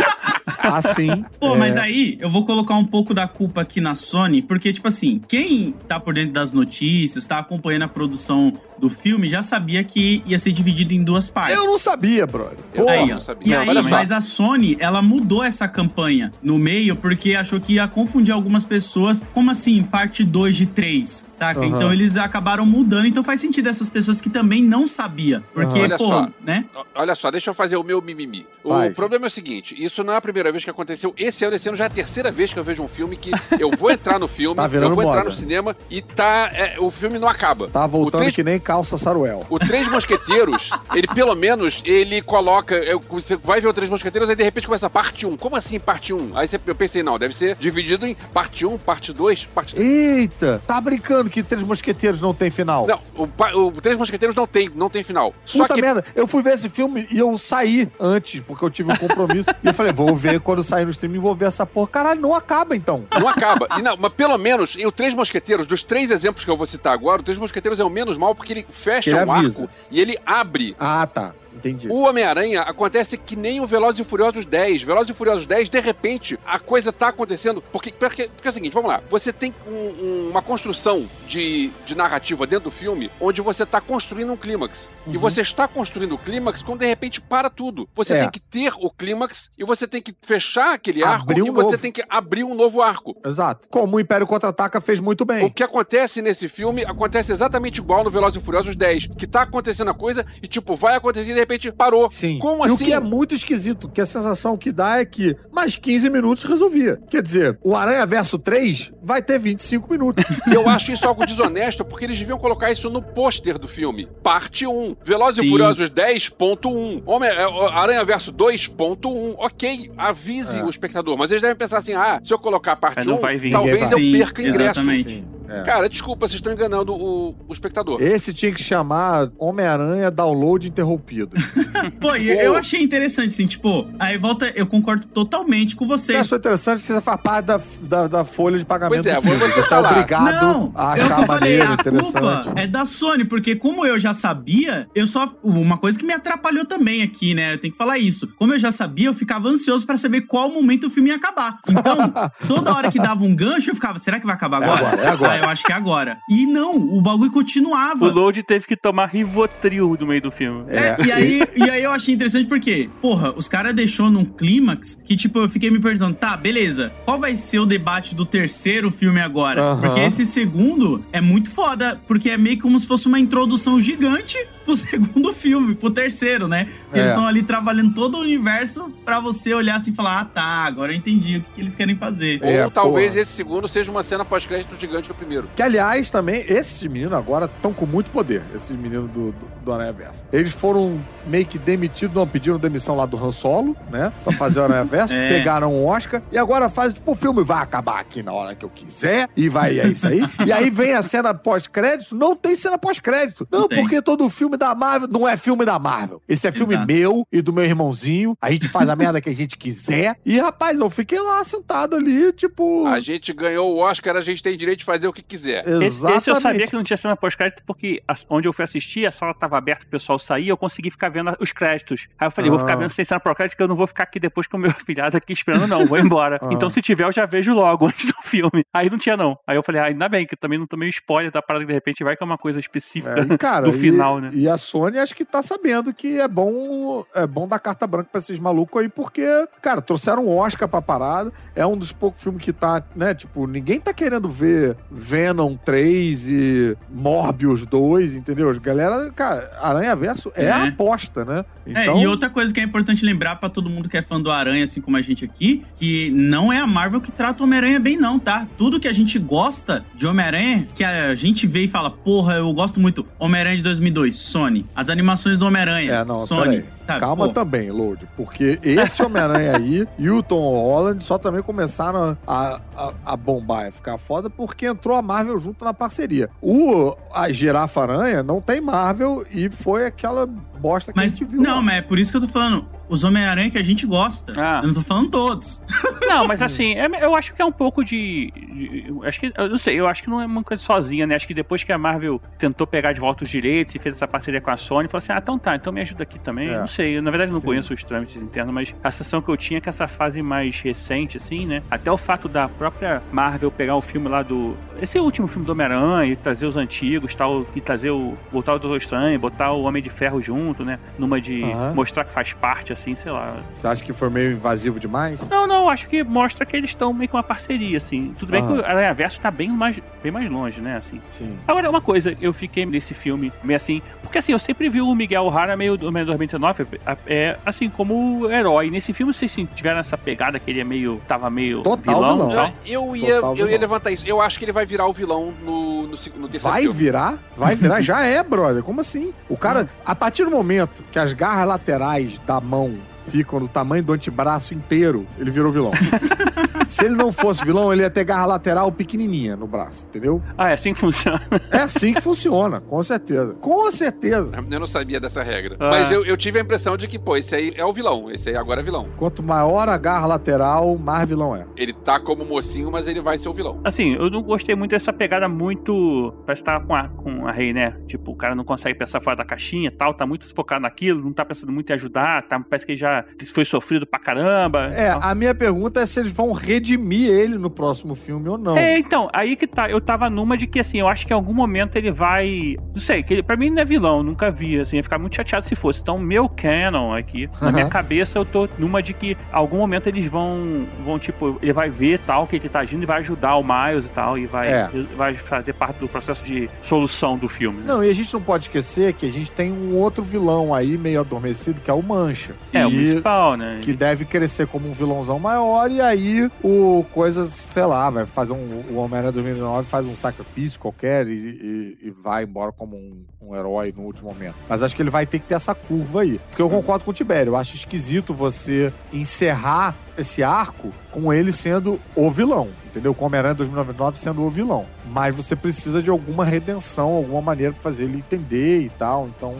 [0.57, 1.23] Assim.
[1.39, 4.73] Pô, é, mas aí eu vou colocar um pouco da culpa aqui na Sony, porque,
[4.73, 9.41] tipo assim, quem tá por dentro das notícias, tá acompanhando a produção do filme, já
[9.43, 11.55] sabia que ia ser dividido em duas partes.
[11.55, 12.57] Eu não sabia, brother.
[12.73, 12.87] Eu.
[12.89, 13.47] Aí, não sabia.
[13.47, 17.73] E Não, aí, mas a Sony, ela mudou essa campanha no meio porque achou que
[17.73, 19.23] ia confundir algumas pessoas.
[19.33, 21.59] Como assim, parte 2 de 3, saca?
[21.61, 21.67] Aham.
[21.75, 23.05] Então eles acabaram mudando.
[23.05, 25.43] Então faz sentido essas pessoas que também não sabia.
[25.53, 25.79] Porque.
[25.79, 26.27] Olha pô, só.
[26.43, 26.65] né?
[26.95, 28.45] Olha só, deixa eu fazer o meu mimimi.
[28.63, 28.93] O Faz.
[28.93, 31.13] problema é o seguinte: isso não é a primeira vez que aconteceu.
[31.17, 33.31] Esse ano, esse ano já é a terceira vez que eu vejo um filme que
[33.59, 35.23] eu vou entrar no filme, Tá eu vou entrar moda.
[35.29, 36.49] no cinema e tá.
[36.53, 37.67] é, o filme não acaba.
[37.69, 39.45] Tá voltando O três- que nem calça saruel.
[39.49, 42.75] O Três Mosqueteiros, ele pelo menos, ele coloca.
[42.75, 45.37] eu- você vai ver o Três Mosqueteiros, aí de repente começa a parte 1.
[45.37, 46.37] Como assim parte 1?
[46.37, 49.87] Aí você- eu pensei, não, deve ser dividido em parte 1, parte 2, parte 3.
[49.89, 52.85] Eita, tá brincando que Três Mosqueteiros não tem final?
[52.87, 55.33] Não, o, o Três Mosqueteiros não tem, não tem final.
[55.45, 55.81] Só Puta que.
[55.81, 59.49] merda, eu fui ver esse filme e eu saí antes, porque eu tive um compromisso.
[59.63, 61.87] e eu falei, vou ver quando sair no streaming, vou ver essa porra.
[61.87, 63.05] Caralho, não acaba então.
[63.19, 63.67] Não acaba.
[63.77, 66.93] E não, mas pelo menos, o Três Mosqueteiros, dos três exemplos que eu vou citar
[66.93, 69.61] agora, o Três Mosqueteiros é o menos mal porque ele fecha Ele o avisa.
[69.63, 70.75] arco e ele abre.
[70.79, 71.33] Ah, tá.
[71.59, 71.87] Entendi.
[71.89, 74.81] O Homem-Aranha acontece que nem o Velozes e Furiosos 10.
[74.81, 77.61] Velozes e Furiosos 10, de repente, a coisa tá acontecendo.
[77.71, 79.01] Porque, porque, porque é o seguinte, vamos lá.
[79.09, 83.81] Você tem um- um- uma construção de, de narrativa dentro do filme onde você tá
[83.81, 84.87] construindo um clímax.
[85.07, 87.87] E você está construindo o clímax quando de repente para tudo.
[87.95, 88.19] Você Uhum.
[88.19, 88.21] É.
[88.23, 91.77] tem que ter o clímax e você tem que fechar aquele arco e você novo.
[91.77, 93.15] tem que abrir um novo arco.
[93.25, 93.67] Exato.
[93.69, 95.49] Como o Império Contra-Ataca fez muito O bem.
[95.49, 99.07] que acontece nesse filme acontece exatamente igual no Velozes e Furiosos 10.
[99.17, 102.09] Que tá acontecendo a coisa e, tipo, vai acontecer e de repente parou.
[102.09, 102.39] Sim.
[102.39, 102.83] Como e assim?
[102.83, 106.43] o que é muito esquisito, que a sensação que dá é que mais 15 minutos
[106.43, 106.99] resolvia.
[107.09, 110.23] Quer dizer, o Aranha Verso 3 vai ter 25 minutos.
[110.49, 114.07] E eu acho isso algo desonesto, porque eles deviam colocar isso no pôster do filme.
[114.23, 114.95] Parte 1.
[115.03, 115.49] Velozes e.
[115.49, 117.03] Furiosos 10.1.
[117.05, 117.43] Homem, é,
[117.73, 119.35] Aranha Verso 2.1.
[119.37, 120.63] Ok, avise É.
[120.63, 121.17] o espectador.
[121.17, 123.51] Mas eles devem pensar assim: ah, se eu colocar parte Mas não 1, vai vir.
[123.51, 124.79] talvez eu perca Sim, ingresso.
[124.79, 125.09] exatamente.
[125.15, 125.63] Sim, é.
[125.63, 128.01] Cara, desculpa, vocês estão enganando o, o espectador.
[128.01, 131.35] Esse tinha que chamar Homem-Aranha Download Interrompido.
[132.01, 136.19] Pô, e eu achei interessante, assim, tipo, aí volta, eu concordo totalmente com Você vocês.
[136.19, 139.21] achou interessante que você faz parte da, da, da folha de pagamento Pois é, do
[139.21, 139.37] filme.
[139.37, 142.11] você Você é obrigado Não, a eu achar que falei, maneiro, a interessante.
[142.13, 146.13] culpa é da Sony, porque como eu já sabia, eu só uma coisa que me
[146.13, 147.53] atrapalhou também aqui, né?
[147.53, 148.27] Eu tenho que falar isso.
[148.37, 151.57] Como eu já sabia, eu ficava ansioso pra saber qual momento o filme ia acabar.
[151.67, 151.97] Então,
[152.47, 154.87] toda hora que dava um gancho, eu ficava, será que vai acabar É agora?
[154.87, 155.38] agora, é agora.
[155.39, 156.19] Eu acho que é agora.
[156.29, 158.05] E não, o bagulho continuava.
[158.05, 160.65] O Load teve que tomar Rivotril no meio do filme.
[160.67, 165.01] É, e, aí, e aí eu achei interessante porque, porra, os caras deixou num clímax
[165.05, 168.91] que, tipo, eu fiquei me perguntando, tá, beleza, qual vai ser o debate do terceiro
[168.91, 169.75] filme agora?
[169.77, 174.37] Porque esse segundo é muito foda, porque é meio como se fosse uma introdução gigante
[174.69, 176.65] pro segundo filme, pro terceiro, né?
[176.83, 176.99] Porque É.
[176.99, 180.41] eles estão ali trabalhando todo o universo pra você olhar assim e falar: ah, tá,
[180.41, 182.39] agora eu entendi o que, que eles querem fazer.
[182.43, 183.21] É, Ou talvez porra.
[183.21, 185.49] esse segundo seja uma cena pós-crédito gigante do primeiro.
[185.55, 189.73] Que, aliás, também, esses meninos agora estão com muito poder, esses meninos do, do, do
[189.73, 190.23] Aranha Verso.
[190.31, 194.11] Eles foram meio que demitidos, não pediram demissão lá do Han Solo, né?
[194.23, 195.29] Pra fazer o Aranha Verso, É.
[195.29, 198.65] pegaram o Oscar e agora fazem, tipo, o filme vai acabar aqui na hora que
[198.65, 200.21] eu quiser e vai, é isso aí.
[200.45, 203.47] e aí vem a cena pós-crédito, não tem cena pós-crédito.
[203.51, 206.21] Não, Não porque todo filme da Marvel não é filme da Marvel.
[206.27, 206.87] Esse é filme Exato.
[206.87, 208.35] meu e do meu irmãozinho.
[208.41, 210.15] A gente faz a merda que a gente quiser.
[210.25, 212.85] E, rapaz, eu fiquei lá sentado ali, tipo.
[212.85, 215.61] A gente ganhou o Oscar, a gente tem direito de fazer o que quiser.
[215.67, 216.17] Esse, Exatamente.
[216.19, 219.33] esse eu sabia que não tinha cena pós-crédito, porque onde eu fui assistir, a sala
[219.33, 222.07] tava aberta, o pessoal saía, eu consegui ficar vendo os créditos.
[222.19, 222.77] Aí eu falei, vou ficar Ah.
[222.77, 225.15] vendo sem cena pós-crédito, que eu não vou ficar aqui depois com o meu afilhado
[225.17, 226.37] aqui esperando, não, vou embora.
[226.41, 226.49] Ah.
[226.51, 228.63] Então, se tiver, eu já vejo logo antes do filme.
[228.73, 229.37] Aí não tinha, não.
[229.47, 231.67] Aí eu falei, ah, ainda bem, que eu também não tomei spoiler da parada que
[231.69, 234.29] de repente vai que é uma coisa específica É, e, cara, do e- final, né?
[234.33, 238.09] E a Sony acho que tá sabendo que é bom, é bom dar carta branca
[238.11, 239.25] pra esses malucos aí, porque,
[239.61, 241.31] cara, trouxeram um Oscar pra parada.
[241.55, 243.13] É um dos poucos filmes que tá, né?
[243.13, 248.57] Tipo, ninguém tá querendo ver Venom 3 e Morbius 2, entendeu?
[248.59, 250.51] Galera, cara, Aranha Verso é, É.
[250.51, 251.45] a aposta, né?
[251.65, 254.19] Então, É, e outra coisa que é importante lembrar pra todo mundo que é fã
[254.19, 257.45] do Aranha, assim como a gente aqui, que não é a Marvel que trata o
[257.45, 258.47] Homem-Aranha bem, não, tá?
[258.57, 262.51] Tudo que a gente gosta de Homem-Aranha, que a gente vê e fala, porra, eu
[262.53, 264.65] gosto muito, Homem-Aranha de 2002, Sony.
[264.75, 266.41] As animações do Homem-Aranha, É, não, Sony.
[266.43, 266.65] peraí.
[266.89, 266.99] Sabe?
[267.01, 272.17] Calma Pô, também, Load, porque esse Homem-Aranha aí e o Tom Holland só também começaram
[272.27, 276.29] a, a, a bombar, a ficar foda, porque entrou a Marvel junto na parceria.
[276.41, 281.25] O a Girafa Aranha não tem Marvel e foi aquela bosta que a Mas, gente
[281.29, 281.41] viu.
[281.41, 281.61] não, lá.
[281.61, 282.65] mas é por isso que eu tô falando.
[282.89, 284.33] Os Homem-Aranha que a gente gosta.
[284.35, 284.61] Ah.
[284.63, 285.61] Eu não tô falando todos.
[286.07, 289.31] Não, mas assim, é- eu acho que é um pouco de, de- eu Acho que.
[289.37, 291.15] Eu não sei, eu acho que não é uma coisa sozinha, né?
[291.15, 294.07] Acho que depois que a Marvel tentou pegar de volta os direitos e fez essa
[294.07, 296.49] parceria com a Sony, falou assim: ah, então tá, então me ajuda aqui também.
[296.49, 296.59] É.
[296.59, 297.47] Não sei, eu, na verdade eu não Sim.
[297.47, 300.59] conheço os trâmites internos, mas a sensação que eu tinha é que essa fase mais
[300.59, 301.61] recente, assim, né?
[301.69, 304.55] Até o fato da própria Marvel pegar o filme lá do.
[304.81, 308.17] Esse último filme do Homem-Aranha e trazer os antigos tal, e trazer o.
[308.31, 310.79] botar o Doutor Estranho, botar o Homem de Ferro junto, né?
[310.97, 311.73] Numa de Aham.
[311.73, 313.37] mostrar que faz parte, assim, sei lá.
[313.57, 315.19] Você acha que foi meio invasivo demais?
[315.29, 318.15] Não, não, acho que mostra que eles estão meio com uma parceria, assim.
[318.17, 318.55] Tudo bem Aham.
[318.55, 321.01] que o Aranha Verso tá bem mais, bem mais longe, né, assim.
[321.07, 321.37] Sim.
[321.47, 324.95] Agora, uma coisa, eu fiquei nesse filme meio assim, porque assim, eu sempre vi o
[324.95, 326.65] Miguel O'Hara meio do Homem 99,
[327.07, 328.69] é, assim, como herói.
[328.69, 332.53] Nesse filme, vocês tiveram essa pegada que ele é meio, tava meio Total vilão, vilão.
[332.65, 333.61] Eu, ia, Total eu ia vilão.
[333.61, 334.03] levantar isso.
[334.05, 336.77] Eu acho que ele vai virar o vilão no, no, no terceiro Vai filme.
[336.77, 337.17] virar?
[337.35, 337.81] Vai virar?
[337.81, 338.63] Já é, brother.
[338.63, 339.13] Como assim?
[339.27, 342.77] O cara, a partir do momento que as garras laterais da mão
[343.07, 345.71] ficam do tamanho do antebraço inteiro, ele virou vilão.
[346.65, 350.21] Se ele não fosse vilão, ele ia ter garra lateral pequenininha no braço, entendeu?
[350.37, 351.21] Ah, é assim que funciona.
[351.51, 353.33] É assim que funciona, com certeza.
[353.35, 354.31] Com certeza.
[354.49, 355.55] Eu não sabia dessa regra.
[355.59, 355.69] Ah.
[355.69, 358.11] Mas eu, eu tive a impressão de que, pô, esse aí é o vilão.
[358.11, 358.87] Esse aí agora é vilão.
[358.97, 361.45] Quanto maior a garra lateral, mais vilão é.
[361.55, 363.59] Ele tá como mocinho, mas ele vai ser o vilão.
[363.63, 366.13] Assim, eu não gostei muito dessa pegada muito.
[366.25, 367.75] Parece que tá com a, com a Rei, né?
[367.87, 371.03] Tipo, o cara não consegue pensar fora da caixinha e tal, tá muito focado naquilo,
[371.03, 374.69] não tá pensando muito em ajudar, tá, parece que já foi sofrido pra caramba.
[374.73, 375.01] É, tal.
[375.03, 378.57] a minha pergunta é se eles vão redimir ele no próximo filme ou não.
[378.57, 379.69] É, então, aí que tá.
[379.69, 382.57] Eu tava numa de que, assim, eu acho que em algum momento ele vai.
[382.73, 385.15] Não sei, que ele, pra mim não é vilão, nunca vi, assim, ia ficar muito
[385.15, 385.79] chateado se fosse.
[385.81, 390.09] Então, meu canon aqui, na minha cabeça, eu tô numa de que algum momento eles
[390.09, 393.43] vão, vão, tipo, ele vai ver tal, que ele tá agindo e vai ajudar o
[393.43, 394.69] Miles e tal, e vai, É.
[394.97, 397.59] vai fazer parte do processo de solução do filme.
[397.59, 397.65] Né?
[397.67, 400.77] Não, e a gente não pode esquecer que a gente tem um outro vilão aí
[400.77, 402.33] meio adormecido, que é o Mancha.
[402.53, 403.59] É, o E- principal, né?
[403.61, 408.33] que deve crescer como um vilãozão maior, e aí o coisa, sei lá, vai fazer
[408.33, 408.63] um.
[408.71, 413.35] O Homem-Aranha 2009 faz um sacrifício qualquer e, e- e vai embora como um, um
[413.35, 414.35] herói no último momento.
[414.47, 416.19] Mas acho que ele vai ter que ter essa curva aí.
[416.29, 417.31] Porque eu concordo com o Tibério.
[417.31, 422.47] Eu acho esquisito você encerrar esse arco com ele sendo o vilão.
[422.79, 422.93] Entendeu?
[422.93, 424.65] Com o Homem-Aranha 2099 sendo o vilão.
[424.89, 429.09] Mas você precisa de alguma redenção, alguma maneira pra fazer ele entender e tal.
[429.15, 429.35] Então,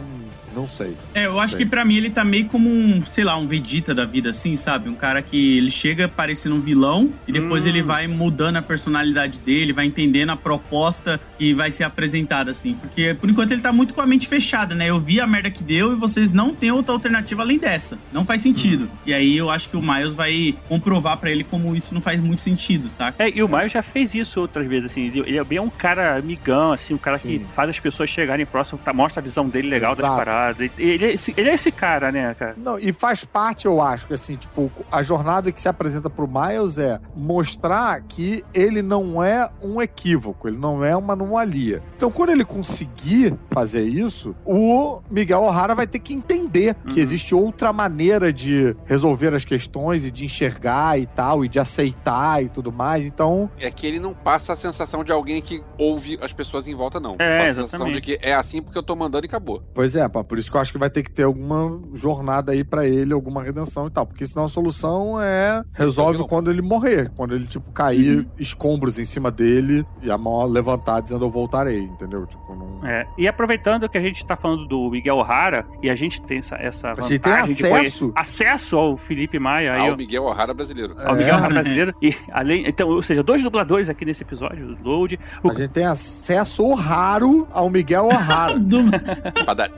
[0.54, 0.94] não sei.
[1.14, 1.64] É, eu acho Sei.
[1.64, 4.56] que pra mim ele tá meio como um, sei lá, um Vegeta da vida, assim,
[4.56, 4.88] sabe?
[4.90, 7.68] Um cara que ele chega parecendo um vilão e depois Hum.
[7.68, 12.74] ele vai mudando a personalidade dele, vai entendendo a proposta que vai ser apresentada, assim.
[12.74, 14.90] Porque por enquanto ele tá muito com a mente fechada, né?
[14.90, 17.98] Eu vi a merda que deu e vocês não têm outra alternativa além dessa.
[18.12, 18.88] Não faz sentido.
[19.06, 22.20] E aí eu acho que o Miles vai comprovar pra ele como isso não faz
[22.20, 23.24] muito sentido, saca?
[23.24, 25.06] É, e o Maio já fez isso outras vezes, assim.
[25.06, 27.38] Ele, é bem um cara amigão, assim, um cara Sim.
[27.40, 30.16] que faz as pessoas chegarem próximo, tá- mostra a visão dele legal das Exato.
[30.16, 30.70] paradas.
[30.78, 32.54] Ele é, esse, ele é esse cara, né, cara?
[32.56, 36.28] Não, e faz parte, eu acho, que assim, tipo, a jornada que se apresenta pro
[36.28, 41.82] Miles é mostrar que ele não é um equívoco, ele não é uma anomalia.
[41.96, 46.98] Então, quando ele conseguir fazer isso, o Miguel O'Hara vai ter que entender que Uhum.
[47.02, 52.42] existe outra maneira de resolver as questões e de enxergar e tal, e de aceitar
[52.42, 53.04] e tudo mais.
[53.12, 56.74] Então, É que ele não passa a sensação de alguém que ouve as pessoas em
[56.74, 57.16] volta, não.
[57.18, 59.62] É, passa a sensação de que é assim porque eu tô mandando e acabou.
[59.74, 62.52] Pois é, pá, por isso que eu acho que vai ter que ter alguma jornada
[62.52, 64.06] aí pra ele, alguma redenção e tal.
[64.06, 67.10] Porque senão a solução é resolve quando ele morrer.
[67.16, 71.80] Quando ele, tipo, cair escombros em cima dele e a mão levantar dizendo eu voltarei,
[71.82, 72.26] entendeu?
[72.26, 72.86] Tipo, não.
[72.86, 76.38] É, e aproveitando que a gente tá falando do Miguel O'Hara, e a gente tem
[76.38, 77.68] essa, essa A gente tem acesso.
[77.68, 80.94] conhecer- acesso ao Felipe Maia, aí, Ah, ó, o Miguel O'Hara brasileiro.
[81.04, 81.38] ao Miguel É.
[81.38, 85.50] O'Hara brasileiro, e além, então, ou seja, dois dubladores aqui nesse episódio, o Load, o
[85.50, 88.58] A gente tem acesso raro ao Miguel O'Hara.
[88.60, 88.84] Do-.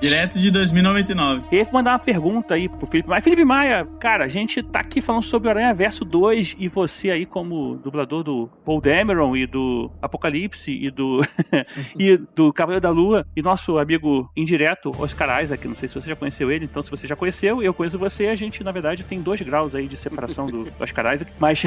[0.01, 1.44] Direto de 2099.
[1.53, 3.23] E aí, vou mandar uma pergunta aí pro Felipe Maia.
[3.23, 7.12] Felipe Maia, cara, a gente tá aqui falando sobre o Aranha Verso 2 e você
[7.12, 11.24] aí como dublador do Paul Dameron e do Apocalipse e do
[11.97, 16.09] e do Cavaleiro da Lua e nosso amigo indireto Oscar Isaac, não sei se você
[16.09, 19.05] já conheceu ele, então se você já conheceu, eu conheço você, a gente na verdade
[19.05, 21.62] tem dois graus aí de separação do, do Oscar Isaac, mas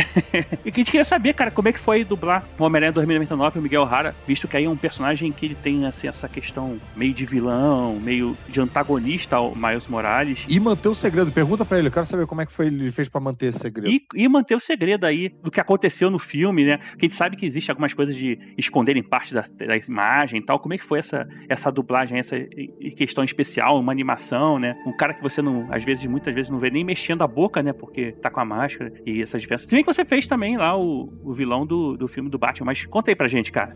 [0.65, 3.57] e que a gente queria saber, cara, como é que foi dublar o Homem-Aranha 2099
[3.57, 6.27] e o Miguel O'Hara, visto que aí é um personagem que ele tem assim, essa
[6.27, 10.45] questão meio de vilão, meio de antagonista ao Miles Morales.
[10.47, 11.31] E manter o segredo.
[11.31, 13.59] Pergunta pra ele, eu quero saber como é que foi ele fez pra manter esse
[13.59, 13.89] segredo.
[13.89, 16.77] E, e manter o segredo aí do que aconteceu no filme, né?
[16.77, 20.45] Porque a gente sabe que existe algumas coisas de esconderem parte da, da imagem e
[20.45, 20.59] tal.
[20.59, 22.37] Como é que foi essa, essa dublagem, essa
[22.95, 24.75] questão especial, uma animação, né?
[24.85, 27.61] Um cara que você não, às vezes, muitas vezes não vê nem mexendo a boca,
[27.61, 27.73] né?
[27.73, 29.67] Porque tá com a máscara e essas diferenças.
[29.67, 32.67] Se bem que você fez também lá o, o vilão do, do filme do Batman,
[32.67, 33.75] mas conta aí pra gente, cara.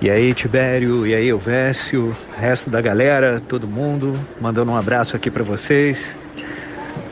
[0.00, 5.30] E aí, Tibério, e aí, Elvésio, resto da galera, todo mundo, mandando um abraço aqui
[5.30, 6.14] pra vocês.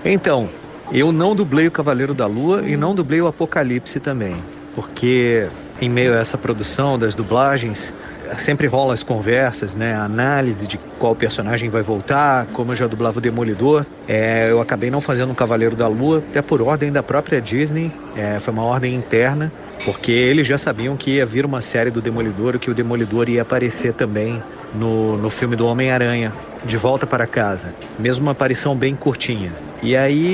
[0.05, 0.51] Então,
[0.93, 4.37] eu não dublei o Cavaleiro da Lua e não dublei o Apocalipse também,
[4.75, 5.49] porque
[5.81, 7.93] em meio a essa produção das dublagens,
[8.37, 9.95] sempre rola as conversas, né?
[9.95, 13.85] A análise de qual personagem vai voltar, como eu já dublava o Demolidor.
[14.09, 17.93] É, eu acabei não fazendo o Cavaleiro da Lua, até por ordem da própria Disney,
[18.17, 19.53] é, foi uma ordem interna,
[19.85, 23.43] porque eles já sabiam que ia vir uma série do Demolidor, que o Demolidor ia
[23.43, 24.43] aparecer também
[24.75, 26.33] no, no filme do Homem-Aranha,
[26.65, 27.75] De Volta para Casa.
[27.99, 29.53] Mesmo uma aparição bem curtinha.
[29.83, 30.33] E aí,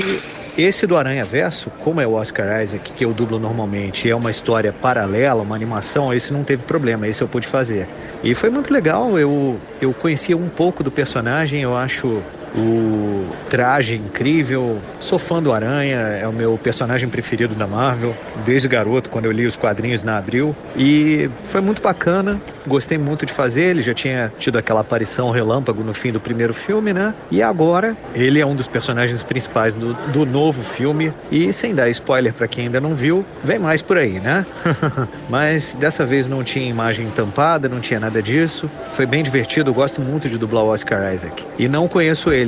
[0.57, 4.29] esse do Aranha Verso, como é o Oscar Isaac, que eu dublo normalmente, é uma
[4.29, 7.87] história paralela, uma animação, esse não teve problema, esse eu pude fazer.
[8.23, 12.21] E foi muito legal, eu, eu conhecia um pouco do personagem, eu acho
[12.55, 14.79] o traje incrível.
[14.99, 18.15] Sou fã do Aranha, é o meu personagem preferido da Marvel,
[18.45, 20.55] desde garoto, quando eu li os quadrinhos na Abril.
[20.75, 23.63] E foi muito bacana, gostei muito de fazer.
[23.63, 27.13] Ele já tinha tido aquela aparição relâmpago no fim do primeiro filme, né?
[27.29, 31.13] E agora ele é um dos personagens principais do, do novo filme.
[31.31, 34.45] E sem dar spoiler para quem ainda não viu, vem mais por aí, né?
[35.29, 38.69] Mas dessa vez não tinha imagem tampada, não tinha nada disso.
[38.91, 41.45] Foi bem divertido, eu gosto muito de dublar o Oscar Isaac.
[41.57, 42.40] E não conheço ele.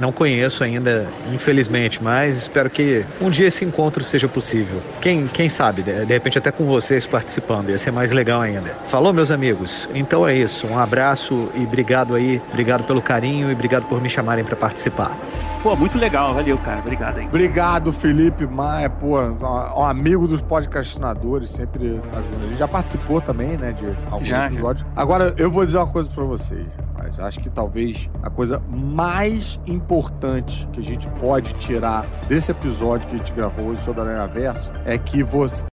[0.00, 4.80] Não conheço ainda, infelizmente, mas espero que um dia esse encontro seja possível.
[4.98, 8.70] Quem, quem sabe, de, de repente até com vocês participando, ia ser mais legal ainda.
[8.88, 9.86] Falou, meus amigos?
[9.94, 10.66] Então é isso.
[10.66, 15.14] Um abraço e obrigado aí, obrigado pelo carinho e obrigado por me chamarem para participar.
[15.62, 16.78] Pô, muito legal, valeu, cara.
[16.78, 17.26] Obrigado aí.
[17.26, 22.44] Obrigado, Felipe Maia, pô, um amigo dos podcastinadores, sempre ajuda.
[22.46, 24.46] Ele já participou também, né, de alguns Já, já.
[24.46, 24.86] episódios.
[24.96, 26.66] Agora, eu vou dizer uma coisa pra vocês,
[27.10, 33.08] mas acho que talvez a coisa mais importante que a gente pode tirar desse episódio
[33.08, 35.64] que a gente gravou hoje sobre Aranha Verso é que você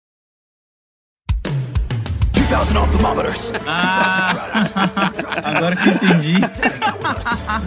[2.49, 3.51] 2,000 on thermometers.
[3.67, 4.33] Ah,
[5.43, 6.35] agora que eu entendi.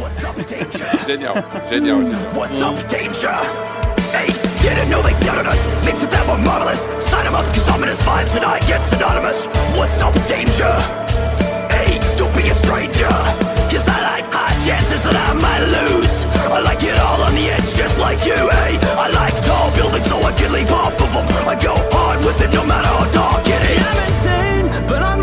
[0.01, 0.89] What's up, danger?
[1.07, 1.35] Genial,
[1.69, 2.35] genial, genial.
[2.35, 3.31] What's up, danger?
[4.11, 4.33] Hey,
[4.63, 5.65] didn't know they doubted us.
[5.85, 6.87] Makes it that more marvelous.
[6.99, 9.47] Sign 'em up, cause ominous vibes and I get synonymous.
[9.77, 10.73] What's up, danger?
[11.71, 13.60] Hey, don't be a stranger.
[13.71, 16.25] Cause I like high chances that I might lose.
[16.51, 18.75] I like it all on the edge, just like you, hey.
[18.83, 21.27] I like tall buildings so I can leap off of them.
[21.47, 23.87] I go hard with it no matter how dark it is.
[23.87, 25.20] I'm insane, but on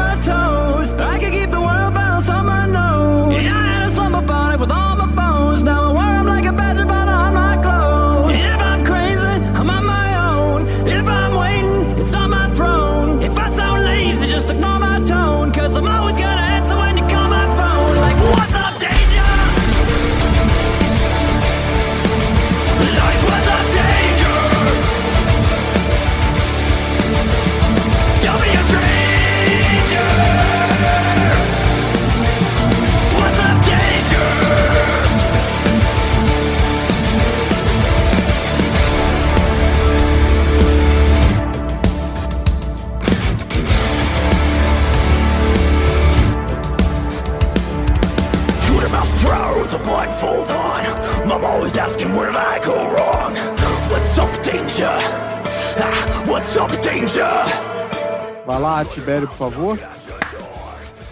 [59.26, 59.80] por favor.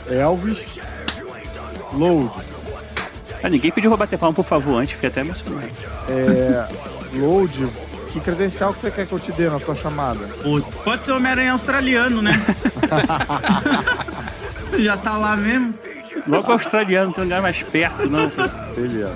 [0.07, 0.59] Elvis.
[1.93, 2.29] Load.
[3.41, 5.67] Ah, ninguém pediu pra bater palma, por favor, antes, fiquei até emocionado.
[6.09, 6.67] É.
[7.17, 7.67] Load.
[8.11, 10.25] Que credencial que você quer que eu te dê na tua chamada?
[10.41, 12.31] Putz, pode ser Homem-Aranha australiano, né?
[14.79, 15.73] Já tá lá mesmo.
[16.25, 18.31] Logo australiano, não tem lugar mais perto, não.
[18.73, 19.13] Beleza.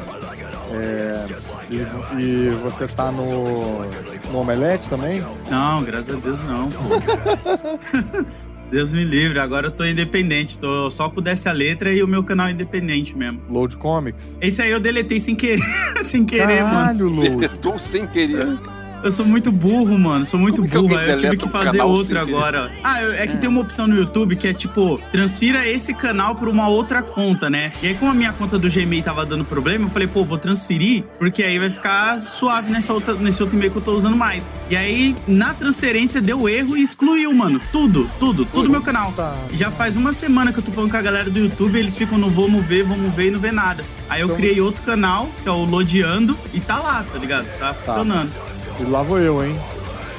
[0.72, 1.26] É,
[1.70, 3.86] e, e você tá no,
[4.32, 5.26] no Omelete também?
[5.50, 6.70] Não, graças a Deus não.
[8.72, 10.60] Deus me livre, agora eu tô independente.
[10.60, 13.42] Tô só com o Desce a Letra e o meu canal é independente mesmo.
[13.50, 14.38] Load Comics?
[14.40, 15.60] Esse aí eu deletei sem querer.
[16.04, 16.72] sem querer, mano.
[16.72, 17.30] Caralho, Load.
[17.30, 18.60] Deletou sem querer.
[19.04, 20.26] Eu sou muito burro, mano.
[20.26, 22.72] Sou muito Como Aí eu tive que fazer outra agora.
[22.84, 26.36] Ah, eu- é que tem uma opção no YouTube que é tipo, transfira esse canal
[26.36, 27.72] pra uma outra conta, né?
[27.82, 30.38] E aí, como a minha conta do Gmail tava dando problema, eu falei, pô, vou
[30.38, 34.16] transferir, porque aí vai ficar suave nessa outra, nesse outro e-mail que eu tô usando
[34.18, 34.52] mais.
[34.70, 37.62] E aí, na transferência, deu erro e excluiu, mano.
[37.72, 39.14] Tudo, tudo, tudo meu canal.
[39.14, 39.34] Tá.
[39.54, 42.18] Já faz uma semana que eu tô falando com a galera do YouTube, eles ficam
[42.18, 43.84] no vamos ver, vamos ver e não vê nada.
[44.10, 47.46] Aí eu Então- criei outro canal, que é o Lodeando, e tá lá, tá ligado?
[47.58, 48.32] Tá funcionando.
[48.80, 49.60] E lá vou eu, hein?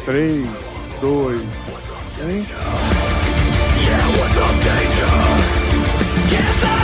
[0.04, 0.46] 3,
[1.00, 2.46] 2, 1.
[3.82, 5.08] Yeah, what's up, danger?
[6.28, 6.79] Can't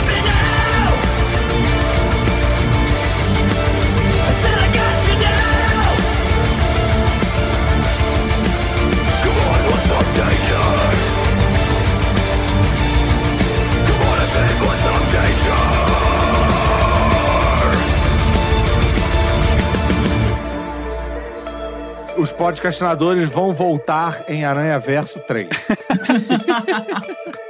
[22.17, 25.47] Os podcastinadores vão voltar em Aranha Verso 3.